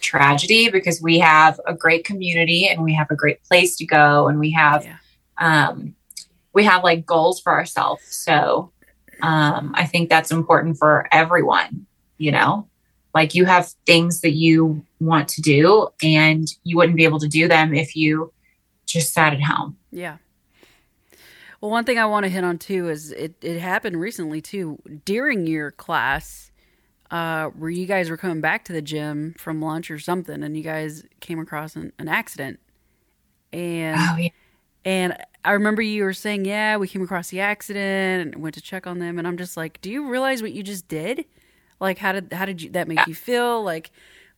tragedy 0.01 0.69
because 0.69 1.01
we 1.01 1.19
have 1.19 1.59
a 1.65 1.73
great 1.73 2.03
community 2.03 2.67
and 2.67 2.83
we 2.83 2.93
have 2.93 3.09
a 3.11 3.15
great 3.15 3.41
place 3.43 3.77
to 3.77 3.85
go 3.85 4.27
and 4.27 4.39
we 4.39 4.51
have 4.51 4.83
Yeah. 4.83 4.97
um 5.37 5.95
we 6.53 6.63
have 6.65 6.83
like 6.83 7.05
goals 7.05 7.39
for 7.39 7.51
ourselves. 7.53 8.03
So 8.07 8.71
um 9.21 9.73
i 9.75 9.85
think 9.85 10.09
that's 10.09 10.31
important 10.31 10.77
for 10.77 11.07
everyone 11.11 11.85
you 12.17 12.31
know 12.31 12.67
like 13.13 13.35
you 13.35 13.45
have 13.45 13.71
things 13.85 14.21
that 14.21 14.31
you 14.33 14.83
want 14.99 15.27
to 15.29 15.41
do 15.41 15.87
and 16.01 16.47
you 16.63 16.75
wouldn't 16.77 16.97
be 16.97 17.03
able 17.03 17.19
to 17.19 17.27
do 17.27 17.47
them 17.47 17.73
if 17.73 17.95
you 17.95 18.31
just 18.85 19.13
sat 19.13 19.33
at 19.33 19.41
home 19.41 19.77
Yeah. 19.91 20.17
Well, 21.61 21.71
one 21.71 21.85
thing 21.85 21.97
I 21.97 22.05
want 22.05 22.25
to 22.25 22.29
hit 22.29 22.43
on 22.43 22.57
too 22.57 22.89
is 22.89 23.11
it, 23.11 23.35
it 23.41 23.59
happened 23.59 23.99
recently 23.99 24.41
too 24.41 24.81
during 25.05 25.47
your 25.47 25.71
class. 25.71 26.51
uh, 27.11 27.49
where 27.49 27.69
you 27.69 27.85
guys 27.85 28.09
were 28.09 28.17
coming 28.17 28.41
back 28.41 28.65
to 28.65 28.73
the 28.73 28.81
gym 28.81 29.35
from 29.37 29.61
lunch 29.61 29.91
or 29.91 29.99
something, 29.99 30.41
and 30.43 30.57
you 30.57 30.63
guys 30.63 31.03
came 31.19 31.37
across 31.39 31.75
an, 31.75 31.93
an 31.99 32.07
accident. 32.07 32.59
And 33.51 33.97
Oh, 33.99 34.17
yeah. 34.17 34.29
and 34.83 35.17
I 35.45 35.51
remember 35.51 35.81
you 35.83 36.03
were 36.05 36.13
saying, 36.13 36.45
"Yeah, 36.45 36.77
we 36.77 36.87
came 36.87 37.03
across 37.03 37.29
the 37.29 37.39
accident 37.39 38.33
and 38.33 38.41
went 38.41 38.55
to 38.55 38.61
check 38.61 38.87
on 38.87 38.97
them." 38.97 39.19
And 39.19 39.27
I'm 39.27 39.37
just 39.37 39.55
like, 39.55 39.79
"Do 39.81 39.91
you 39.91 40.09
realize 40.09 40.41
what 40.41 40.53
you 40.53 40.63
just 40.63 40.87
did? 40.87 41.25
Like, 41.83 41.97
how 41.97 42.13
did 42.13 42.31
how 42.31 42.45
did 42.45 42.61
you 42.61 42.69
that 42.71 42.87
make 42.87 43.05
you 43.07 43.13
feel? 43.13 43.61
Like, 43.61 43.91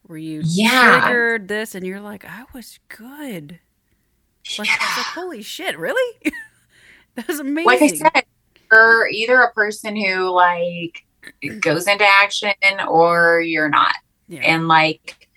were 0.08 0.18
you 0.18 0.42
Yeah. 0.44 1.02
triggered 1.02 1.48
this?" 1.48 1.76
And 1.76 1.86
you're 1.86 2.02
like, 2.02 2.26
"I 2.26 2.46
was 2.56 2.80
good." 2.90 3.60
Like, 4.58 4.68
I 4.70 4.86
was 4.86 4.98
like, 4.98 5.06
"Holy 5.14 5.44
shit, 5.44 5.78
really? 5.78 6.20
that 7.16 7.28
was 7.28 7.40
amazing." 7.40 7.66
like 7.68 7.82
I 7.84 7.88
said, 7.88 8.26
you're 8.72 9.08
either 9.10 9.42
a 9.42 9.54
person 9.54 9.96
who 9.96 10.30
like 10.32 11.06
goes 11.60 11.88
into 11.88 12.06
action 12.06 12.52
or 12.88 13.42
you're 13.42 13.70
not. 13.70 13.94
yeah. 14.28 14.42
And 14.42 14.68
like 14.68 15.28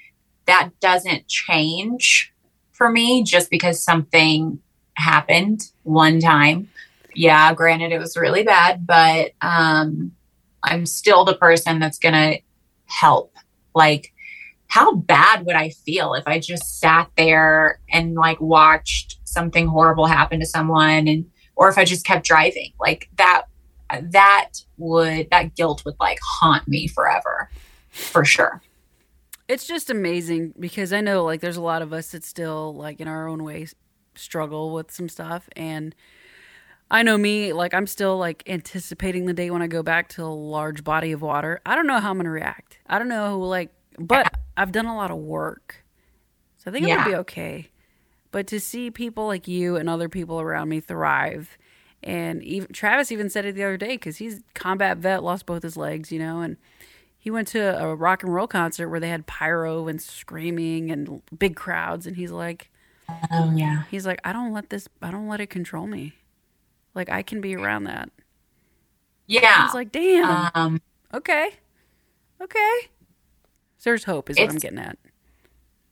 that 0.47 0.71
doesn't 0.81 1.29
change 1.29 2.33
for 2.73 2.91
me 2.91 3.23
just 3.23 3.51
because 3.51 3.85
something 3.85 4.59
happened 4.95 5.71
one 5.83 6.21
time. 6.21 6.71
Yeah, 7.15 7.53
granted 7.53 7.93
it 7.93 7.99
was 7.99 8.17
really 8.17 8.45
bad, 8.45 8.87
but 8.87 9.33
um 9.43 10.13
I'm 10.63 10.87
still 10.87 11.25
the 11.25 11.37
person 11.37 11.79
that's 11.79 11.99
going 11.99 12.15
to 12.15 12.41
help. 12.87 13.35
Like 13.75 14.13
how 14.69 14.95
bad 14.95 15.47
would 15.47 15.57
I 15.57 15.71
feel 15.71 16.15
if 16.15 16.27
I 16.27 16.39
just 16.39 16.79
sat 16.79 17.11
there 17.17 17.81
and 17.91 18.15
like 18.15 18.41
watched 18.41 19.19
something 19.25 19.67
horrible 19.67 20.07
happen 20.07 20.41
to 20.41 20.47
someone 20.47 21.09
and 21.09 21.29
or 21.57 21.69
if 21.69 21.79
I 21.79 21.85
just 21.85 22.05
kept 22.05 22.27
driving? 22.27 22.73
Like 22.79 23.09
that 23.17 23.45
that 23.91 24.51
would 24.77 25.29
that 25.31 25.57
guilt 25.57 25.85
would 25.85 25.97
like 25.99 26.19
haunt 26.23 26.69
me 26.69 26.87
forever. 26.87 27.51
For 27.91 28.25
sure. 28.25 28.63
it's 29.49 29.67
just 29.67 29.91
amazing 29.91 30.55
because 30.61 30.93
I 30.93 31.01
know 31.01 31.25
like 31.25 31.41
there's 31.41 31.57
a 31.57 31.63
lot 31.63 31.83
of 31.83 31.93
us 31.93 32.13
that 32.13 32.23
still 32.23 32.75
like 32.75 33.01
in 33.01 33.09
our 33.09 33.27
own 33.27 33.43
ways 33.43 33.75
struggle 34.15 34.73
with 34.75 34.91
some 34.91 35.09
stuff 35.09 35.49
and 35.57 35.95
I 36.91 37.03
know 37.03 37.19
me 37.19 37.53
like 37.53 37.75
I'm 37.75 37.87
still 37.87 38.17
like 38.17 38.43
anticipating 38.47 39.27
the 39.27 39.35
day 39.35 39.51
when 39.51 39.63
I 39.63 39.67
go 39.67 39.83
back 39.83 40.09
to 40.11 40.25
a 40.25 40.27
large 40.27 40.85
body 40.85 41.13
of 41.13 41.23
water. 41.23 41.61
I 41.67 41.75
don't 41.75 41.87
know 41.87 42.01
how 42.01 42.11
I'm 42.11 42.21
to 42.23 42.31
react. 42.31 42.79
I 42.87 42.99
don't 42.99 43.09
know 43.09 43.39
like 43.41 43.71
but 43.99 44.33
I've 44.57 44.73
done 44.73 44.87
a 44.87 44.97
lot 44.97 45.11
of 45.11 45.19
work. 45.19 45.85
So 46.57 46.71
I 46.71 46.73
think 46.73 46.85
I'm 46.85 46.91
going 46.95 47.05
to 47.05 47.11
be 47.11 47.17
okay. 47.17 47.69
But 48.31 48.47
to 48.49 48.61
see 48.61 48.91
people 48.91 49.27
like 49.27 49.49
you 49.49 49.77
and 49.77 49.89
other 49.89 50.09
people 50.09 50.41
around 50.41 50.69
me 50.69 50.81
thrive 50.81 51.59
and 52.03 52.43
even 52.43 52.73
Travis 52.73 53.11
even 53.11 53.29
said 53.29 53.45
it 53.45 53.55
the 53.55 53.65
other 53.65 53.77
day 53.77 53.97
cuz 53.99 54.19
he's 54.19 54.41
combat 54.55 54.99
vet 54.99 55.23
lost 55.23 55.47
both 55.47 55.63
his 55.63 55.77
legs, 55.77 56.13
you 56.13 56.19
know, 56.19 56.41
and 56.41 56.57
he 57.19 57.31
went 57.31 57.49
to 57.49 57.79
a 57.79 57.95
rock 57.95 58.23
and 58.23 58.33
roll 58.33 58.47
concert 58.47 58.89
where 58.89 59.01
they 59.01 59.09
had 59.09 59.27
pyro 59.27 59.89
and 59.89 60.01
screaming 60.01 60.91
and 60.91 61.21
big 61.37 61.57
crowds 61.57 62.07
and 62.07 62.17
he's 62.17 62.31
like 62.31 62.71
Oh 63.33 63.53
yeah. 63.55 63.83
he's 63.91 64.07
like 64.07 64.21
i 64.25 64.33
don't 64.33 64.53
let 64.53 64.71
this 64.71 64.89
i 65.03 65.11
don't 65.11 65.29
let 65.29 65.41
it 65.41 65.49
control 65.49 65.87
me 65.87 66.13
like 66.99 67.09
i 67.11 67.23
can 67.23 67.41
be 67.41 67.55
around 67.57 67.85
that 67.85 68.11
Yeah. 69.27 69.65
was 69.65 69.75
like 69.75 69.91
damn 69.93 70.51
Um 70.55 70.83
okay 71.15 71.51
okay 72.43 72.79
so 73.79 73.91
there's 73.91 74.05
hope 74.05 74.29
is 74.29 74.39
what 74.39 74.51
i'm 74.51 74.57
getting 74.57 74.79
at 74.79 74.99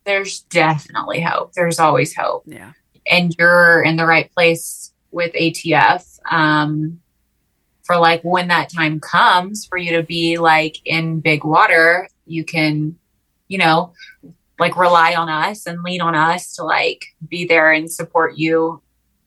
there's 0.04 0.42
definitely 0.42 1.20
hope. 1.20 1.52
There's 1.54 1.80
always 1.80 2.14
hope. 2.14 2.44
yeah 2.46 2.72
And 3.10 3.34
you're 3.38 3.82
in 3.82 3.96
the 3.96 4.06
right 4.06 4.30
place 4.32 4.92
with 5.10 5.32
ATF. 5.34 6.18
Um 6.30 7.00
for 7.82 7.96
like 7.98 8.22
when 8.22 8.46
that 8.48 8.68
time 8.72 9.00
comes 9.00 9.66
for 9.66 9.76
you 9.78 9.96
to 9.96 10.04
be 10.04 10.38
like 10.38 10.76
in 10.84 11.18
big 11.20 11.42
water, 11.44 12.08
you 12.24 12.44
can, 12.44 12.96
you 13.48 13.58
know, 13.58 13.94
like 14.60 14.76
rely 14.76 15.14
on 15.16 15.28
us 15.28 15.66
and 15.66 15.82
lean 15.82 16.00
on 16.00 16.14
us 16.14 16.54
to 16.54 16.62
like 16.62 17.04
be 17.28 17.44
there 17.44 17.72
and 17.72 17.90
support 17.90 18.36
you 18.36 18.80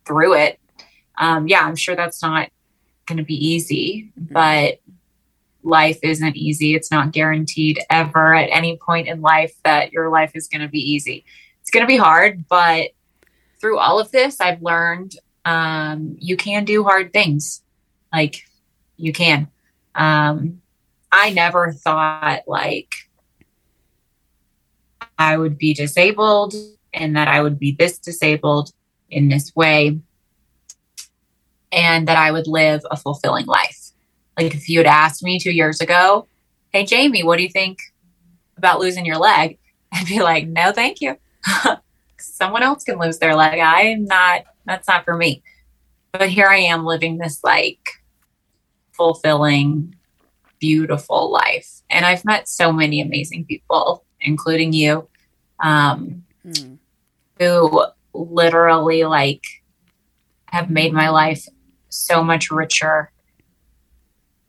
through 0.08 0.34
it. 0.36 0.60
Um, 1.20 1.48
yeah, 1.48 1.62
I'm 1.62 1.76
sure 1.76 1.96
that's 1.96 2.22
not 2.22 2.50
going 3.06 3.18
to 3.18 3.24
be 3.24 3.36
easy, 3.36 4.12
but 4.18 4.80
life 5.64 6.00
isn't 6.02 6.38
easy. 6.38 6.76
It's 6.76 6.92
not 6.92 7.12
guaranteed 7.12 7.80
ever 7.90 8.34
at 8.34 8.50
any 8.52 8.78
point 8.78 9.08
in 9.08 9.22
life 9.22 9.54
that 9.64 9.92
your 9.92 10.10
life 10.10 10.32
is 10.34 10.48
going 10.48 10.62
to 10.62 10.70
be 10.70 10.80
easy. 10.80 11.26
It's 11.62 11.70
going 11.70 11.84
to 11.84 11.88
be 11.88 11.98
hard, 11.98 12.48
but 12.48 12.92
through 13.60 13.78
all 13.78 14.00
of 14.00 14.12
this, 14.12 14.40
I've 14.40 14.62
learned 14.62 15.16
um, 15.46 16.16
you 16.20 16.38
can 16.38 16.64
do 16.64 16.84
hard 16.84 17.12
things. 17.12 17.62
Like 18.14 18.46
you 18.98 19.14
can. 19.14 19.50
Um, 19.96 20.62
I 21.12 21.32
never 21.32 21.74
thought 21.74 22.42
like 22.48 22.94
I 25.18 25.38
would 25.38 25.58
be 25.58 25.74
disabled 25.74 26.56
and 26.94 27.16
that 27.16 27.28
I 27.28 27.42
would 27.42 27.60
be 27.60 27.76
this 27.78 27.98
disabled 27.98 28.72
in 29.10 29.28
this 29.28 29.56
way 29.56 30.00
and 31.72 32.08
that 32.08 32.18
I 32.18 32.32
would 32.32 32.48
live 32.48 32.82
a 32.90 32.98
fulfilling 32.98 33.46
life. 33.46 33.92
Like 34.38 34.54
if 34.56 34.70
you 34.70 34.80
had 34.80 34.88
asked 34.88 35.24
me 35.24 35.40
two 35.40 35.52
years 35.52 35.82
ago, 35.82 36.28
hey, 36.72 36.86
Jamie, 36.86 37.24
what 37.24 37.38
do 37.38 37.44
you 37.44 37.50
think 37.50 37.80
about 38.58 38.80
losing 38.80 39.06
your 39.06 39.18
leg? 39.18 39.58
I'd 39.94 40.08
be 40.08 40.22
like, 40.22 40.48
no, 40.48 40.72
thank 40.72 41.02
you. 41.02 41.18
Someone 42.20 42.64
else 42.64 42.84
can 42.84 43.00
lose 43.00 43.18
their 43.20 43.36
leg. 43.36 43.60
I'm 43.60 44.06
not, 44.06 44.44
that's 44.66 44.88
not 44.88 45.06
for 45.06 45.16
me. 45.16 45.42
But 46.12 46.30
here 46.30 46.48
I 46.48 46.58
am 46.58 46.86
living 46.86 47.18
this 47.18 47.44
like 47.44 47.80
fulfilling, 48.92 49.96
beautiful 50.60 51.32
life. 51.32 51.82
And 51.90 52.06
I've 52.06 52.26
met 52.26 52.48
so 52.50 52.72
many 52.72 53.02
amazing 53.02 53.46
people, 53.46 54.04
including 54.22 54.74
you, 54.74 55.08
um, 55.60 56.24
Hmm. 56.44 56.76
who 57.38 57.86
literally 58.14 59.04
like 59.04 59.44
have 60.46 60.70
made 60.70 60.94
my 60.94 61.10
life 61.10 61.48
so 61.90 62.24
much 62.24 62.50
richer 62.52 63.12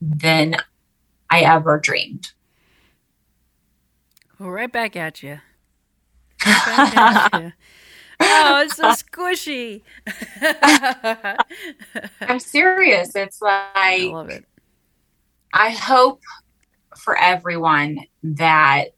than 0.01 0.57
I 1.31 1.41
ever 1.43 1.79
dreamed. 1.79 2.33
well 4.39 4.51
right 4.51 4.73
back 4.73 4.97
at 4.97 5.23
you 5.23 5.41
right 6.47 6.95
back 6.95 7.33
at 7.33 7.43
you 7.43 7.53
oh 8.21 8.63
it's 8.63 8.77
so 8.77 8.91
squishy 8.93 9.83
I'm 12.23 12.39
serious. 12.41 13.15
It's 13.15 13.41
like 13.43 13.65
i 13.75 14.11
love 14.13 14.31
it 14.31 14.45
I 15.53 15.71
hope 15.71 16.23
for 16.97 17.17
everyone 17.17 17.99
that 18.23 18.91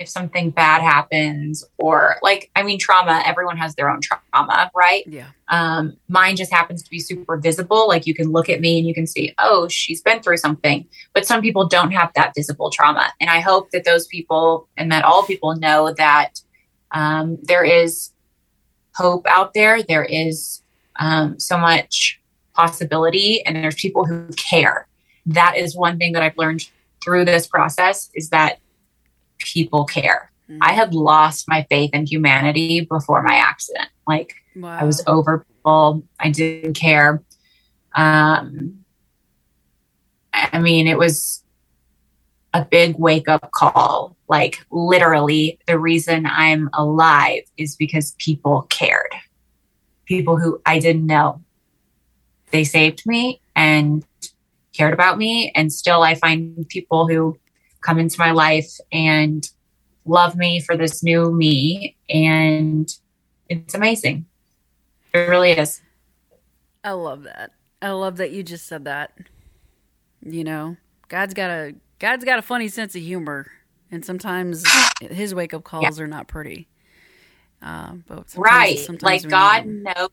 if 0.00 0.08
something 0.08 0.48
bad 0.48 0.80
happens 0.80 1.62
or 1.78 2.16
like 2.22 2.50
I 2.56 2.62
mean 2.62 2.78
trauma, 2.78 3.22
everyone 3.26 3.58
has 3.58 3.74
their 3.74 3.90
own 3.90 4.00
trauma, 4.00 4.70
right? 4.74 5.04
yeah 5.06 5.26
Um, 5.48 5.98
mine 6.08 6.36
just 6.36 6.50
happens 6.50 6.82
to 6.82 6.90
be 6.90 6.98
super 6.98 7.36
visible. 7.36 7.86
Like 7.86 8.06
you 8.06 8.14
can 8.14 8.32
look 8.32 8.48
at 8.48 8.60
me 8.60 8.78
and 8.78 8.88
you 8.88 8.94
can 8.94 9.06
see, 9.06 9.34
oh, 9.38 9.68
she's 9.68 10.00
been 10.00 10.22
through 10.22 10.38
something. 10.38 10.86
But 11.12 11.26
some 11.26 11.42
people 11.42 11.68
don't 11.68 11.92
have 11.92 12.10
that 12.14 12.32
visible 12.34 12.70
trauma. 12.70 13.12
And 13.20 13.28
I 13.28 13.40
hope 13.40 13.70
that 13.72 13.84
those 13.84 14.06
people 14.06 14.68
and 14.78 14.90
that 14.90 15.04
all 15.04 15.22
people 15.22 15.54
know 15.54 15.92
that 15.92 16.40
um, 16.92 17.38
there 17.42 17.64
is 17.64 18.10
hope 18.94 19.26
out 19.28 19.52
there. 19.52 19.82
There 19.82 20.04
is 20.04 20.62
um, 20.98 21.38
so 21.38 21.58
much 21.58 22.20
possibility, 22.54 23.44
and 23.44 23.54
there's 23.56 23.74
people 23.74 24.06
who 24.06 24.28
care. 24.36 24.88
That 25.26 25.56
is 25.56 25.76
one 25.76 25.98
thing 25.98 26.14
that 26.14 26.22
I've 26.22 26.36
learned 26.38 26.68
through 27.02 27.26
this 27.26 27.46
process 27.46 28.10
is 28.14 28.30
that 28.30 28.58
people 29.40 29.84
care. 29.84 30.30
Mhm. 30.48 30.58
I 30.60 30.72
had 30.72 30.94
lost 30.94 31.48
my 31.48 31.66
faith 31.70 31.90
in 31.92 32.06
humanity 32.06 32.80
before 32.80 33.22
my 33.22 33.34
accident. 33.34 33.88
Like 34.06 34.34
wow. 34.56 34.78
I 34.80 34.84
was 34.84 35.02
over 35.06 35.44
people. 35.48 36.02
I 36.18 36.30
didn't 36.30 36.74
care. 36.74 37.22
Um, 37.94 38.84
I 40.32 40.58
mean, 40.58 40.86
it 40.86 40.98
was 40.98 41.42
a 42.54 42.64
big 42.64 42.96
wake 42.98 43.28
up 43.28 43.50
call. 43.52 44.16
Like, 44.28 44.64
literally, 44.70 45.58
the 45.66 45.78
reason 45.78 46.26
I'm 46.26 46.70
alive 46.72 47.42
is 47.56 47.76
because 47.76 48.14
people 48.18 48.62
cared. 48.70 49.12
People 50.06 50.36
who 50.36 50.60
I 50.66 50.78
didn't 50.78 51.06
know. 51.06 51.42
They 52.50 52.64
saved 52.64 53.06
me 53.06 53.40
and 53.54 54.04
cared 54.72 54.94
about 54.94 55.18
me. 55.18 55.52
And 55.54 55.72
still, 55.72 56.02
I 56.02 56.14
find 56.14 56.68
people 56.68 57.06
who 57.06 57.36
come 57.80 57.98
into 57.98 58.18
my 58.18 58.30
life 58.30 58.70
and 58.92 59.48
love 60.04 60.36
me 60.36 60.60
for 60.60 60.76
this 60.76 61.02
new 61.02 61.30
me. 61.32 61.96
And 62.08 62.92
it's 63.48 63.74
amazing. 63.74 64.26
It 65.12 65.18
really 65.18 65.52
is. 65.52 65.80
I 66.84 66.92
love 66.92 67.24
that. 67.24 67.50
I 67.82 67.90
love 67.90 68.16
that 68.18 68.30
you 68.30 68.42
just 68.42 68.66
said 68.66 68.84
that. 68.84 69.12
You 70.22 70.44
know, 70.44 70.76
God's 71.08 71.34
got 71.34 71.50
a 71.50 71.74
God's 71.98 72.24
got 72.24 72.38
a 72.38 72.42
funny 72.42 72.68
sense 72.68 72.94
of 72.94 73.02
humor, 73.02 73.50
and 73.90 74.04
sometimes 74.04 74.64
his 75.00 75.34
wake 75.34 75.54
up 75.54 75.64
calls 75.64 75.98
are 75.98 76.06
not 76.06 76.28
pretty. 76.28 76.68
Uh, 77.62 77.94
but 78.06 78.30
sometimes- 78.30 78.36
right. 78.36 78.78
sometimes 78.78 79.24
Like 79.24 79.30
God 79.30 79.66
knows 79.66 80.08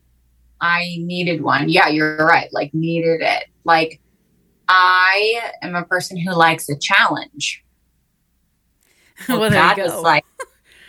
I 0.59 0.97
needed 0.99 1.41
one. 1.41 1.69
Yeah, 1.69 1.87
you're 1.87 2.17
right. 2.17 2.51
Like 2.51 2.73
needed 2.73 3.21
it. 3.21 3.45
Like 3.63 3.99
I 4.67 5.51
am 5.61 5.75
a 5.75 5.83
person 5.83 6.17
who 6.17 6.33
likes 6.33 6.69
a 6.69 6.77
challenge. 6.77 7.63
Well, 9.27 9.39
Well, 9.39 9.49
God 9.49 9.77
was 9.79 9.93
like, 10.03 10.25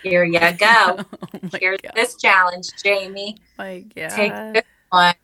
"Here 0.02 0.22
you 0.22 0.38
go. 0.58 0.98
oh 0.98 1.04
Here's 1.58 1.80
god. 1.80 1.92
this 1.94 2.14
challenge, 2.16 2.68
Jamie. 2.82 3.38
my 3.56 3.80
god. 3.96 4.10
Take 4.10 4.32
this 4.52 4.64
one." 4.90 5.14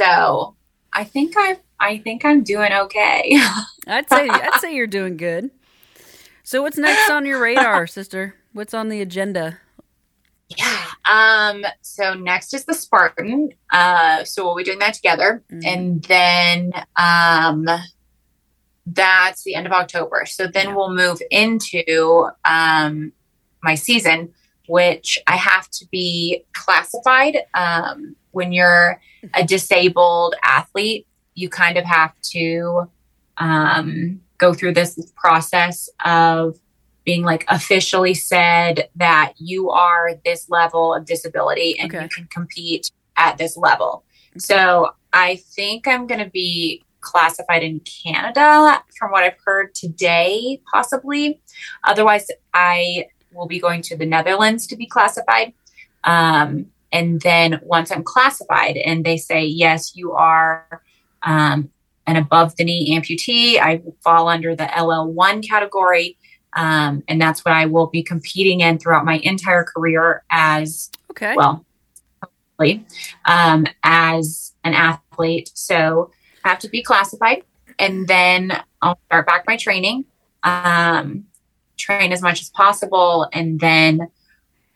So 0.00 0.56
I 0.92 1.04
think 1.04 1.34
I 1.36 1.58
I 1.78 1.98
think 1.98 2.24
I'm 2.24 2.42
doing 2.42 2.72
okay. 2.72 3.38
I'd 3.86 4.08
say 4.08 4.28
I'd 4.28 4.58
say 4.60 4.74
you're 4.74 4.88
doing 4.88 5.16
good. 5.16 5.50
So 6.42 6.62
what's 6.62 6.78
next 6.78 7.08
on 7.10 7.26
your 7.26 7.40
radar, 7.40 7.86
sister? 7.86 8.34
What's 8.52 8.74
on 8.74 8.88
the 8.88 9.00
agenda? 9.02 9.58
Yeah. 10.48 10.84
Um, 11.04 11.64
so 11.82 12.14
next 12.14 12.54
is 12.54 12.64
the 12.64 12.74
Spartan. 12.74 13.50
Uh, 13.70 14.24
so 14.24 14.44
we'll 14.46 14.56
be 14.56 14.64
doing 14.64 14.78
that 14.80 14.94
together. 14.94 15.44
Mhm. 15.52 15.64
And 15.66 16.02
then 16.04 16.72
um 16.96 17.66
that's 18.92 19.42
the 19.44 19.54
end 19.54 19.66
of 19.66 19.72
October. 19.72 20.24
So 20.26 20.46
then 20.46 20.68
Yeah. 20.68 20.74
we'll 20.74 20.94
move 20.94 21.20
into 21.30 22.28
um 22.44 23.12
my 23.62 23.74
season, 23.74 24.32
which 24.68 25.18
I 25.26 25.36
have 25.36 25.68
to 25.70 25.86
be 25.90 26.44
classified. 26.54 27.38
Um 27.54 28.16
when 28.30 28.52
you're 28.52 29.00
a 29.34 29.44
disabled 29.44 30.34
athlete, 30.42 31.06
you 31.34 31.48
kind 31.48 31.76
of 31.76 31.84
have 31.84 32.12
to 32.34 32.90
um 33.38 34.20
go 34.38 34.54
through 34.54 34.74
this 34.74 35.12
process 35.16 35.88
of 36.04 36.56
being 37.04 37.22
like 37.22 37.44
officially 37.48 38.14
said 38.14 38.88
that 38.96 39.32
you 39.38 39.70
are 39.70 40.10
this 40.24 40.48
level 40.50 40.94
of 40.94 41.04
disability 41.06 41.78
and 41.78 41.92
Okay. 41.92 42.02
you 42.04 42.08
can 42.08 42.26
compete 42.26 42.90
at 43.16 43.38
this 43.38 43.56
level. 43.56 44.04
So 44.36 44.90
I 45.12 45.36
think 45.36 45.88
I'm 45.88 46.06
going 46.06 46.22
to 46.22 46.30
be 46.30 46.84
classified 47.08 47.62
in 47.62 47.80
Canada 47.80 48.82
from 48.98 49.10
what 49.10 49.24
I've 49.24 49.38
heard 49.44 49.74
today, 49.74 50.60
possibly. 50.70 51.40
Otherwise, 51.84 52.26
I 52.52 53.06
will 53.32 53.46
be 53.46 53.58
going 53.58 53.80
to 53.82 53.96
the 53.96 54.04
Netherlands 54.04 54.66
to 54.66 54.76
be 54.76 54.86
classified. 54.86 55.54
Um, 56.04 56.66
and 56.92 57.20
then 57.22 57.60
once 57.62 57.90
I'm 57.90 58.02
classified 58.02 58.76
and 58.76 59.04
they 59.04 59.16
say, 59.16 59.44
yes, 59.44 59.96
you 59.96 60.12
are 60.12 60.82
um, 61.22 61.70
an 62.06 62.16
above 62.16 62.56
the 62.56 62.64
knee 62.64 62.98
amputee, 62.98 63.58
I 63.58 63.82
fall 64.02 64.28
under 64.28 64.54
the 64.54 64.64
LL1 64.64 65.46
category. 65.48 66.16
Um, 66.54 67.02
and 67.08 67.20
that's 67.20 67.44
what 67.44 67.54
I 67.54 67.66
will 67.66 67.86
be 67.86 68.02
competing 68.02 68.60
in 68.60 68.78
throughout 68.78 69.04
my 69.04 69.18
entire 69.22 69.64
career 69.64 70.24
as 70.30 70.90
Okay. 71.10 71.34
well, 71.36 71.64
um, 73.24 73.66
as 73.82 74.54
an 74.64 74.74
athlete. 74.74 75.50
So 75.54 76.10
have 76.48 76.58
to 76.60 76.68
be 76.68 76.82
classified, 76.82 77.44
and 77.78 78.08
then 78.08 78.52
I'll 78.82 78.98
start 79.06 79.26
back 79.26 79.44
my 79.46 79.56
training, 79.56 80.04
um, 80.42 81.24
train 81.76 82.12
as 82.12 82.22
much 82.22 82.40
as 82.40 82.50
possible, 82.50 83.28
and 83.32 83.60
then 83.60 84.08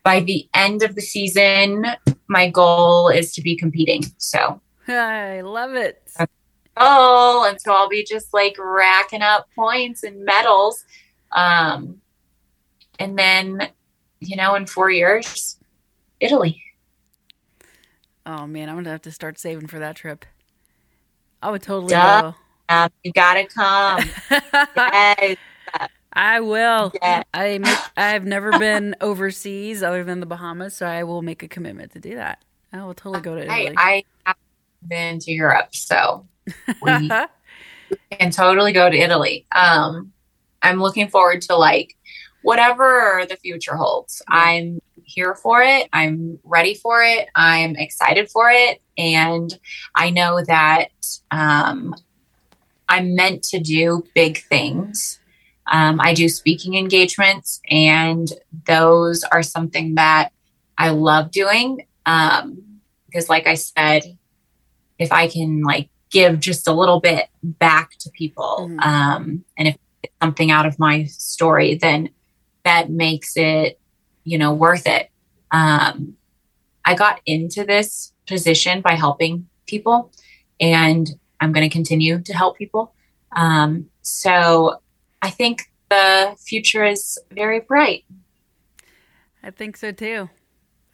by 0.02 0.20
the 0.20 0.48
end 0.54 0.82
of 0.82 0.94
the 0.94 1.00
season, 1.00 1.86
my 2.28 2.50
goal 2.50 3.08
is 3.08 3.32
to 3.34 3.42
be 3.42 3.56
competing. 3.56 4.02
So 4.18 4.60
I 4.88 5.40
love 5.42 5.74
it. 5.74 6.02
oh, 6.76 7.46
and 7.48 7.60
so 7.60 7.72
I'll 7.72 7.88
be 7.88 8.04
just 8.04 8.34
like 8.34 8.56
racking 8.58 9.22
up 9.22 9.48
points 9.54 10.02
and 10.02 10.24
medals. 10.24 10.84
Um, 11.30 12.00
and 12.98 13.18
then, 13.18 13.68
you 14.20 14.36
know, 14.36 14.54
in 14.54 14.66
four 14.66 14.90
years, 14.90 15.56
Italy. 16.20 16.62
Oh 18.26 18.46
man, 18.46 18.68
I'm 18.68 18.76
gonna 18.76 18.90
have 18.90 19.02
to 19.02 19.12
start 19.12 19.38
saving 19.38 19.66
for 19.66 19.78
that 19.78 19.96
trip. 19.96 20.24
I 21.42 21.50
would 21.50 21.62
totally 21.62 21.90
Duh. 21.90 22.32
Um, 22.68 22.90
you 23.02 23.12
gotta 23.12 23.46
come. 23.46 24.08
Yes. 24.76 25.36
I 26.14 26.40
will. 26.40 26.92
Yeah. 27.00 27.22
I 27.32 27.58
make, 27.58 27.78
I've 27.96 28.26
never 28.26 28.58
been 28.58 28.94
overseas 29.00 29.82
other 29.82 30.04
than 30.04 30.20
the 30.20 30.26
Bahamas, 30.26 30.76
so 30.76 30.86
I 30.86 31.04
will 31.04 31.22
make 31.22 31.42
a 31.42 31.48
commitment 31.48 31.92
to 31.92 32.00
do 32.00 32.16
that. 32.16 32.42
I 32.72 32.84
will 32.84 32.94
totally 32.94 33.22
go 33.22 33.34
to 33.34 33.50
I, 33.50 33.60
Italy. 33.60 33.74
I 33.78 34.04
have 34.26 34.36
been 34.86 35.18
to 35.20 35.32
Europe, 35.32 35.74
so 35.74 36.26
we 36.82 37.10
can 38.10 38.30
totally 38.30 38.72
go 38.72 38.90
to 38.90 38.96
Italy. 38.96 39.46
Um, 39.52 40.12
I'm 40.62 40.80
looking 40.80 41.08
forward 41.08 41.42
to 41.42 41.56
like 41.56 41.96
whatever 42.42 43.24
the 43.28 43.36
future 43.36 43.76
holds. 43.76 44.22
I'm 44.28 44.80
here 45.04 45.34
for 45.34 45.62
it. 45.62 45.88
I'm 45.92 46.38
ready 46.44 46.74
for 46.74 47.02
it. 47.02 47.28
I'm 47.34 47.76
excited 47.76 48.30
for 48.30 48.50
it, 48.50 48.80
and 48.96 49.58
I 49.94 50.10
know 50.10 50.42
that 50.46 50.88
um, 51.30 51.94
I'm 52.88 53.14
meant 53.14 53.42
to 53.44 53.58
do 53.58 54.04
big 54.14 54.42
things. 54.44 55.18
Um, 55.70 56.00
I 56.00 56.12
do 56.14 56.28
speaking 56.28 56.74
engagements, 56.74 57.60
and 57.70 58.28
those 58.66 59.24
are 59.24 59.42
something 59.42 59.94
that 59.94 60.30
I 60.76 60.90
love 60.90 61.30
doing. 61.30 61.86
Um, 62.06 62.80
because, 63.06 63.28
like 63.28 63.46
I 63.46 63.54
said, 63.54 64.18
if 64.98 65.12
I 65.12 65.28
can 65.28 65.62
like 65.62 65.90
give 66.10 66.40
just 66.40 66.66
a 66.66 66.72
little 66.72 67.00
bit 67.00 67.28
back 67.42 67.90
to 68.00 68.10
people, 68.10 68.68
Mhm. 68.70 68.82
um, 68.84 69.44
and 69.56 69.68
if 69.68 69.76
it's 70.02 70.14
something 70.20 70.50
out 70.50 70.66
of 70.66 70.78
my 70.78 71.04
story, 71.04 71.74
then 71.74 72.10
that 72.64 72.90
makes 72.90 73.36
it, 73.36 73.78
you 74.24 74.38
know, 74.38 74.52
worth 74.52 74.86
it. 74.86 75.10
Um, 75.50 76.16
I 76.84 76.94
got 76.94 77.20
into 77.26 77.64
this 77.64 78.12
position 78.26 78.80
by 78.80 78.94
helping 78.94 79.48
people, 79.66 80.12
and 80.60 81.08
I'm 81.40 81.52
going 81.52 81.68
to 81.68 81.72
continue 81.72 82.20
to 82.20 82.34
help 82.34 82.56
people. 82.56 82.94
Um, 83.32 83.86
so 84.02 84.80
I 85.20 85.30
think 85.30 85.70
the 85.90 86.36
future 86.38 86.84
is 86.84 87.18
very 87.30 87.60
bright. 87.60 88.04
I 89.42 89.50
think 89.50 89.76
so 89.76 89.92
too. 89.92 90.30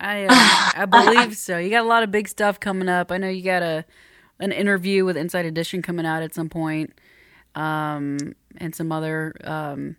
I 0.00 0.24
uh, 0.76 0.82
I 0.82 0.86
believe 0.86 1.36
so. 1.36 1.58
You 1.58 1.70
got 1.70 1.84
a 1.84 1.88
lot 1.88 2.02
of 2.02 2.10
big 2.10 2.28
stuff 2.28 2.60
coming 2.60 2.88
up. 2.88 3.12
I 3.12 3.18
know 3.18 3.28
you 3.28 3.42
got 3.42 3.62
a 3.62 3.84
an 4.40 4.52
interview 4.52 5.04
with 5.04 5.16
Inside 5.16 5.46
Edition 5.46 5.82
coming 5.82 6.06
out 6.06 6.22
at 6.22 6.32
some 6.32 6.48
point, 6.48 6.98
um, 7.54 8.34
and 8.58 8.74
some 8.74 8.92
other 8.92 9.34
um, 9.42 9.96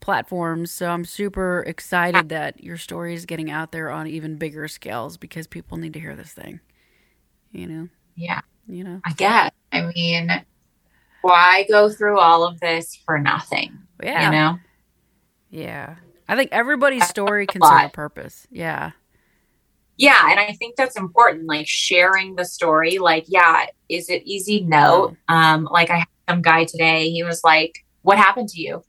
platforms. 0.00 0.70
So 0.70 0.88
I'm 0.90 1.04
super 1.04 1.62
excited 1.66 2.28
that 2.30 2.62
your 2.62 2.76
story 2.76 3.14
is 3.14 3.26
getting 3.26 3.50
out 3.50 3.72
there 3.72 3.90
on 3.90 4.06
even 4.06 4.36
bigger 4.36 4.68
scales 4.68 5.16
because 5.16 5.46
people 5.46 5.76
need 5.78 5.92
to 5.94 6.00
hear 6.00 6.14
this 6.16 6.32
thing. 6.32 6.60
You 7.52 7.66
know, 7.66 7.88
Yeah, 8.16 8.40
you 8.68 8.84
know. 8.84 9.00
I 9.04 9.12
guess. 9.14 9.50
I 9.72 9.82
mean, 9.94 10.30
why 11.22 11.66
go 11.70 11.88
through 11.90 12.18
all 12.18 12.44
of 12.44 12.60
this 12.60 12.96
for 13.04 13.18
nothing? 13.18 13.78
Yeah, 14.02 14.26
You 14.26 14.30
know? 14.30 14.58
yeah. 15.50 15.96
I 16.28 16.36
think 16.36 16.50
everybody's 16.52 17.06
story 17.08 17.46
can 17.46 17.62
serve 17.62 17.84
a 17.84 17.88
purpose. 17.88 18.46
Yeah, 18.50 18.92
Yeah, 19.96 20.30
and 20.30 20.38
I 20.40 20.52
think 20.52 20.76
that's 20.76 20.96
important. 20.96 21.46
Like 21.46 21.66
sharing 21.66 22.34
the 22.36 22.44
story. 22.44 22.98
Like, 22.98 23.24
yeah, 23.28 23.66
is 23.88 24.10
it 24.10 24.22
easy? 24.24 24.60
No. 24.60 25.16
Um, 25.28 25.68
like 25.70 25.90
I 25.90 25.98
had 25.98 26.08
some 26.28 26.42
guy 26.42 26.64
today. 26.64 27.10
He 27.10 27.22
was 27.22 27.42
like, 27.44 27.84
"What 28.02 28.18
happened 28.18 28.48
to 28.50 28.60
you?" 28.60 28.84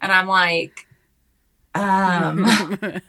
And 0.00 0.12
I'm 0.12 0.28
like, 0.28 0.86
um, 1.74 2.44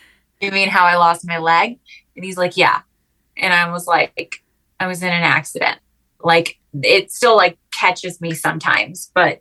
you 0.40 0.50
mean 0.50 0.68
how 0.68 0.84
I 0.84 0.96
lost 0.96 1.26
my 1.26 1.38
leg? 1.38 1.78
And 2.16 2.24
he's 2.24 2.36
like, 2.36 2.56
yeah. 2.56 2.82
And 3.36 3.52
I 3.52 3.70
was 3.70 3.86
like, 3.86 4.42
I 4.80 4.86
was 4.86 5.02
in 5.02 5.08
an 5.08 5.22
accident. 5.22 5.78
Like 6.20 6.58
it 6.82 7.10
still 7.12 7.36
like 7.36 7.58
catches 7.72 8.20
me 8.20 8.34
sometimes, 8.34 9.10
but 9.14 9.40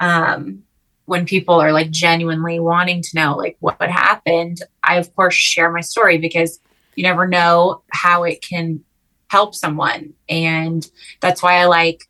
um 0.00 0.62
when 1.06 1.24
people 1.24 1.54
are 1.54 1.72
like 1.72 1.90
genuinely 1.90 2.58
wanting 2.58 3.00
to 3.00 3.10
know 3.14 3.36
like 3.36 3.56
what, 3.60 3.78
what 3.78 3.90
happened, 3.90 4.60
I 4.82 4.96
of 4.96 5.14
course 5.14 5.34
share 5.34 5.70
my 5.70 5.80
story 5.80 6.18
because 6.18 6.58
you 6.96 7.04
never 7.04 7.28
know 7.28 7.82
how 7.90 8.24
it 8.24 8.42
can 8.42 8.82
help 9.28 9.54
someone. 9.54 10.14
And 10.28 10.84
that's 11.20 11.42
why 11.42 11.58
I 11.58 11.66
like 11.66 12.02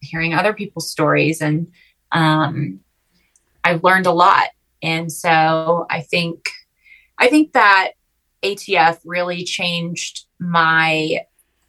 hearing 0.00 0.32
other 0.32 0.54
people's 0.54 0.90
stories 0.90 1.40
and 1.40 1.70
um 2.12 2.80
I've 3.64 3.84
learned 3.84 4.06
a 4.06 4.12
lot. 4.12 4.48
And 4.82 5.12
so 5.12 5.86
I 5.90 6.00
think 6.00 6.50
I 7.18 7.28
think 7.28 7.52
that 7.52 7.92
ATF 8.42 9.00
really 9.04 9.44
changed 9.44 10.24
my 10.38 11.20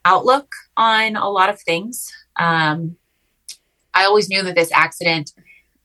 outlook 0.06 0.54
on 0.78 1.16
a 1.16 1.30
lot 1.30 1.50
of 1.50 1.62
things. 1.62 2.12
Um, 2.38 2.96
I 3.94 4.06
always 4.06 4.30
knew 4.30 4.42
that 4.44 4.56
this 4.56 4.72
accident 4.72 5.34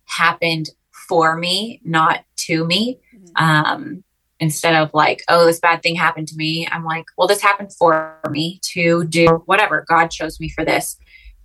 happened 0.05 0.71
for 1.09 1.37
me, 1.37 1.81
not 1.85 2.25
to 2.37 2.65
me. 2.65 3.01
Um, 3.35 4.05
instead 4.39 4.75
of 4.75 4.93
like, 4.95 5.23
oh, 5.29 5.47
this 5.47 5.61
bad 5.61 5.83
thing 5.83 5.97
happened 5.97 6.29
to 6.29 6.37
me, 6.37 6.69
I'm 6.71 6.85
like, 6.85 7.07
well, 7.17 7.29
this 7.29 7.41
happened 7.41 7.73
for 7.73 8.19
me 8.31 8.61
to 8.63 9.05
do 9.05 9.43
whatever. 9.47 9.85
God 9.89 10.09
chose 10.09 10.39
me 10.41 10.49
for 10.49 10.65
this. 10.65 10.99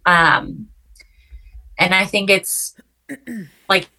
Um, 0.05 0.67
and 1.77 1.93
I 1.95 2.05
think 2.05 2.29
it's 2.29 2.75
like, 3.69 3.89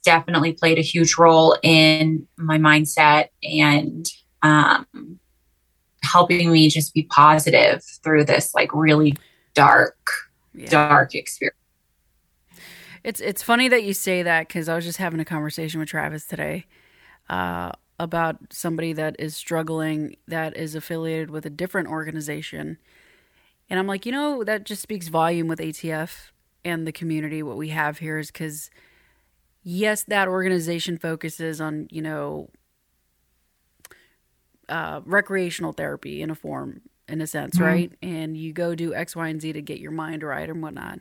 definitely 0.00 0.52
played 0.52 0.78
a 0.78 0.82
huge 0.82 1.16
role 1.18 1.56
in 1.62 2.26
my 2.36 2.58
mindset 2.58 3.28
and 3.42 4.08
um, 4.42 4.86
helping 6.02 6.52
me 6.52 6.68
just 6.68 6.94
be 6.94 7.04
positive 7.04 7.82
through 8.02 8.24
this 8.24 8.54
like 8.54 8.74
really 8.74 9.16
dark, 9.54 9.96
yeah. 10.54 10.68
dark 10.68 11.14
experience. 11.14 11.56
It's 13.02 13.20
it's 13.20 13.42
funny 13.42 13.68
that 13.68 13.82
you 13.82 13.94
say 13.94 14.22
that 14.22 14.48
because 14.48 14.68
I 14.68 14.74
was 14.76 14.84
just 14.84 14.98
having 14.98 15.20
a 15.20 15.24
conversation 15.24 15.80
with 15.80 15.88
Travis 15.88 16.26
today. 16.26 16.66
uh, 17.30 17.72
about 18.00 18.38
somebody 18.50 18.94
that 18.94 19.14
is 19.18 19.36
struggling 19.36 20.16
that 20.26 20.56
is 20.56 20.74
affiliated 20.74 21.30
with 21.30 21.44
a 21.44 21.50
different 21.50 21.86
organization. 21.86 22.78
And 23.68 23.78
I'm 23.78 23.86
like, 23.86 24.06
you 24.06 24.10
know, 24.10 24.42
that 24.42 24.64
just 24.64 24.80
speaks 24.80 25.08
volume 25.08 25.48
with 25.48 25.60
ATF 25.60 26.30
and 26.64 26.86
the 26.86 26.92
community. 26.92 27.42
What 27.42 27.58
we 27.58 27.68
have 27.68 27.98
here 27.98 28.18
is 28.18 28.28
because, 28.28 28.70
yes, 29.62 30.04
that 30.04 30.28
organization 30.28 30.98
focuses 30.98 31.60
on, 31.60 31.88
you 31.90 32.02
know, 32.02 32.50
uh, 34.68 35.00
recreational 35.04 35.72
therapy 35.72 36.22
in 36.22 36.30
a 36.30 36.34
form, 36.34 36.82
in 37.08 37.20
a 37.20 37.26
sense, 37.26 37.58
Mhm. 37.58 37.64
right? 37.64 37.92
And 38.02 38.36
you 38.36 38.52
go 38.52 38.74
do 38.74 38.94
X, 38.94 39.16
Y, 39.16 39.28
and 39.28 39.40
Z 39.40 39.52
to 39.52 39.62
get 39.62 39.80
your 39.80 39.90
mind 39.92 40.22
right 40.22 40.48
and 40.48 40.62
whatnot. 40.62 41.00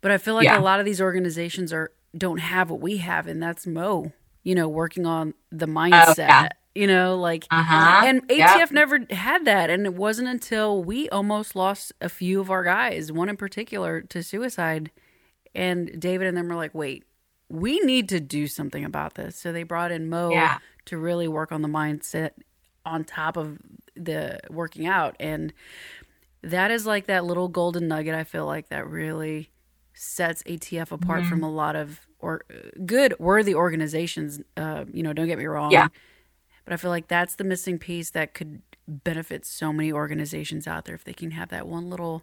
But 0.00 0.10
I 0.10 0.18
feel 0.18 0.34
like 0.34 0.44
Yeah. 0.44 0.58
a 0.58 0.62
lot 0.62 0.80
of 0.80 0.86
these 0.86 1.00
organizations 1.00 1.72
are 1.72 1.92
don't 2.16 2.38
have 2.38 2.70
what 2.70 2.80
we 2.80 2.98
have, 2.98 3.26
and 3.26 3.42
that's 3.42 3.66
Mo. 3.66 4.12
You 4.42 4.54
know, 4.54 4.68
working 4.68 5.04
on 5.06 5.34
the 5.50 5.66
mindset. 5.66 6.18
Oh, 6.18 6.22
yeah. 6.22 6.48
You 6.74 6.86
know, 6.86 7.16
like 7.16 7.44
Uh 7.50 7.62
huh. 7.62 8.02
and 8.06 8.22
ATF 8.30 8.70
never 8.72 9.00
had 9.10 9.44
that, 9.44 9.68
and 9.68 9.84
it 9.84 9.94
wasn't 9.94 10.28
until 10.28 10.82
we 10.82 11.08
almost 11.10 11.54
lost 11.56 11.92
a 12.00 12.08
few 12.08 12.40
of 12.40 12.50
our 12.50 12.62
guys, 12.64 13.10
one 13.12 13.28
in 13.28 13.36
particular, 13.36 14.00
to 14.02 14.22
suicide. 14.22 14.90
And 15.54 16.00
David 16.00 16.28
and 16.28 16.36
them 16.36 16.48
were 16.48 16.54
like, 16.54 16.74
"Wait, 16.74 17.04
we 17.48 17.80
need 17.80 18.08
to 18.10 18.20
do 18.20 18.46
something 18.46 18.84
about 18.84 19.14
this." 19.14 19.36
So 19.36 19.52
they 19.52 19.62
brought 19.62 19.90
in 19.92 20.08
Mo 20.08 20.30
Yeah. 20.30 20.58
to 20.86 20.98
really 20.98 21.28
work 21.28 21.52
on 21.52 21.62
the 21.62 21.68
mindset 21.68 22.30
on 22.84 23.04
top 23.04 23.36
of 23.36 23.58
the 23.94 24.40
working 24.50 24.86
out, 24.86 25.16
and 25.18 25.52
that 26.42 26.70
is 26.70 26.86
like 26.86 27.06
that 27.06 27.24
little 27.24 27.48
golden 27.48 27.88
nugget. 27.88 28.14
I 28.14 28.24
feel 28.24 28.46
like 28.46 28.68
that 28.68 28.88
really 28.88 29.50
sets 29.92 30.42
ATF 30.46 30.92
apart 30.92 31.24
Mhm. 31.24 31.28
from 31.28 31.42
a 31.42 31.50
lot 31.50 31.74
of 31.74 32.06
or 32.20 32.42
good, 32.84 33.14
worthy 33.18 33.54
organizations. 33.54 34.40
Uh, 34.56 34.84
you 34.92 35.02
know, 35.02 35.12
don't 35.12 35.26
get 35.26 35.38
me 35.38 35.46
wrong. 35.46 35.70
Yeah. 35.70 35.88
But 36.64 36.72
I 36.72 36.76
feel 36.76 36.90
like 36.90 37.08
that's 37.08 37.34
the 37.36 37.44
missing 37.44 37.78
piece 37.78 38.10
that 38.10 38.34
could 38.34 38.62
benefit 38.88 39.44
so 39.46 39.72
many 39.72 39.92
organizations 39.92 40.66
out 40.66 40.84
there 40.84 40.94
if 40.94 41.04
they 41.04 41.12
can 41.12 41.30
have 41.32 41.48
that 41.50 41.66
one 41.68 41.88
little 41.90 42.22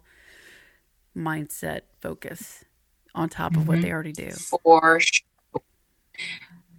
mindset 1.16 1.82
focus 2.00 2.64
on 3.16 3.28
top 3.28 3.56
of 3.56 3.66
what 3.66 3.78
Mhm. 3.78 3.82
they 3.82 3.92
already 3.92 4.12
do. 4.12 4.30
for 4.30 5.00
sure. 5.00 5.22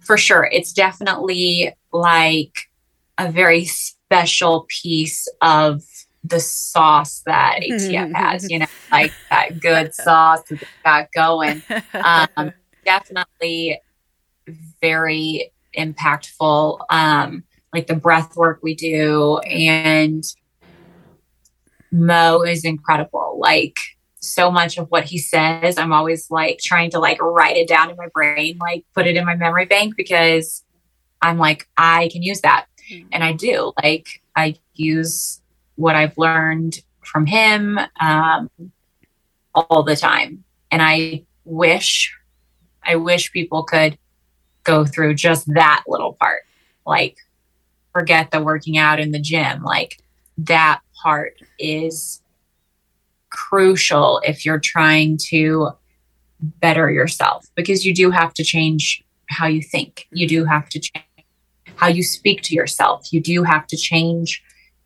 For 0.00 0.16
sure. 0.16 0.48
It's 0.50 0.72
definitely 0.72 1.74
like 1.92 2.56
a 3.18 3.30
very 3.30 3.66
special 3.66 4.66
piece 4.68 5.28
of 5.42 5.82
the 6.24 6.40
sauce 6.40 7.22
that 7.26 7.60
ATF 7.62 8.12
has, 8.14 8.50
you 8.50 8.60
know, 8.60 8.66
like 8.90 9.12
that 9.30 9.60
good 9.60 9.94
sauce 9.94 10.42
that 10.48 10.60
they 10.60 10.66
got 10.84 11.08
going. 11.12 11.62
Um, 11.94 12.52
definitely 12.86 13.80
very 14.80 15.52
impactful. 15.76 16.80
Um, 16.90 17.44
like 17.74 17.86
the 17.86 17.96
breath 17.96 18.34
work 18.36 18.60
we 18.62 18.74
do 18.74 19.38
and 19.38 20.24
Mo 21.90 22.42
is 22.42 22.64
incredible. 22.64 23.38
Like 23.40 23.76
so 24.20 24.50
much 24.50 24.78
of 24.78 24.88
what 24.90 25.04
he 25.04 25.18
says, 25.18 25.78
I'm 25.78 25.92
always 25.92 26.30
like 26.30 26.58
trying 26.58 26.90
to 26.90 26.98
like 26.98 27.20
write 27.22 27.56
it 27.56 27.68
down 27.68 27.90
in 27.90 27.96
my 27.96 28.08
brain, 28.12 28.58
like 28.60 28.84
put 28.94 29.06
it 29.06 29.16
in 29.16 29.24
my 29.24 29.36
memory 29.36 29.66
bank 29.66 29.94
because 29.96 30.64
I'm 31.22 31.38
like, 31.38 31.68
I 31.76 32.08
can 32.12 32.22
use 32.22 32.40
that. 32.42 32.66
And 33.12 33.22
I 33.22 33.32
do. 33.32 33.72
Like 33.82 34.08
I 34.34 34.56
use 34.74 35.40
what 35.76 35.94
I've 35.94 36.16
learned 36.16 36.80
from 37.04 37.26
him 37.26 37.78
um, 38.00 38.50
all 39.54 39.82
the 39.82 39.96
time. 39.96 40.44
And 40.70 40.82
I 40.82 41.24
wish, 41.44 42.16
I 42.82 42.96
wish 42.96 43.32
people 43.32 43.62
could 43.62 43.98
go 44.64 44.84
through 44.84 45.14
just 45.14 45.46
that 45.54 45.84
little 45.86 46.14
part. 46.14 46.42
Like 46.86 47.16
forget 47.92 48.30
the 48.30 48.42
working 48.42 48.78
out 48.78 49.00
in 49.00 49.12
the 49.12 49.20
gym. 49.20 49.62
Like 49.62 49.98
that 50.38 50.80
part 51.02 51.34
is 51.58 52.22
crucial 53.30 54.20
if 54.24 54.44
you're 54.44 54.60
trying 54.60 55.18
to 55.28 55.70
better 56.40 56.90
yourself 56.90 57.46
because 57.54 57.84
you 57.84 57.94
do 57.94 58.10
have 58.10 58.32
to 58.34 58.44
change 58.44 59.02
how 59.28 59.46
you 59.46 59.62
think. 59.62 60.06
You 60.10 60.26
do 60.26 60.44
have 60.44 60.68
to 60.70 60.80
change 60.80 61.04
how 61.76 61.88
you 61.88 62.02
speak 62.02 62.42
to 62.42 62.54
yourself. 62.54 63.12
You 63.12 63.20
do 63.20 63.42
have 63.42 63.66
to 63.68 63.76
change 63.76 64.42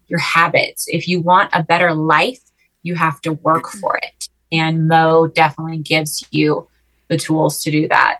your 0.08 0.18
habits. 0.18 0.86
If 0.88 1.08
you 1.08 1.20
want 1.20 1.50
a 1.52 1.62
better 1.62 1.94
life, 1.94 2.40
you 2.82 2.94
have 2.96 3.20
to 3.22 3.32
work 3.34 3.64
mm-hmm. 3.64 3.78
for 3.78 3.98
it. 4.02 4.28
And 4.50 4.88
Mo 4.88 5.28
definitely 5.28 5.78
gives 5.78 6.26
you 6.30 6.68
the 7.08 7.16
tools 7.16 7.60
to 7.60 7.70
do 7.70 7.88
that 7.88 8.18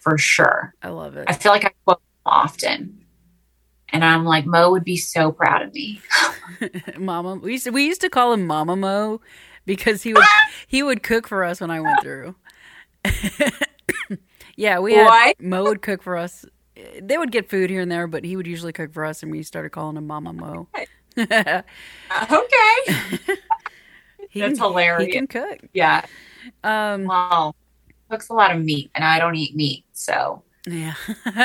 for 0.00 0.16
sure. 0.16 0.74
I 0.82 0.88
love 0.88 1.16
it. 1.16 1.24
I 1.28 1.34
feel 1.34 1.52
like 1.52 1.64
I 1.64 1.72
quote 1.84 2.00
often. 2.24 2.99
And 3.92 4.04
I'm 4.04 4.24
like, 4.24 4.46
Mo 4.46 4.70
would 4.70 4.84
be 4.84 4.96
so 4.96 5.32
proud 5.32 5.62
of 5.62 5.74
me. 5.74 6.00
Mama, 6.98 7.36
we 7.36 7.52
used 7.52 7.64
to, 7.64 7.70
we 7.70 7.86
used 7.86 8.00
to 8.02 8.10
call 8.10 8.32
him 8.32 8.46
Mama 8.46 8.76
Mo 8.76 9.20
because 9.66 10.02
he 10.02 10.12
would 10.14 10.24
he 10.66 10.82
would 10.82 11.02
cook 11.02 11.26
for 11.28 11.44
us 11.44 11.60
when 11.60 11.70
I 11.70 11.80
went 11.80 12.02
through. 12.02 12.34
yeah, 14.56 14.78
we 14.78 14.94
had 14.94 15.06
What? 15.06 15.40
Mo 15.40 15.64
would 15.64 15.82
cook 15.82 16.02
for 16.02 16.16
us. 16.16 16.44
They 17.00 17.18
would 17.18 17.30
get 17.30 17.50
food 17.50 17.68
here 17.70 17.80
and 17.80 17.90
there, 17.90 18.06
but 18.06 18.24
he 18.24 18.36
would 18.36 18.46
usually 18.46 18.72
cook 18.72 18.92
for 18.92 19.04
us, 19.04 19.22
and 19.22 19.30
we 19.30 19.42
started 19.42 19.70
calling 19.70 19.96
him 19.96 20.06
Mama 20.06 20.32
Mo. 20.32 20.68
he 21.14 21.22
Okay. 21.22 21.58
That's 24.34 24.58
hilarious. 24.58 25.06
He 25.06 25.12
can 25.12 25.26
cook. 25.26 25.58
Yeah. 25.72 26.06
Um, 26.64 27.04
Well, 27.04 27.54
cooks 28.08 28.28
a 28.28 28.34
lot 28.34 28.54
of 28.54 28.62
meat, 28.62 28.90
and 28.94 29.04
I 29.04 29.18
don't 29.18 29.34
eat 29.34 29.54
meat, 29.54 29.84
so 29.92 30.42
yeah, 30.66 30.94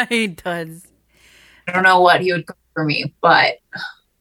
he 0.10 0.28
does. 0.28 0.88
I 1.68 1.72
don't 1.72 1.84
know 1.84 2.02
what 2.02 2.22
he 2.22 2.32
would 2.32 2.46
cook 2.46 2.58
for 2.74 2.84
me, 2.86 3.14
but 3.22 3.56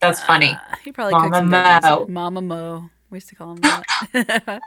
that's 0.01 0.23
funny. 0.23 0.51
Uh, 0.51 0.77
he 0.85 0.93
probably 0.93 1.13
Mama 1.15 1.41
cooks 1.41 1.85
Mo. 1.85 2.07
Mama 2.09 2.41
Mo. 2.43 2.91
We 3.11 3.17
used 3.17 3.29
to 3.29 3.35
call 3.35 3.53
him 3.57 3.61
that. 3.63 4.61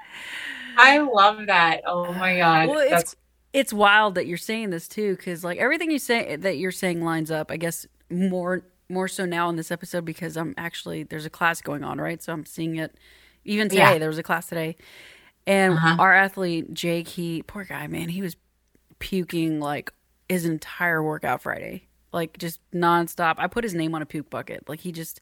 I 0.78 1.00
love 1.00 1.48
that. 1.48 1.82
Oh 1.86 2.12
my 2.14 2.38
god, 2.38 2.70
Well, 2.70 2.80
it's- 2.80 2.92
that's 3.02 3.16
it's 3.54 3.74
wild 3.74 4.16
that 4.16 4.28
you're 4.28 4.38
saying 4.38 4.70
this 4.70 4.88
too 4.88 5.16
because 5.16 5.44
like 5.44 5.58
everything 5.58 5.90
you 5.90 5.98
say 6.00 6.36
that 6.36 6.58
you're 6.58 6.70
saying 6.72 7.02
lines 7.04 7.32
up 7.32 7.50
i 7.50 7.56
guess 7.58 7.88
more 8.12 8.62
more 8.90 9.08
so 9.08 9.26
now 9.26 9.50
in 9.50 9.56
this 9.56 9.72
episode 9.72 10.04
because 10.04 10.36
i'm 10.36 10.54
actually 10.58 11.04
there's 11.04 11.26
a 11.26 11.30
class 11.30 11.62
going 11.62 11.82
on 11.84 11.98
right 12.00 12.22
so 12.22 12.34
i'm 12.34 12.46
seeing 12.46 12.76
it 12.76 12.96
even 13.46 13.70
today 13.70 13.80
Yeah. 13.94 13.98
there 14.00 14.10
was 14.10 14.18
a 14.18 14.24
class 14.24 14.48
today 14.48 14.76
and 15.48 15.74
Uh-huh. 15.74 15.96
our 15.98 16.14
athlete 16.14 16.74
jake 16.74 17.08
he 17.08 17.42
poor 17.42 17.64
guy 17.64 17.88
man 17.88 18.10
he 18.10 18.22
was 18.22 18.36
puking 19.00 19.60
like 19.62 19.92
his 20.28 20.46
entire 20.46 21.02
workout 21.02 21.42
friday 21.42 21.88
like 22.14 22.38
just 22.38 22.60
nonstop. 22.74 23.36
I 23.38 23.48
put 23.48 23.64
his 23.64 23.74
name 23.74 23.94
on 23.96 24.02
a 24.02 24.06
puke 24.06 24.30
bucket. 24.30 24.68
Like 24.68 24.80
he 24.82 24.92
just 24.92 25.22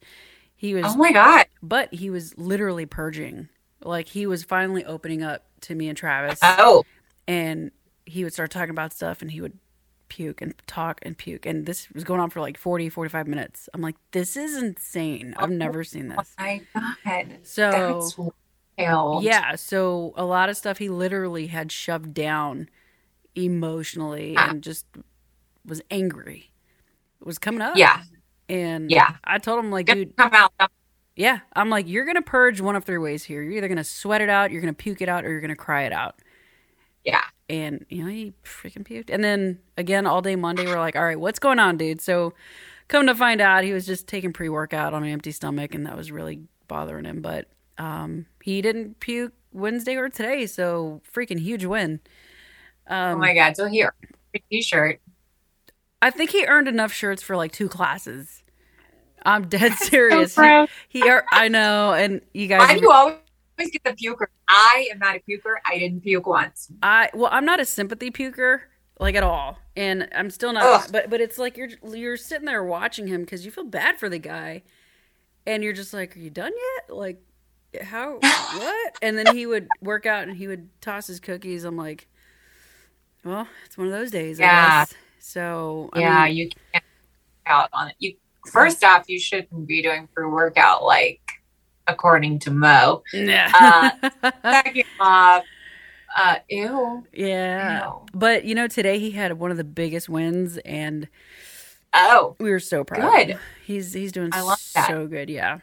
he 0.55 0.73
was 0.73 0.86
oh 0.88 0.95
my 0.95 1.11
god. 1.11 1.45
but 1.61 1.93
he 1.93 2.09
was 2.09 2.38
literally 2.38 2.86
purging. 2.86 3.49
Like 3.83 4.07
he 4.07 4.25
was 4.25 4.43
finally 4.43 4.83
opening 4.86 5.21
up 5.23 5.45
to 5.61 5.75
me 5.75 5.88
and 5.89 5.97
travis. 5.97 6.39
Oh, 6.41 6.83
and 7.27 7.71
he 8.05 8.23
would 8.23 8.33
start 8.33 8.51
talking 8.51 8.69
about 8.71 8.93
stuff 8.93 9.21
and 9.21 9.31
he 9.31 9.41
would 9.41 9.57
puke 10.07 10.41
and 10.41 10.53
talk 10.67 10.99
and 11.01 11.17
puke. 11.17 11.45
And 11.45 11.65
this 11.65 11.89
was 11.91 12.03
going 12.03 12.19
on 12.21 12.29
for 12.29 12.39
like 12.39 12.57
40 12.57 12.89
45 12.89 13.27
minutes. 13.27 13.67
I'm 13.73 13.81
like 13.81 13.95
this 14.11 14.38
is 14.38 14.55
insane. 14.55 15.33
I've 15.38 15.49
never 15.49 15.83
seen 15.83 16.09
this. 16.09 16.36
oh 16.39 16.43
my 16.43 16.61
god. 17.05 17.39
so 17.43 18.33
yeah 19.23 19.55
so 19.55 20.13
a 20.17 20.25
lot 20.25 20.49
of 20.49 20.57
stuff 20.57 20.77
he 20.79 20.89
literally 20.89 21.47
had 21.47 21.71
shoved 21.71 22.13
down 22.13 22.67
emotionally 23.33 24.36
Ah. 24.38 24.49
and 24.49 24.61
just 24.61 24.86
was 25.65 25.81
angry 25.89 26.51
was 27.26 27.38
coming 27.38 27.61
up 27.61 27.76
Yeah. 27.76 28.01
and 28.49 28.89
Yeah. 28.89 29.15
i 29.23 29.38
told 29.38 29.59
him 29.59 29.71
like 29.71 29.88
dude 29.88 30.15
come 30.15 30.32
out. 30.34 30.53
yeah 31.15 31.39
i'm 31.55 31.69
like 31.69 31.88
you're 31.88 32.05
gonna 32.05 32.21
purge 32.21 32.61
one 32.61 32.76
of 32.76 32.84
three 32.86 32.97
ways 32.97 33.23
here 33.23 33.41
you're 33.41 33.53
either 33.53 33.67
gonna 33.67 33.84
sweat 33.84 34.21
it 34.21 34.30
out 34.30 34.51
you're 34.51 34.61
gonna 34.61 34.73
puke 34.73 35.01
it 35.01 35.09
out 35.09 35.26
or 35.26 35.32
you're 35.32 35.41
gonna 35.41 35.55
cry 35.55 35.84
it 35.84 35.91
out 35.93 36.15
Yeah. 37.03 37.21
and 37.49 37.86
you 37.89 38.03
know 38.03 38.09
he 38.09 38.34
freaking 38.43 38.86
puked 38.88 39.09
and 39.09 39.23
then 39.23 39.59
again 39.78 40.05
all 40.05 40.21
day 40.21 40.36
monday 40.36 40.65
we're 40.65 40.80
like 40.80 40.95
all 40.95 41.03
right 41.03 41.19
what's 41.19 41.39
going 41.39 41.59
on 41.59 41.78
dude 41.78 42.01
so 42.01 42.34
come 42.88 43.07
to 43.07 43.15
find 43.15 43.41
out 43.41 43.63
he 43.63 43.73
was 43.73 43.86
just 43.86 44.07
taking 44.07 44.32
pre-workout 44.34 44.93
on 44.93 45.03
an 45.03 45.09
empty 45.09 45.32
stomach 45.32 45.73
and 45.73 45.86
that 45.88 45.97
was 45.97 46.11
really 46.11 46.41
bothering 46.67 47.05
him 47.05 47.21
but 47.21 47.47
um 47.78 48.26
he 48.43 48.61
didn't 48.61 48.99
puke 48.99 49.34
wednesday 49.53 49.95
or 49.95 50.09
today 50.09 50.45
so 50.45 51.01
freaking 51.13 51.39
huge 51.39 51.65
win 51.65 51.99
Oh 52.88 52.95
um 53.13 53.19
my 53.19 53.34
god. 53.34 53.55
So 53.57 53.65
here, 53.65 53.95
t-shirt. 54.51 54.99
I 56.06 56.10
think 56.12 56.30
he 56.32 56.45
earned 56.45 56.68
enough 56.68 56.93
shirts 56.93 57.22
for 57.24 57.36
like 57.36 57.51
two 57.51 57.68
classes 57.68 58.43
i'm 59.26 59.47
dead 59.47 59.74
serious 59.74 60.34
So 60.34 60.68
he, 60.88 60.99
he 61.01 61.08
ear- 61.08 61.26
i 61.32 61.47
know 61.47 61.93
and 61.93 62.22
you 62.34 62.47
guys 62.47 62.60
Why 62.68 62.76
do 62.76 62.82
you 62.82 62.91
always 62.91 63.18
get 63.58 63.84
the 63.84 63.91
puker? 63.93 64.28
I 64.47 64.89
am 64.91 64.99
not 64.99 65.16
a 65.16 65.20
puker. 65.20 65.56
I 65.66 65.80
didn't 65.80 66.01
puke 66.01 66.28
once. 66.28 66.70
I 66.84 67.10
well, 67.14 67.30
I'm 67.32 67.45
not 67.45 67.60
a 67.60 67.66
sympathy 67.66 68.12
puker 68.12 68.60
like 68.99 69.16
at 69.16 69.24
all, 69.24 69.58
and 69.76 70.08
I'm 70.14 70.30
still 70.30 70.53
not. 70.53 70.64
Ugh. 70.64 70.89
But 70.91 71.10
but 71.10 71.20
it's 71.22 71.38
like 71.38 71.58
you're 71.58 71.70
you're 71.93 72.18
sitting 72.18 72.45
there 72.45 72.64
watching 72.64 73.08
him 73.08 73.22
because 73.22 73.43
you 73.45 73.51
feel 73.51 73.64
bad 73.64 73.97
for 73.97 74.08
the 74.10 74.20
guy, 74.20 74.62
and 75.47 75.64
you're 75.64 75.74
just 75.74 75.93
like, 75.93 76.16
are 76.16 76.20
you 76.20 76.30
done 76.30 76.51
yet? 76.53 76.95
Like 76.95 77.22
how 77.82 78.20
what? 78.20 78.95
And 79.01 79.18
then 79.18 79.36
he 79.36 79.45
would 79.45 79.68
work 79.82 80.06
out 80.06 80.28
and 80.28 80.38
he 80.38 80.47
would 80.47 80.70
toss 80.82 81.08
his 81.08 81.20
cookies. 81.20 81.64
I'm 81.64 81.78
like, 81.78 82.08
well, 83.24 83.47
it's 83.66 83.78
one 83.78 83.88
of 83.88 83.93
those 83.93 84.12
days. 84.12 84.39
I 84.39 84.43
Yeah. 84.43 84.80
guess. 84.86 84.93
So 85.26 85.89
I 85.93 85.99
yeah, 86.01 86.26
mean, 86.26 86.38
you 86.38 86.49
can't. 86.71 86.86
out 87.47 87.69
on 87.73 87.88
it. 87.89 87.95
You 87.97 88.13
first 88.51 88.84
off, 88.84 89.05
you 89.07 89.19
shouldn't 89.19 89.65
be 89.65 89.82
doing 89.82 90.07
pre 90.13 90.28
workout 90.28 90.84
like 90.84 91.19
according 91.88 92.38
to 92.39 92.51
Mo. 92.51 93.01
Yeah. 93.11 93.91
Second 94.43 94.84
off, 94.99 95.43
uh, 96.15 96.36
ew. 96.47 97.03
yeah. 97.11 97.86
Ew. 97.86 98.01
But 98.13 98.45
you 98.45 98.53
know, 98.53 98.67
today 98.67 98.99
he 98.99 99.11
had 99.11 99.34
one 99.39 99.49
of 99.49 99.57
the 99.57 99.63
biggest 99.63 100.09
wins, 100.09 100.59
and 100.59 101.07
Oh, 101.91 102.36
we 102.39 102.51
were 102.51 102.59
so 102.59 102.84
proud. 102.84 103.28
Good. 103.28 103.39
He's 103.65 103.93
he's 103.93 104.11
doing 104.11 104.30
I 104.32 104.41
love 104.41 104.61
that. 104.76 104.88
so 104.88 105.07
good. 105.07 105.30
Yeah. 105.32 105.59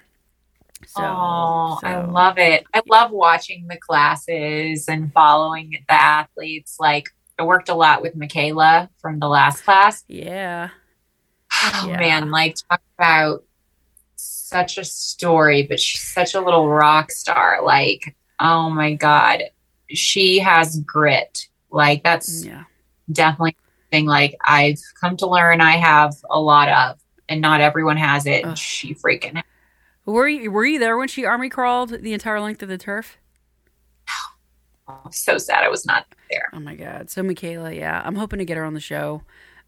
So, 0.89 1.03
oh, 1.05 1.79
I 1.85 2.03
love 2.05 2.39
it. 2.39 2.65
I 2.75 2.83
love 2.89 3.13
watching 3.13 3.69
the 3.69 3.77
classes 3.77 4.87
and 4.89 5.13
following 5.13 5.71
the 5.89 5.95
athletes. 5.95 6.79
Like 6.81 7.11
I 7.39 7.45
worked 7.45 7.69
a 7.69 7.75
lot 7.75 8.03
with 8.03 8.15
Michaela 8.17 8.91
from 8.99 9.19
the 9.19 9.29
last 9.29 9.63
class. 9.65 10.05
Yeah. 10.09 10.71
Oh 11.53 11.87
Yeah. 11.89 11.99
man, 11.99 12.31
like 12.31 12.57
talk 12.69 12.81
about 12.99 13.45
such 14.17 14.79
a 14.79 14.85
story, 14.85 15.63
but 15.67 15.81
she's 15.81 16.03
such 16.03 16.35
a 16.35 16.41
little 16.41 16.69
rock 16.69 17.11
star. 17.11 17.63
Like, 17.63 18.15
oh 18.39 18.71
my 18.71 18.95
God. 18.95 19.43
She 19.89 20.39
has 20.39 20.79
grit. 20.81 21.47
Like 21.71 22.03
that's 22.05 22.45
Yeah. 22.45 22.65
definitely 23.11 23.57
something 23.91 24.07
like 24.07 24.37
I've 24.43 24.81
come 25.01 25.17
to 25.19 25.27
learn 25.27 25.61
I 25.61 25.73
have 25.79 26.15
a 26.31 26.41
lot 26.41 26.69
of. 26.69 26.99
And 27.29 27.41
not 27.41 27.61
everyone 27.61 27.97
has 27.97 28.27
it. 28.27 28.45
Ugh. 28.45 28.57
She 28.59 28.95
freaking 28.95 29.37
has. 29.37 29.45
Were 30.05 30.29
you 30.29 30.51
were 30.51 30.65
you 30.67 30.79
there 30.79 30.99
when 30.99 31.09
she 31.09 31.25
army 31.25 31.49
crawled 31.49 31.91
the 31.91 32.13
entire 32.13 32.41
length 32.41 32.63
of 32.63 32.69
the 32.69 32.77
turf? 32.79 33.17
I'm 34.89 35.13
so 35.13 35.39
sad 35.39 35.63
I 35.65 35.69
was 35.69 35.87
not 35.87 36.07
there. 36.33 36.51
Oh 36.53 36.59
my 36.61 36.75
god. 36.75 37.11
So 37.11 37.23
Michaela, 37.23 37.73
yeah, 37.73 38.03
I'm 38.05 38.17
hoping 38.17 38.39
to 38.41 38.45
get 38.45 38.57
her 38.57 38.65
on 38.65 38.75
the 38.75 38.81
show. 38.81 39.23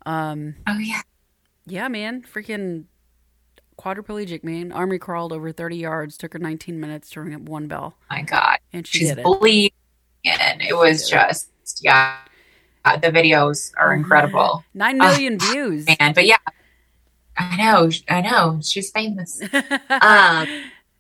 Um, 0.07 0.57
Oh 0.67 0.79
yeah. 0.79 1.03
yeah, 1.67 1.87
man, 1.89 2.23
freaking 2.23 2.85
quadriplegic 3.79 4.43
man. 4.45 4.73
Army 4.73 4.99
crawled 4.99 5.33
over 5.33 5.53
30 5.53 5.77
yards. 5.77 6.17
Took 6.17 6.33
her 6.33 6.39
19 6.39 6.79
minutes 6.81 7.11
to 7.11 7.21
ring 7.21 7.35
up 7.35 7.43
one 7.43 7.69
bell, 7.69 7.95
my 8.11 8.23
God. 8.23 8.59
and 8.73 8.87
she 8.87 9.01
She's 9.01 9.09
did 9.11 9.19
it. 9.19 9.25
bleeding. 9.25 9.71
And 10.25 10.63
it 10.63 10.75
was 10.77 11.09
did 11.09 11.17
it. 11.17 11.29
just, 11.29 11.51
yeah. 11.83 12.17
Uh, 12.85 12.97
the 12.99 13.09
videos 13.09 13.73
are 13.77 13.93
Oh, 13.93 13.97
incredible. 13.97 14.65
Nine 14.75 14.99
million 14.99 15.39
views. 15.39 15.87
Man, 15.99 16.13
but 16.15 16.27
yeah. 16.27 16.37
I 17.37 17.57
know. 17.57 17.91
I 18.09 18.21
know. 18.21 18.61
She's 18.63 18.91
famous. 18.91 19.41
Um, 19.91 20.49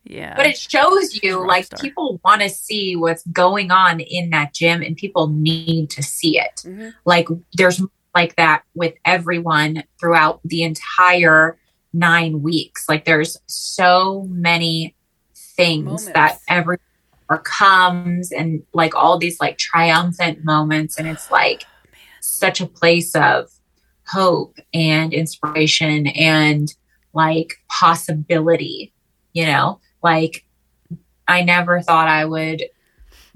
yeah. 0.05 0.34
But 0.36 0.46
it 0.46 0.59
shows 0.59 1.22
you 1.22 1.46
like 1.46 1.64
star. 1.64 1.80
people 1.80 2.20
want 2.24 2.42
to 2.42 2.50
see 2.50 2.94
what's 2.94 3.26
going 3.28 3.70
on 3.70 4.00
in 4.00 4.30
that 4.30 4.52
gym 4.55 4.82
and 4.82 4.96
people 4.96 5.28
need 5.28 5.90
to 5.90 6.02
see 6.02 6.38
it. 6.38 6.62
Mhm. 6.64 6.94
Like 7.05 7.28
there's 7.55 7.82
like 8.14 8.36
that 8.36 8.62
with 8.74 8.94
everyone 9.05 9.84
throughout 9.98 10.40
the 10.44 10.62
entire 10.62 11.59
nine 11.92 12.42
weeks. 12.42 12.88
Like 12.88 13.05
there's 13.07 13.38
so 13.46 14.26
many 14.30 14.94
things 15.34 15.84
Moments. 15.84 16.05
that 16.12 16.38
every 16.48 16.78
or 17.30 17.38
comes 17.38 18.30
and 18.30 18.62
like 18.74 18.94
all 18.94 19.18
these 19.18 19.40
like 19.40 19.57
triumphant 19.57 20.44
moments 20.44 20.98
and 20.98 21.09
it's 21.09 21.30
like 21.30 21.64
such 22.20 22.61
a 22.61 22.66
place 22.66 23.14
of 23.14 23.50
hope 24.07 24.59
and 24.74 25.14
inspiration 25.14 26.07
and 26.09 26.74
like 27.14 27.55
possibility 27.70 28.92
you 29.32 29.46
know 29.46 29.80
like 30.05 30.44
i 31.26 31.42
never 31.42 31.80
thought 31.80 32.07
i 32.07 32.24
would 32.24 32.62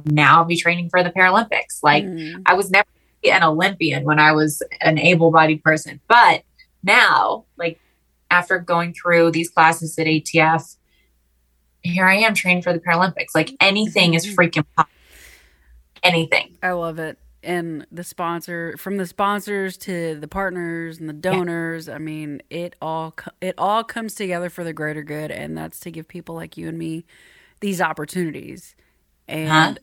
now 0.04 0.44
be 0.44 0.56
training 0.56 0.88
for 0.88 1.02
the 1.02 1.10
paralympics 1.10 1.82
like 1.82 2.04
Mm. 2.04 2.42
I 2.46 2.54
was 2.54 2.70
never 2.70 2.86
an 3.24 3.42
Olympian 3.42 4.04
when 4.04 4.18
I 4.18 4.32
was 4.32 4.62
an 4.80 4.98
able 4.98 5.30
bodied 5.30 5.62
person. 5.62 6.00
But 6.08 6.42
now, 6.82 7.44
like 7.56 7.80
after 8.30 8.58
going 8.58 8.94
through 8.94 9.32
these 9.32 9.50
classes 9.50 9.98
at 9.98 10.06
ATF, 10.06 10.76
here 11.82 12.04
I 12.04 12.16
am 12.16 12.34
training 12.34 12.62
for 12.62 12.72
the 12.72 12.80
Paralympics. 12.80 13.34
Like 13.34 13.50
anything 13.60 14.14
is 14.14 14.26
freaking 14.26 14.64
possible. 14.76 14.94
Anything. 16.02 16.56
I 16.62 16.72
love 16.72 16.98
it. 16.98 17.18
And 17.42 17.86
the 17.92 18.02
sponsor, 18.02 18.76
from 18.78 18.96
the 18.96 19.06
sponsors 19.06 19.76
to 19.78 20.16
the 20.18 20.26
partners 20.28 20.98
and 20.98 21.08
the 21.08 21.12
donors, 21.12 21.88
I 21.88 21.98
mean, 21.98 22.42
it 22.50 22.74
all 22.82 23.14
it 23.40 23.54
all 23.56 23.84
comes 23.84 24.14
together 24.16 24.50
for 24.50 24.64
the 24.64 24.72
greater 24.72 25.02
good, 25.04 25.30
and 25.30 25.56
that's 25.56 25.78
to 25.80 25.90
give 25.92 26.08
people 26.08 26.34
like 26.34 26.56
you 26.56 26.68
and 26.68 26.76
me 26.76 27.04
these 27.60 27.80
opportunities. 27.80 28.74
And 29.28 29.48
Huh? 29.50 29.74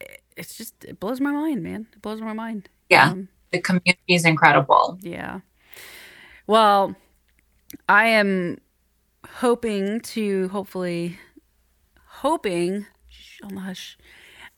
it- 0.00 0.22
it's 0.36 0.56
just 0.56 0.84
it 0.84 1.00
blows 1.00 1.20
my 1.20 1.32
mind, 1.32 1.62
man. 1.62 1.88
It 1.92 2.00
blows 2.00 2.20
my 2.20 2.32
mind. 2.32 2.68
Yeah. 2.88 3.10
Um, 3.10 3.28
The 3.50 3.60
community 3.60 3.98
is 4.08 4.24
incredible. 4.24 4.98
yeah. 5.02 5.40
Well, 6.46 6.94
I 7.88 8.06
am 8.06 8.58
hoping 9.28 10.00
to 10.00 10.48
hopefully 10.48 11.18
hoping 12.06 12.86
on 13.42 13.54
the 13.56 13.60
hush 13.60 13.98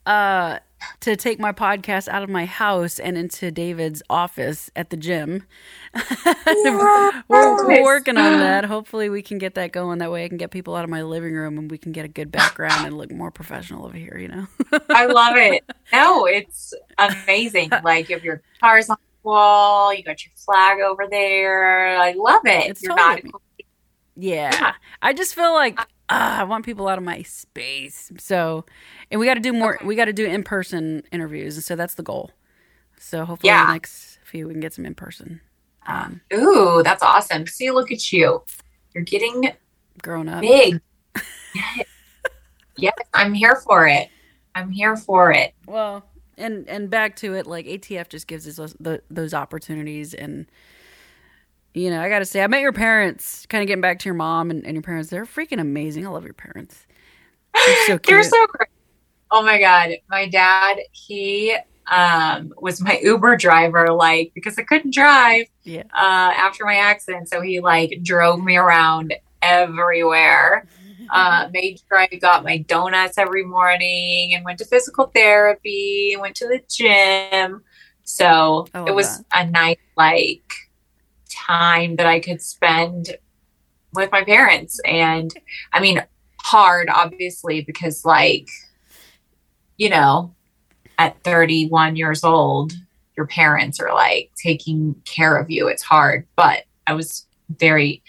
uh 0.06 0.58
to 1.00 1.16
take 1.16 1.38
my 1.38 1.52
podcast 1.52 2.08
out 2.08 2.22
of 2.22 2.28
my 2.28 2.44
house 2.44 2.98
and 2.98 3.16
into 3.16 3.50
David's 3.50 4.02
office 4.10 4.70
at 4.74 4.90
the 4.90 4.96
gym. 4.96 5.44
we're, 6.46 7.24
we're 7.28 7.82
working 7.82 8.16
on 8.16 8.38
that. 8.38 8.64
Hopefully 8.64 9.08
we 9.08 9.22
can 9.22 9.38
get 9.38 9.54
that 9.54 9.72
going. 9.72 9.98
That 9.98 10.10
way 10.10 10.24
I 10.24 10.28
can 10.28 10.38
get 10.38 10.50
people 10.50 10.74
out 10.74 10.84
of 10.84 10.90
my 10.90 11.02
living 11.02 11.34
room 11.34 11.58
and 11.58 11.70
we 11.70 11.78
can 11.78 11.92
get 11.92 12.04
a 12.04 12.08
good 12.08 12.32
background 12.32 12.86
and 12.86 12.96
look 12.96 13.12
more 13.12 13.30
professional 13.30 13.84
over 13.84 13.96
here, 13.96 14.18
you 14.18 14.28
know. 14.28 14.46
I 14.90 15.06
love 15.06 15.36
it. 15.36 15.64
No, 15.92 16.24
it's 16.24 16.72
amazing. 16.96 17.70
Like 17.84 18.08
you 18.08 18.16
have 18.16 18.24
your 18.24 18.40
guitars 18.54 18.88
on 18.88 18.96
the 18.96 19.28
wall, 19.28 19.92
you 19.92 20.02
got 20.02 20.24
your 20.24 20.32
flag 20.36 20.80
over 20.80 21.06
there. 21.06 21.98
I 21.98 22.12
love 22.12 22.40
it. 22.46 22.70
It's 22.70 22.82
You're 22.82 22.96
totally 22.96 23.30
not 23.30 23.42
Yeah. 24.16 24.50
Yeah. 24.52 24.72
I 25.02 25.12
just 25.12 25.34
feel 25.34 25.52
like 25.52 25.78
ah, 26.08 26.40
I 26.40 26.44
want 26.44 26.64
people 26.64 26.88
out 26.88 26.98
of 26.98 27.04
my 27.04 27.22
space. 27.22 28.10
So, 28.18 28.64
and 29.10 29.20
we 29.20 29.26
got 29.26 29.34
to 29.34 29.40
do 29.40 29.52
more. 29.52 29.78
We 29.84 29.94
got 29.96 30.06
to 30.06 30.12
do 30.12 30.26
in 30.26 30.42
person 30.42 31.02
interviews, 31.12 31.56
and 31.56 31.64
so 31.64 31.76
that's 31.76 31.94
the 31.94 32.02
goal. 32.02 32.30
So 32.98 33.24
hopefully, 33.24 33.48
Yeah. 33.50 33.66
the 33.66 33.72
next 33.72 34.18
few 34.24 34.46
we 34.46 34.54
can 34.54 34.60
get 34.60 34.72
some 34.74 34.86
in 34.86 34.94
person. 34.94 35.40
Um, 35.86 36.20
Ooh, 36.32 36.82
that's 36.84 37.02
awesome. 37.02 37.46
See, 37.46 37.70
look 37.70 37.90
at 37.90 38.12
you. 38.12 38.42
You're 38.94 39.04
getting 39.04 39.50
grown 40.02 40.28
up, 40.28 40.42
big. 40.42 40.80
yes. 41.54 41.86
yes, 42.76 42.94
I'm 43.14 43.34
here 43.34 43.56
for 43.56 43.86
it. 43.88 44.08
I'm 44.54 44.70
here 44.70 44.96
for 44.96 45.32
it. 45.32 45.54
well, 45.66 46.04
and 46.38 46.68
and 46.68 46.88
back 46.90 47.16
to 47.16 47.34
it, 47.34 47.46
like 47.46 47.66
ATF 47.66 48.08
just 48.08 48.26
gives 48.26 48.46
us 48.46 48.56
those, 48.56 48.76
the, 48.78 49.02
those 49.10 49.34
opportunities, 49.34 50.14
and 50.14 50.46
you 51.74 51.90
know, 51.90 52.02
I 52.02 52.08
got 52.08 52.18
to 52.18 52.24
say, 52.24 52.42
I 52.42 52.46
met 52.46 52.60
your 52.60 52.72
parents. 52.72 53.46
Kind 53.46 53.62
of 53.62 53.68
getting 53.68 53.80
back 53.80 53.98
to 54.00 54.04
your 54.06 54.14
mom 54.14 54.50
and, 54.50 54.64
and 54.64 54.74
your 54.74 54.82
parents, 54.82 55.10
they're 55.10 55.24
freaking 55.24 55.60
amazing. 55.60 56.06
I 56.06 56.10
love 56.10 56.24
your 56.24 56.34
parents. 56.34 56.86
They're 57.54 57.86
so 57.86 57.98
so 58.22 58.46
great. 58.48 58.68
Oh 59.30 59.42
my 59.42 59.58
god, 59.58 59.90
my 60.10 60.28
dad, 60.28 60.78
he 60.92 61.56
um 61.90 62.54
was 62.58 62.80
my 62.80 62.98
Uber 63.02 63.36
driver 63.36 63.92
like 63.92 64.30
because 64.34 64.56
I 64.56 64.62
couldn't 64.62 64.94
drive 64.94 65.46
yeah. 65.64 65.82
uh 65.94 66.32
after 66.36 66.64
my 66.64 66.76
accident, 66.76 67.28
so 67.28 67.40
he 67.40 67.60
like 67.60 68.00
drove 68.02 68.42
me 68.42 68.56
around 68.56 69.14
everywhere. 69.40 70.66
Uh 71.10 71.48
made 71.52 71.78
sure 71.78 71.98
I 71.98 72.06
got 72.06 72.42
my 72.42 72.58
donuts 72.58 73.18
every 73.18 73.44
morning 73.44 74.32
and 74.34 74.44
went 74.46 74.58
to 74.60 74.64
physical 74.64 75.06
therapy, 75.06 76.16
went 76.18 76.36
to 76.36 76.46
the 76.46 76.60
gym. 76.70 77.62
So 78.04 78.66
it 78.86 78.94
was 78.94 79.22
a 79.32 79.44
nice 79.44 79.76
like 79.96 80.61
time 81.46 81.96
that 81.96 82.06
I 82.06 82.20
could 82.20 82.40
spend 82.42 83.16
with 83.94 84.10
my 84.10 84.24
parents. 84.24 84.80
And 84.84 85.32
I 85.72 85.80
mean, 85.80 86.02
hard, 86.42 86.88
obviously, 86.88 87.62
because, 87.62 88.04
like, 88.04 88.48
you 89.76 89.88
know, 89.88 90.34
at 90.98 91.22
31 91.24 91.96
years 91.96 92.24
old, 92.24 92.72
your 93.16 93.26
parents 93.26 93.80
are 93.80 93.92
like 93.92 94.30
taking 94.42 94.94
care 95.04 95.36
of 95.36 95.50
you. 95.50 95.68
It's 95.68 95.82
hard, 95.82 96.26
but 96.36 96.64
I 96.86 96.94
was 96.94 97.26
very 97.48 98.02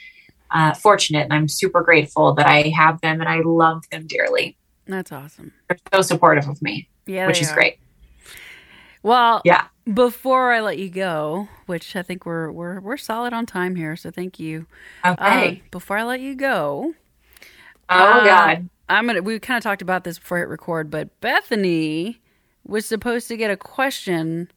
uh, 0.51 0.73
fortunate 0.73 1.23
and 1.23 1.33
I'm 1.33 1.47
super 1.47 1.81
grateful 1.81 2.33
that 2.35 2.47
I 2.47 2.69
have 2.69 3.01
them 3.01 3.19
and 3.19 3.29
I 3.29 3.41
love 3.41 3.83
them 3.91 4.07
dearly. 4.07 4.55
That's 4.85 5.11
awesome. 5.11 5.51
They're 5.67 5.77
so 5.93 6.01
supportive 6.01 6.47
of 6.47 6.61
me, 6.61 6.87
Yeah, 7.05 7.27
which 7.27 7.41
is 7.41 7.49
are. 7.49 7.55
great. 7.55 7.79
Well, 9.01 9.41
Yeah. 9.43 9.65
Before 9.91 10.53
I 10.53 10.61
let 10.61 10.77
you 10.77 10.89
go, 10.89 11.49
which 11.65 11.95
I 11.95 12.03
think 12.03 12.25
we're 12.25 12.49
we're 12.51 12.79
we're 12.79 12.97
solid 12.97 13.33
on 13.33 13.45
time 13.45 13.75
here, 13.75 13.97
so 13.97 14.11
thank 14.11 14.39
you. 14.39 14.65
Okay. 15.05 15.47
Um, 15.47 15.61
before 15.71 15.97
I 15.97 16.03
let 16.03 16.21
you 16.21 16.35
go, 16.35 16.93
oh, 17.89 17.95
uh, 17.95 18.23
God. 18.23 18.69
I'm 18.87 19.07
gonna. 19.07 19.21
We 19.21 19.39
kind 19.39 19.57
of 19.57 19.63
talked 19.63 19.81
about 19.81 20.05
this 20.05 20.19
before 20.19 20.37
I 20.37 20.41
hit 20.41 20.49
record, 20.49 20.89
but 20.89 21.19
Bethany 21.19 22.21
was 22.65 22.85
supposed 22.85 23.27
to 23.27 23.35
get 23.35 23.51
a 23.51 23.57
question, 23.57 24.49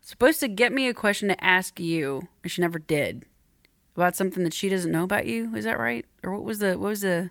supposed 0.00 0.38
to 0.40 0.48
get 0.48 0.72
me 0.72 0.86
a 0.86 0.94
question 0.94 1.28
to 1.28 1.44
ask 1.44 1.80
you, 1.80 2.28
and 2.44 2.52
she 2.52 2.60
never 2.60 2.78
did 2.78 3.24
about 3.96 4.14
something 4.14 4.44
that 4.44 4.54
she 4.54 4.68
doesn't 4.68 4.92
know 4.92 5.04
about 5.04 5.26
you. 5.26 5.56
Is 5.56 5.64
that 5.64 5.78
right? 5.78 6.04
Or 6.22 6.32
what 6.34 6.44
was 6.44 6.60
the 6.60 6.78
what 6.78 6.90
was 6.90 7.00
the? 7.00 7.30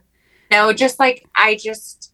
No, 0.52 0.74
just 0.74 1.00
like 1.00 1.26
I 1.36 1.56
just 1.56 2.12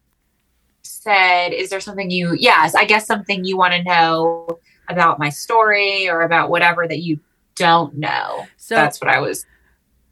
said, 0.82 1.48
is 1.48 1.70
there 1.70 1.80
something 1.80 2.10
you, 2.10 2.34
yes, 2.38 2.74
I 2.74 2.84
guess 2.84 3.06
something 3.06 3.44
you 3.44 3.56
want 3.56 3.74
to 3.74 3.82
know 3.82 4.58
about 4.92 5.18
my 5.18 5.28
story 5.30 6.08
or 6.08 6.22
about 6.22 6.50
whatever 6.50 6.86
that 6.86 7.00
you 7.00 7.20
don't 7.56 7.94
know. 7.96 8.46
So 8.56 8.74
That's 8.74 9.00
what 9.00 9.10
I 9.10 9.20
was. 9.20 9.46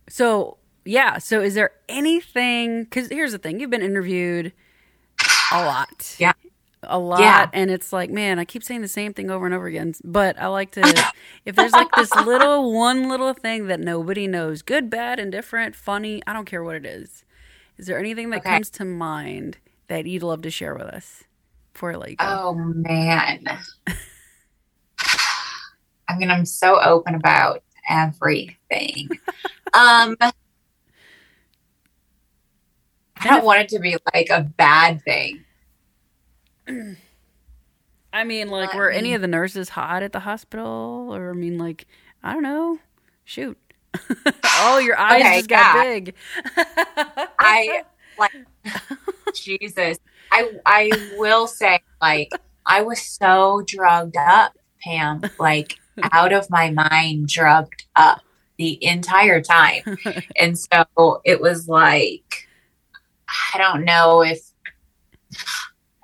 So, 0.08 0.58
yeah. 0.84 1.18
So, 1.18 1.40
is 1.40 1.54
there 1.54 1.72
anything? 1.88 2.84
Because 2.84 3.08
here's 3.08 3.32
the 3.32 3.38
thing 3.38 3.60
you've 3.60 3.70
been 3.70 3.82
interviewed 3.82 4.52
a 5.52 5.64
lot. 5.64 6.16
Yeah. 6.18 6.32
A 6.84 6.98
lot. 6.98 7.20
Yeah. 7.20 7.50
And 7.52 7.70
it's 7.70 7.92
like, 7.92 8.10
man, 8.10 8.38
I 8.38 8.44
keep 8.44 8.64
saying 8.64 8.80
the 8.80 8.88
same 8.88 9.12
thing 9.12 9.30
over 9.30 9.44
and 9.44 9.54
over 9.54 9.66
again. 9.66 9.94
But 10.02 10.40
I 10.40 10.46
like 10.46 10.70
to, 10.72 11.12
if 11.44 11.54
there's 11.54 11.74
like 11.74 11.92
this 11.94 12.14
little, 12.14 12.72
one 12.78 13.08
little 13.08 13.34
thing 13.34 13.66
that 13.66 13.80
nobody 13.80 14.26
knows 14.26 14.62
good, 14.62 14.88
bad, 14.88 15.20
indifferent, 15.20 15.76
funny, 15.76 16.22
I 16.26 16.32
don't 16.32 16.46
care 16.46 16.64
what 16.64 16.76
it 16.76 16.86
is. 16.86 17.24
Is 17.76 17.86
there 17.86 17.98
anything 17.98 18.30
that 18.30 18.40
Okay. 18.40 18.50
comes 18.50 18.70
to 18.70 18.84
mind 18.84 19.58
that 19.88 20.06
you'd 20.06 20.22
love 20.22 20.42
to 20.42 20.50
share 20.50 20.74
with 20.74 20.86
us 20.86 21.24
before 21.74 21.92
I 21.92 21.96
let 21.96 22.10
you 22.10 22.16
go? 22.16 22.38
Oh 22.38 22.54
man. 22.54 23.44
I 26.10 26.16
mean, 26.18 26.30
I'm 26.30 26.44
so 26.44 26.80
open 26.80 27.14
about 27.14 27.62
everything. 27.88 29.08
um 29.72 30.16
I 33.22 33.28
don't 33.28 33.44
want 33.44 33.60
it 33.60 33.68
to 33.70 33.78
be 33.78 33.96
like 34.14 34.28
a 34.30 34.42
bad 34.42 35.02
thing. 35.02 35.44
I 38.12 38.24
mean, 38.24 38.48
like, 38.48 38.74
were 38.74 38.90
any 38.90 39.14
of 39.14 39.20
the 39.20 39.28
nurses 39.28 39.68
hot 39.68 40.02
at 40.02 40.12
the 40.12 40.20
hospital? 40.20 41.10
Or, 41.14 41.30
I 41.30 41.34
mean, 41.34 41.58
like, 41.58 41.86
I 42.22 42.32
don't 42.32 42.42
know. 42.42 42.78
Shoot. 43.24 43.56
oh, 44.44 44.78
your 44.78 44.98
eyes 44.98 45.20
Okay, 45.20 45.36
just 45.36 45.48
got 45.48 45.76
yeah. 45.76 45.82
big. 45.82 46.14
I 47.38 47.82
like 48.18 48.32
Jesus. 49.34 49.98
I 50.32 50.50
I 50.64 50.90
will 51.18 51.46
say 51.46 51.80
like 52.00 52.30
I 52.66 52.82
was 52.82 53.00
so 53.00 53.62
drugged 53.66 54.16
up, 54.16 54.52
Pam, 54.80 55.22
like 55.38 55.79
out 56.12 56.32
of 56.32 56.50
my 56.50 56.70
mind 56.70 57.28
drugged 57.28 57.84
up 57.96 58.22
the 58.60 58.82
entire 58.84 59.40
time. 59.40 59.82
And 60.38 60.58
so 60.58 61.20
it 61.24 61.40
was 61.40 61.68
like 61.68 62.48
I 63.54 63.58
don't 63.58 63.84
know 63.84 64.22
if 64.22 64.38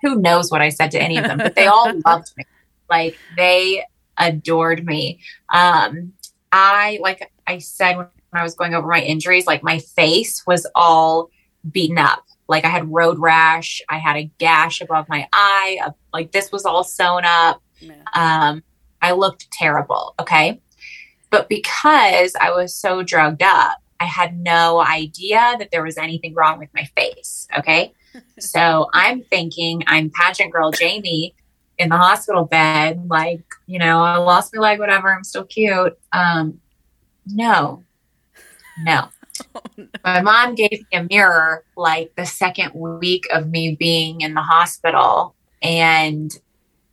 who 0.02 0.16
knows 0.16 0.50
what 0.50 0.62
I 0.62 0.68
said 0.68 0.90
to 0.92 1.02
any 1.02 1.16
of 1.16 1.24
them, 1.24 1.38
but 1.38 1.54
they 1.54 1.66
all 1.66 1.92
loved 2.06 2.32
me. 2.36 2.44
Like 2.88 3.16
they 3.36 3.84
adored 4.18 4.84
me. 4.84 5.20
Um 5.52 6.12
I 6.50 6.98
like 7.02 7.30
I 7.46 7.58
said 7.58 7.96
when 7.96 8.08
I 8.32 8.42
was 8.42 8.54
going 8.54 8.74
over 8.74 8.86
my 8.86 9.02
injuries, 9.02 9.46
like 9.46 9.62
my 9.62 9.78
face 9.78 10.46
was 10.46 10.66
all 10.74 11.30
beaten 11.70 11.98
up. 11.98 12.24
Like 12.48 12.64
I 12.64 12.68
had 12.68 12.90
road 12.92 13.18
rash, 13.18 13.82
I 13.88 13.98
had 13.98 14.16
a 14.16 14.30
gash 14.38 14.80
above 14.80 15.08
my 15.08 15.28
eye, 15.32 15.78
uh, 15.84 15.90
like 16.12 16.32
this 16.32 16.52
was 16.52 16.64
all 16.64 16.84
sewn 16.84 17.24
up. 17.24 17.60
Man. 17.82 18.02
Um, 18.14 18.62
I 19.06 19.12
looked 19.12 19.50
terrible. 19.52 20.14
Okay. 20.18 20.60
But 21.30 21.48
because 21.48 22.34
I 22.40 22.50
was 22.50 22.74
so 22.74 23.02
drugged 23.02 23.42
up, 23.42 23.78
I 24.00 24.04
had 24.04 24.38
no 24.38 24.80
idea 24.80 25.54
that 25.58 25.70
there 25.70 25.84
was 25.84 25.96
anything 25.96 26.34
wrong 26.34 26.58
with 26.58 26.70
my 26.74 26.84
face. 26.96 27.46
Okay. 27.56 27.92
so 28.40 28.88
I'm 28.92 29.22
thinking 29.22 29.84
I'm 29.86 30.10
pageant 30.10 30.52
girl 30.52 30.72
Jamie 30.72 31.34
in 31.78 31.88
the 31.88 31.96
hospital 31.96 32.44
bed, 32.46 33.06
like, 33.08 33.44
you 33.66 33.78
know, 33.78 34.02
I 34.02 34.16
lost 34.16 34.54
my 34.54 34.60
leg, 34.60 34.80
whatever, 34.80 35.14
I'm 35.14 35.24
still 35.24 35.44
cute. 35.44 35.96
Um, 36.12 36.60
no, 37.26 37.84
no. 38.82 39.08
My 40.04 40.22
mom 40.22 40.54
gave 40.54 40.70
me 40.70 40.86
a 40.94 41.02
mirror 41.02 41.64
like 41.76 42.14
the 42.16 42.24
second 42.24 42.72
week 42.74 43.26
of 43.30 43.48
me 43.48 43.76
being 43.76 44.22
in 44.22 44.32
the 44.32 44.40
hospital. 44.40 45.34
And 45.60 46.32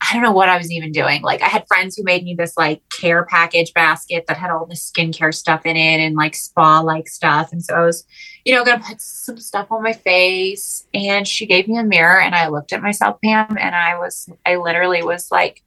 I 0.04 0.14
don't 0.14 0.22
know 0.22 0.34
what 0.34 0.50
I 0.50 0.58
was 0.58 0.70
even 0.70 0.92
doing. 0.92 1.22
Like, 1.22 1.42
I 1.42 1.48
had 1.48 1.66
friends 1.68 1.96
who 1.96 2.04
made 2.04 2.26
me 2.26 2.36
this 2.36 2.58
like 2.58 2.82
care 2.90 3.26
package 3.26 3.74
basket 3.74 4.26
that 4.28 4.38
had 4.38 4.52
all 4.52 4.66
the 4.66 4.76
skincare 4.76 5.34
stuff 5.34 5.66
in 5.66 5.78
it 5.78 6.00
and 6.00 6.16
like 6.16 6.36
spa 6.36 6.82
like 6.82 7.08
stuff. 7.08 7.54
And 7.54 7.64
so 7.64 7.74
I 7.74 7.86
was, 7.86 8.06
you 8.44 8.54
know, 8.54 8.66
gonna 8.66 8.84
put 8.84 9.00
some 9.00 9.38
stuff 9.38 9.72
on 9.72 9.82
my 9.82 9.94
face. 9.94 10.86
And 10.94 11.26
she 11.26 11.46
gave 11.46 11.70
me 11.70 11.78
a 11.78 11.84
mirror 11.84 12.20
and 12.20 12.36
I 12.36 12.50
looked 12.50 12.74
at 12.74 12.82
myself, 12.82 13.22
Pam, 13.24 13.58
and 13.58 13.74
I 13.74 13.98
was, 13.98 14.30
I 14.46 14.58
literally 14.58 15.04
was 15.04 15.32
like, 15.32 15.64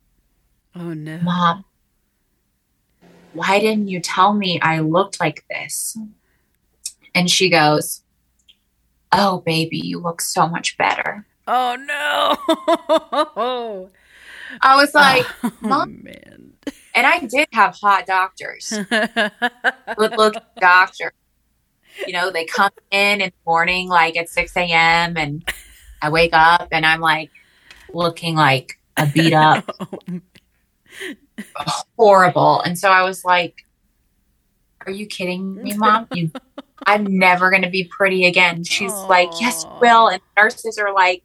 Oh, 0.74 0.92
no. 0.92 1.18
Mom, 1.22 1.64
why 3.32 3.58
didn't 3.58 3.88
you 3.88 4.00
tell 4.00 4.34
me 4.34 4.60
I 4.60 4.80
looked 4.80 5.18
like 5.18 5.44
this? 5.48 5.96
And 7.14 7.30
she 7.30 7.48
goes, 7.48 8.02
Oh, 9.12 9.40
baby, 9.40 9.78
you 9.78 9.98
look 9.98 10.20
so 10.20 10.46
much 10.46 10.76
better. 10.76 11.26
Oh, 11.46 11.76
no. 13.38 13.90
I 14.60 14.76
was 14.76 14.94
oh, 14.94 14.98
like, 14.98 15.26
oh, 15.42 15.52
Mom- 15.60 16.00
man. 16.02 16.52
and 16.94 17.06
I 17.06 17.20
did 17.20 17.48
have 17.52 17.74
hot 17.74 18.06
doctors, 18.06 18.72
good 18.90 19.32
look 20.16 20.34
doctor. 20.60 21.12
You 22.06 22.12
know, 22.12 22.30
they 22.30 22.44
come 22.44 22.72
in 22.90 23.20
in 23.20 23.30
the 23.30 23.50
morning, 23.50 23.88
like 23.88 24.16
at 24.16 24.28
6 24.28 24.56
a.m., 24.56 25.16
and 25.16 25.48
I 26.02 26.10
wake 26.10 26.34
up 26.34 26.68
and 26.72 26.84
I'm 26.84 27.00
like 27.00 27.30
looking 27.92 28.36
like 28.36 28.78
a 28.96 29.06
beat 29.06 29.32
up, 29.34 29.64
oh, 29.80 30.20
horrible. 31.96 32.60
And 32.60 32.78
so 32.78 32.90
I 32.90 33.02
was 33.02 33.24
like, 33.24 33.54
Are 34.86 34.92
you 34.92 35.06
kidding 35.06 35.62
me, 35.62 35.74
mom? 35.74 36.06
You, 36.12 36.30
I'm 36.86 37.18
never 37.18 37.50
going 37.50 37.62
to 37.62 37.70
be 37.70 37.84
pretty 37.84 38.26
again. 38.26 38.62
She's 38.64 38.92
like, 39.08 39.30
Yes, 39.40 39.64
will. 39.80 40.08
And 40.08 40.20
nurses 40.36 40.78
are 40.78 40.92
like, 40.92 41.22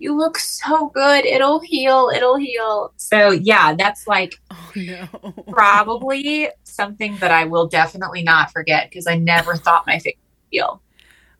You 0.00 0.16
look 0.16 0.38
so 0.38 0.88
good. 0.88 1.26
It'll 1.26 1.60
heal. 1.60 2.10
It'll 2.14 2.36
heal. 2.36 2.92
So, 2.96 3.30
yeah, 3.30 3.74
that's 3.74 4.08
like 4.08 4.34
oh, 4.50 4.72
no. 4.74 5.06
probably 5.50 6.48
something 6.64 7.16
that 7.18 7.30
I 7.30 7.44
will 7.44 7.66
definitely 7.68 8.22
not 8.22 8.50
forget 8.50 8.88
because 8.88 9.06
I 9.06 9.16
never 9.16 9.56
thought 9.56 9.86
my 9.86 9.98
face 9.98 10.16
would 10.16 10.50
heal. 10.50 10.82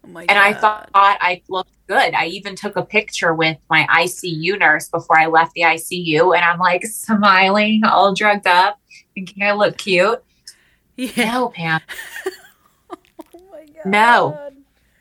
Oh, 0.04 0.08
my 0.08 0.26
And 0.28 0.38
I 0.38 0.52
God. 0.52 0.60
thought 0.92 1.18
I 1.20 1.42
looked 1.48 1.72
good. 1.86 2.12
I 2.14 2.26
even 2.26 2.54
took 2.54 2.76
a 2.76 2.84
picture 2.84 3.34
with 3.34 3.56
my 3.70 3.86
ICU 3.90 4.58
nurse 4.58 4.88
before 4.88 5.18
I 5.18 5.26
left 5.26 5.54
the 5.54 5.62
ICU, 5.62 6.36
and 6.36 6.44
I'm 6.44 6.58
like 6.58 6.84
smiling, 6.84 7.82
all 7.84 8.14
drugged 8.14 8.46
up, 8.46 8.78
thinking 9.14 9.42
I 9.42 9.52
look 9.52 9.78
cute. 9.78 10.22
Yeah. 10.96 11.32
No, 11.32 11.48
Pam, 11.48 11.80
Oh, 13.34 13.40
my 13.50 13.64
God. 13.74 13.86
No. 13.86 14.50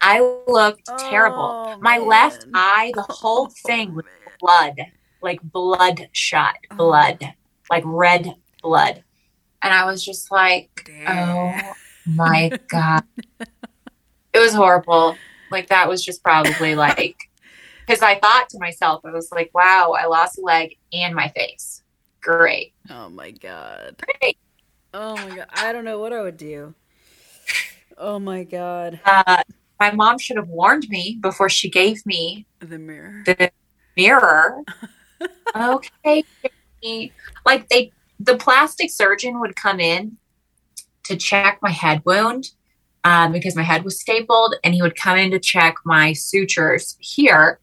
I 0.01 0.21
looked 0.47 0.91
terrible. 0.97 1.59
Oh, 1.65 1.77
My 1.81 1.97
left 1.97 2.45
eye, 2.53 2.91
the 2.95 3.01
whole 3.09 3.47
Oh, 3.47 3.49
thing 3.65 3.93
was 3.95 4.05
blood, 4.39 4.75
like 5.21 5.39
bloodshot 5.43 6.55
blood, 6.77 7.33
like 7.69 7.83
red 7.85 8.33
blood. 8.61 9.03
And 9.61 9.73
I 9.73 9.85
was 9.85 10.03
just 10.03 10.31
like, 10.31 10.69
Damn. 10.85 11.17
oh 11.29 11.73
my 12.05 12.51
God. 12.67 13.03
It 14.33 14.39
was 14.39 14.53
horrible. 14.53 15.17
Like, 15.51 15.67
that 15.67 15.89
was 15.89 16.03
just 16.05 16.23
probably 16.23 16.75
like, 16.75 17.17
because 17.87 18.01
I 18.01 18.19
thought 18.19 18.49
to 18.49 18.59
myself, 18.59 19.01
I 19.05 19.11
was 19.11 19.31
like, 19.31 19.51
wow, 19.53 19.95
I 19.97 20.05
lost 20.05 20.37
a 20.37 20.41
leg 20.41 20.77
and 20.93 21.15
my 21.15 21.29
face. 21.29 21.83
Great. 22.21 22.73
Oh 22.89 23.09
my 23.09 23.31
god. 23.31 23.95
Great. 24.21 24.37
Oh 24.93 25.15
my 25.15 25.35
god. 25.35 25.47
I 25.51 25.73
don't 25.73 25.85
know 25.85 25.99
what 25.99 26.13
I 26.13 26.21
would 26.21 26.37
do. 26.37 26.73
Oh 27.97 28.19
my 28.19 28.43
god. 28.43 28.99
Uh, 29.05 29.43
my 29.79 29.91
mom 29.91 30.17
should 30.19 30.37
have 30.37 30.49
warned 30.49 30.87
me 30.89 31.17
before 31.21 31.49
she 31.49 31.69
gave 31.69 32.05
me 32.05 32.45
The 32.59 32.77
mirror. 32.79 33.23
the 33.25 33.51
mirror. 33.95 34.63
okay. 35.55 36.23
Like 37.45 37.67
they 37.69 37.91
the 38.19 38.37
plastic 38.37 38.89
surgeon 38.91 39.39
would 39.39 39.55
come 39.55 39.79
in 39.79 40.17
to 41.03 41.15
check 41.15 41.59
my 41.61 41.71
head 41.71 42.01
wound 42.05 42.51
um, 43.03 43.31
because 43.31 43.55
my 43.55 43.63
head 43.63 43.83
was 43.83 43.99
stapled 43.99 44.55
and 44.63 44.73
he 44.73 44.81
would 44.81 44.95
come 44.97 45.17
in 45.17 45.31
to 45.31 45.39
check 45.39 45.75
my 45.85 46.13
sutures 46.13 46.97
here. 46.99 47.59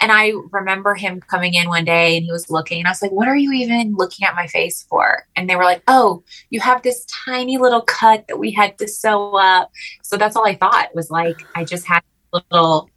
And 0.00 0.12
I 0.12 0.32
remember 0.52 0.94
him 0.94 1.20
coming 1.20 1.54
in 1.54 1.68
one 1.68 1.84
day 1.84 2.16
and 2.16 2.24
he 2.24 2.30
was 2.30 2.50
looking 2.50 2.78
and 2.78 2.86
I 2.86 2.90
was 2.90 3.02
like, 3.02 3.10
what 3.10 3.28
are 3.28 3.36
you 3.36 3.52
even 3.52 3.94
looking 3.94 4.26
at 4.26 4.34
my 4.34 4.46
face 4.46 4.84
for? 4.88 5.26
And 5.36 5.48
they 5.48 5.56
were 5.56 5.64
like, 5.64 5.82
oh, 5.88 6.22
you 6.50 6.60
have 6.60 6.82
this 6.82 7.04
tiny 7.06 7.58
little 7.58 7.82
cut 7.82 8.26
that 8.28 8.38
we 8.38 8.50
had 8.52 8.78
to 8.78 8.88
sew 8.88 9.36
up. 9.36 9.70
So 10.02 10.16
that's 10.16 10.36
all 10.36 10.46
I 10.46 10.54
thought 10.54 10.94
was 10.94 11.10
like, 11.10 11.44
I 11.54 11.64
just 11.64 11.86
had 11.86 12.02
a 12.32 12.40
little, 12.52 12.90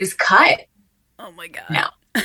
this 0.00 0.14
cut. 0.14 0.66
Oh 1.18 1.32
my 1.32 1.48
god. 1.48 1.64
No. 1.70 1.88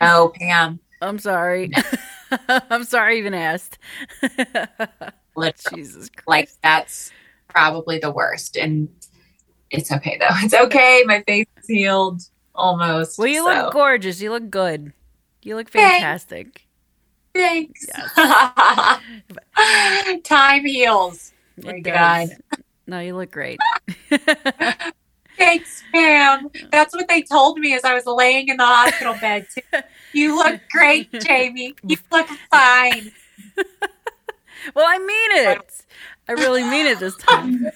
No, 0.00 0.32
Pam. 0.34 0.80
I'm 1.00 1.18
sorry. 1.18 1.70
I'm 2.48 2.84
sorry 2.84 3.14
I 3.14 3.18
even 3.18 3.34
asked. 3.34 3.78
Jesus 5.74 6.10
Christ. 6.10 6.26
Like 6.26 6.50
that's 6.62 7.12
probably 7.48 7.98
the 7.98 8.10
worst. 8.10 8.56
And 8.56 8.88
it's 9.70 9.92
okay 9.92 10.18
though. 10.18 10.26
It's 10.38 10.54
okay. 10.54 11.04
My 11.06 11.22
face 11.22 11.46
is 11.58 11.68
healed 11.68 12.22
almost. 12.58 13.18
Well, 13.18 13.28
you 13.28 13.44
so. 13.44 13.48
look 13.48 13.72
gorgeous. 13.72 14.20
You 14.20 14.30
look 14.30 14.50
good. 14.50 14.92
You 15.42 15.56
look 15.56 15.70
fantastic. 15.70 16.66
Thanks. 17.34 17.86
Time 20.24 20.64
heals. 20.64 21.32
My. 21.62 21.80
God. 21.80 22.28
No, 22.86 23.00
you 23.00 23.16
look 23.16 23.30
great. 23.30 23.58
Thanks, 25.38 25.84
Pam. 25.92 26.50
That's 26.72 26.94
what 26.94 27.06
they 27.06 27.22
told 27.22 27.58
me 27.58 27.74
as 27.74 27.84
I 27.84 27.94
was 27.94 28.06
laying 28.06 28.48
in 28.48 28.56
the 28.56 28.66
hospital 28.66 29.14
bed. 29.20 29.46
too. 29.54 29.78
You 30.12 30.36
look 30.36 30.60
great, 30.70 31.12
Jamie. 31.12 31.74
You 31.84 31.96
look 32.10 32.26
fine. 32.50 33.12
well, 34.74 34.86
I 34.88 34.98
mean 34.98 35.48
it. 35.48 35.84
I 36.28 36.32
really 36.32 36.64
mean 36.64 36.86
it 36.86 36.98
this 36.98 37.16
time. 37.16 37.66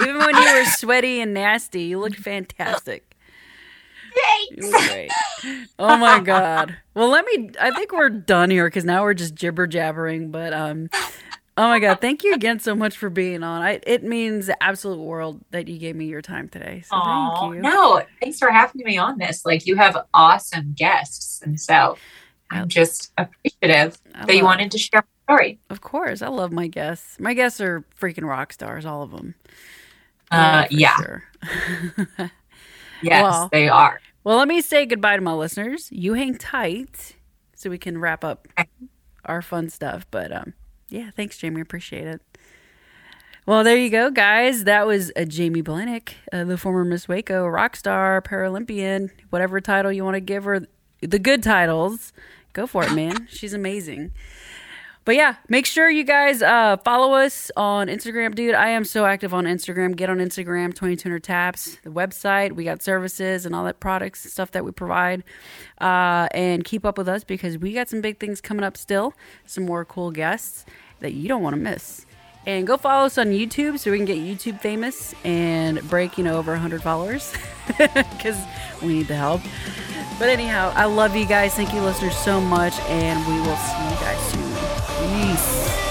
Even 0.00 0.18
when 0.18 0.36
you 0.36 0.54
were 0.54 0.64
sweaty 0.64 1.20
and 1.20 1.32
nasty, 1.32 1.82
you 1.82 2.00
looked 2.00 2.16
fantastic. 2.16 3.11
You 4.50 4.70
look 4.70 4.90
great. 4.90 5.10
Oh 5.78 5.96
my 5.96 6.20
god. 6.20 6.76
Well, 6.94 7.08
let 7.08 7.24
me. 7.24 7.50
I 7.60 7.70
think 7.72 7.92
we're 7.92 8.10
done 8.10 8.50
here 8.50 8.66
because 8.66 8.84
now 8.84 9.02
we're 9.02 9.14
just 9.14 9.34
jibber 9.34 9.66
jabbering. 9.66 10.30
But 10.30 10.52
um, 10.52 10.90
oh 11.56 11.68
my 11.68 11.78
god, 11.80 12.00
thank 12.00 12.22
you 12.22 12.34
again 12.34 12.60
so 12.60 12.74
much 12.74 12.96
for 12.96 13.10
being 13.10 13.42
on. 13.42 13.62
I 13.62 13.80
it 13.86 14.04
means 14.04 14.46
the 14.46 14.62
absolute 14.62 15.00
world 15.00 15.40
that 15.50 15.68
you 15.68 15.78
gave 15.78 15.96
me 15.96 16.06
your 16.06 16.22
time 16.22 16.48
today. 16.48 16.82
So 16.82 16.96
Aw, 16.96 17.40
thank 17.40 17.54
you. 17.54 17.60
No, 17.62 18.02
thanks 18.20 18.38
for 18.38 18.50
having 18.50 18.82
me 18.84 18.98
on 18.98 19.18
this. 19.18 19.44
Like 19.44 19.66
you 19.66 19.76
have 19.76 19.96
awesome 20.14 20.74
guests, 20.74 21.40
and 21.42 21.60
so 21.60 21.96
I'm 22.50 22.68
just 22.68 23.12
appreciative 23.16 23.98
I 24.14 24.26
that 24.26 24.36
you 24.36 24.44
wanted 24.44 24.70
to 24.72 24.78
share 24.78 25.02
my 25.02 25.34
story. 25.34 25.58
Of 25.70 25.80
course, 25.80 26.22
I 26.22 26.28
love 26.28 26.52
my 26.52 26.66
guests. 26.66 27.18
My 27.18 27.34
guests 27.34 27.60
are 27.60 27.84
freaking 27.98 28.28
rock 28.28 28.52
stars, 28.52 28.84
all 28.84 29.02
of 29.02 29.10
them. 29.10 29.34
Uh, 30.30 30.66
yeah, 30.70 30.96
sure. 30.96 31.24
yes, 33.02 33.22
Well. 33.22 33.48
they 33.52 33.68
are. 33.68 34.00
Well, 34.24 34.36
let 34.38 34.48
me 34.48 34.60
say 34.60 34.86
goodbye 34.86 35.16
to 35.16 35.22
my 35.22 35.32
listeners. 35.32 35.88
You 35.90 36.14
hang 36.14 36.36
tight 36.38 37.16
so 37.56 37.70
we 37.70 37.78
can 37.78 37.98
wrap 37.98 38.22
up 38.24 38.46
our 39.24 39.42
fun 39.42 39.68
stuff. 39.68 40.06
But 40.10 40.30
um, 40.32 40.54
yeah, 40.88 41.10
thanks, 41.16 41.38
Jamie. 41.38 41.60
Appreciate 41.60 42.06
it. 42.06 42.20
Well, 43.44 43.64
there 43.64 43.76
you 43.76 43.90
go, 43.90 44.10
guys. 44.10 44.64
That 44.64 44.86
was 44.86 45.10
uh, 45.16 45.24
Jamie 45.24 45.62
Blanick, 45.62 46.10
uh, 46.32 46.44
the 46.44 46.56
former 46.56 46.84
Miss 46.84 47.08
Waco, 47.08 47.44
rock 47.46 47.74
star, 47.74 48.22
Paralympian, 48.22 49.10
whatever 49.30 49.60
title 49.60 49.90
you 49.90 50.04
want 50.04 50.14
to 50.14 50.20
give 50.20 50.44
her. 50.44 50.60
The 51.00 51.18
good 51.18 51.42
titles. 51.42 52.12
Go 52.52 52.66
for 52.68 52.84
it, 52.84 52.92
man. 52.92 53.26
She's 53.28 53.54
amazing. 53.54 54.12
But 55.04 55.16
yeah, 55.16 55.36
make 55.48 55.66
sure 55.66 55.90
you 55.90 56.04
guys 56.04 56.42
uh, 56.42 56.76
follow 56.78 57.14
us 57.14 57.50
on 57.56 57.88
Instagram, 57.88 58.34
dude. 58.34 58.54
I 58.54 58.68
am 58.68 58.84
so 58.84 59.04
active 59.04 59.34
on 59.34 59.44
Instagram. 59.44 59.96
Get 59.96 60.08
on 60.08 60.18
Instagram, 60.18 60.68
2200 60.68 61.24
Taps, 61.24 61.78
the 61.82 61.90
website. 61.90 62.52
We 62.52 62.64
got 62.64 62.82
services 62.82 63.44
and 63.44 63.54
all 63.54 63.64
that 63.64 63.80
products 63.80 64.24
and 64.24 64.32
stuff 64.32 64.52
that 64.52 64.64
we 64.64 64.70
provide. 64.70 65.24
Uh, 65.80 66.28
and 66.32 66.64
keep 66.64 66.84
up 66.86 66.98
with 66.98 67.08
us 67.08 67.24
because 67.24 67.58
we 67.58 67.72
got 67.72 67.88
some 67.88 68.00
big 68.00 68.20
things 68.20 68.40
coming 68.40 68.62
up 68.62 68.76
still. 68.76 69.12
Some 69.44 69.64
more 69.64 69.84
cool 69.84 70.12
guests 70.12 70.64
that 71.00 71.12
you 71.14 71.26
don't 71.26 71.42
want 71.42 71.54
to 71.54 71.60
miss. 71.60 72.06
And 72.46 72.66
go 72.66 72.76
follow 72.76 73.06
us 73.06 73.18
on 73.18 73.26
YouTube 73.26 73.78
so 73.78 73.90
we 73.90 73.98
can 73.98 74.06
get 74.06 74.18
YouTube 74.18 74.60
famous 74.60 75.14
and 75.24 75.80
break, 75.88 76.18
you 76.18 76.24
know, 76.24 76.38
over 76.38 76.52
100 76.52 76.82
followers 76.82 77.32
because 77.66 78.38
we 78.80 78.88
need 78.88 79.08
the 79.08 79.16
help. 79.16 79.40
But 80.18 80.28
anyhow, 80.28 80.72
I 80.74 80.84
love 80.84 81.16
you 81.16 81.26
guys. 81.26 81.54
Thank 81.54 81.72
you, 81.72 81.80
listeners, 81.80 82.16
so 82.16 82.40
much. 82.40 82.78
And 82.82 83.18
we 83.26 83.40
will 83.40 83.56
see 83.56 83.84
you 83.84 83.96
guys 84.00 84.32
soon. 84.32 84.51
Peace. 85.12 85.81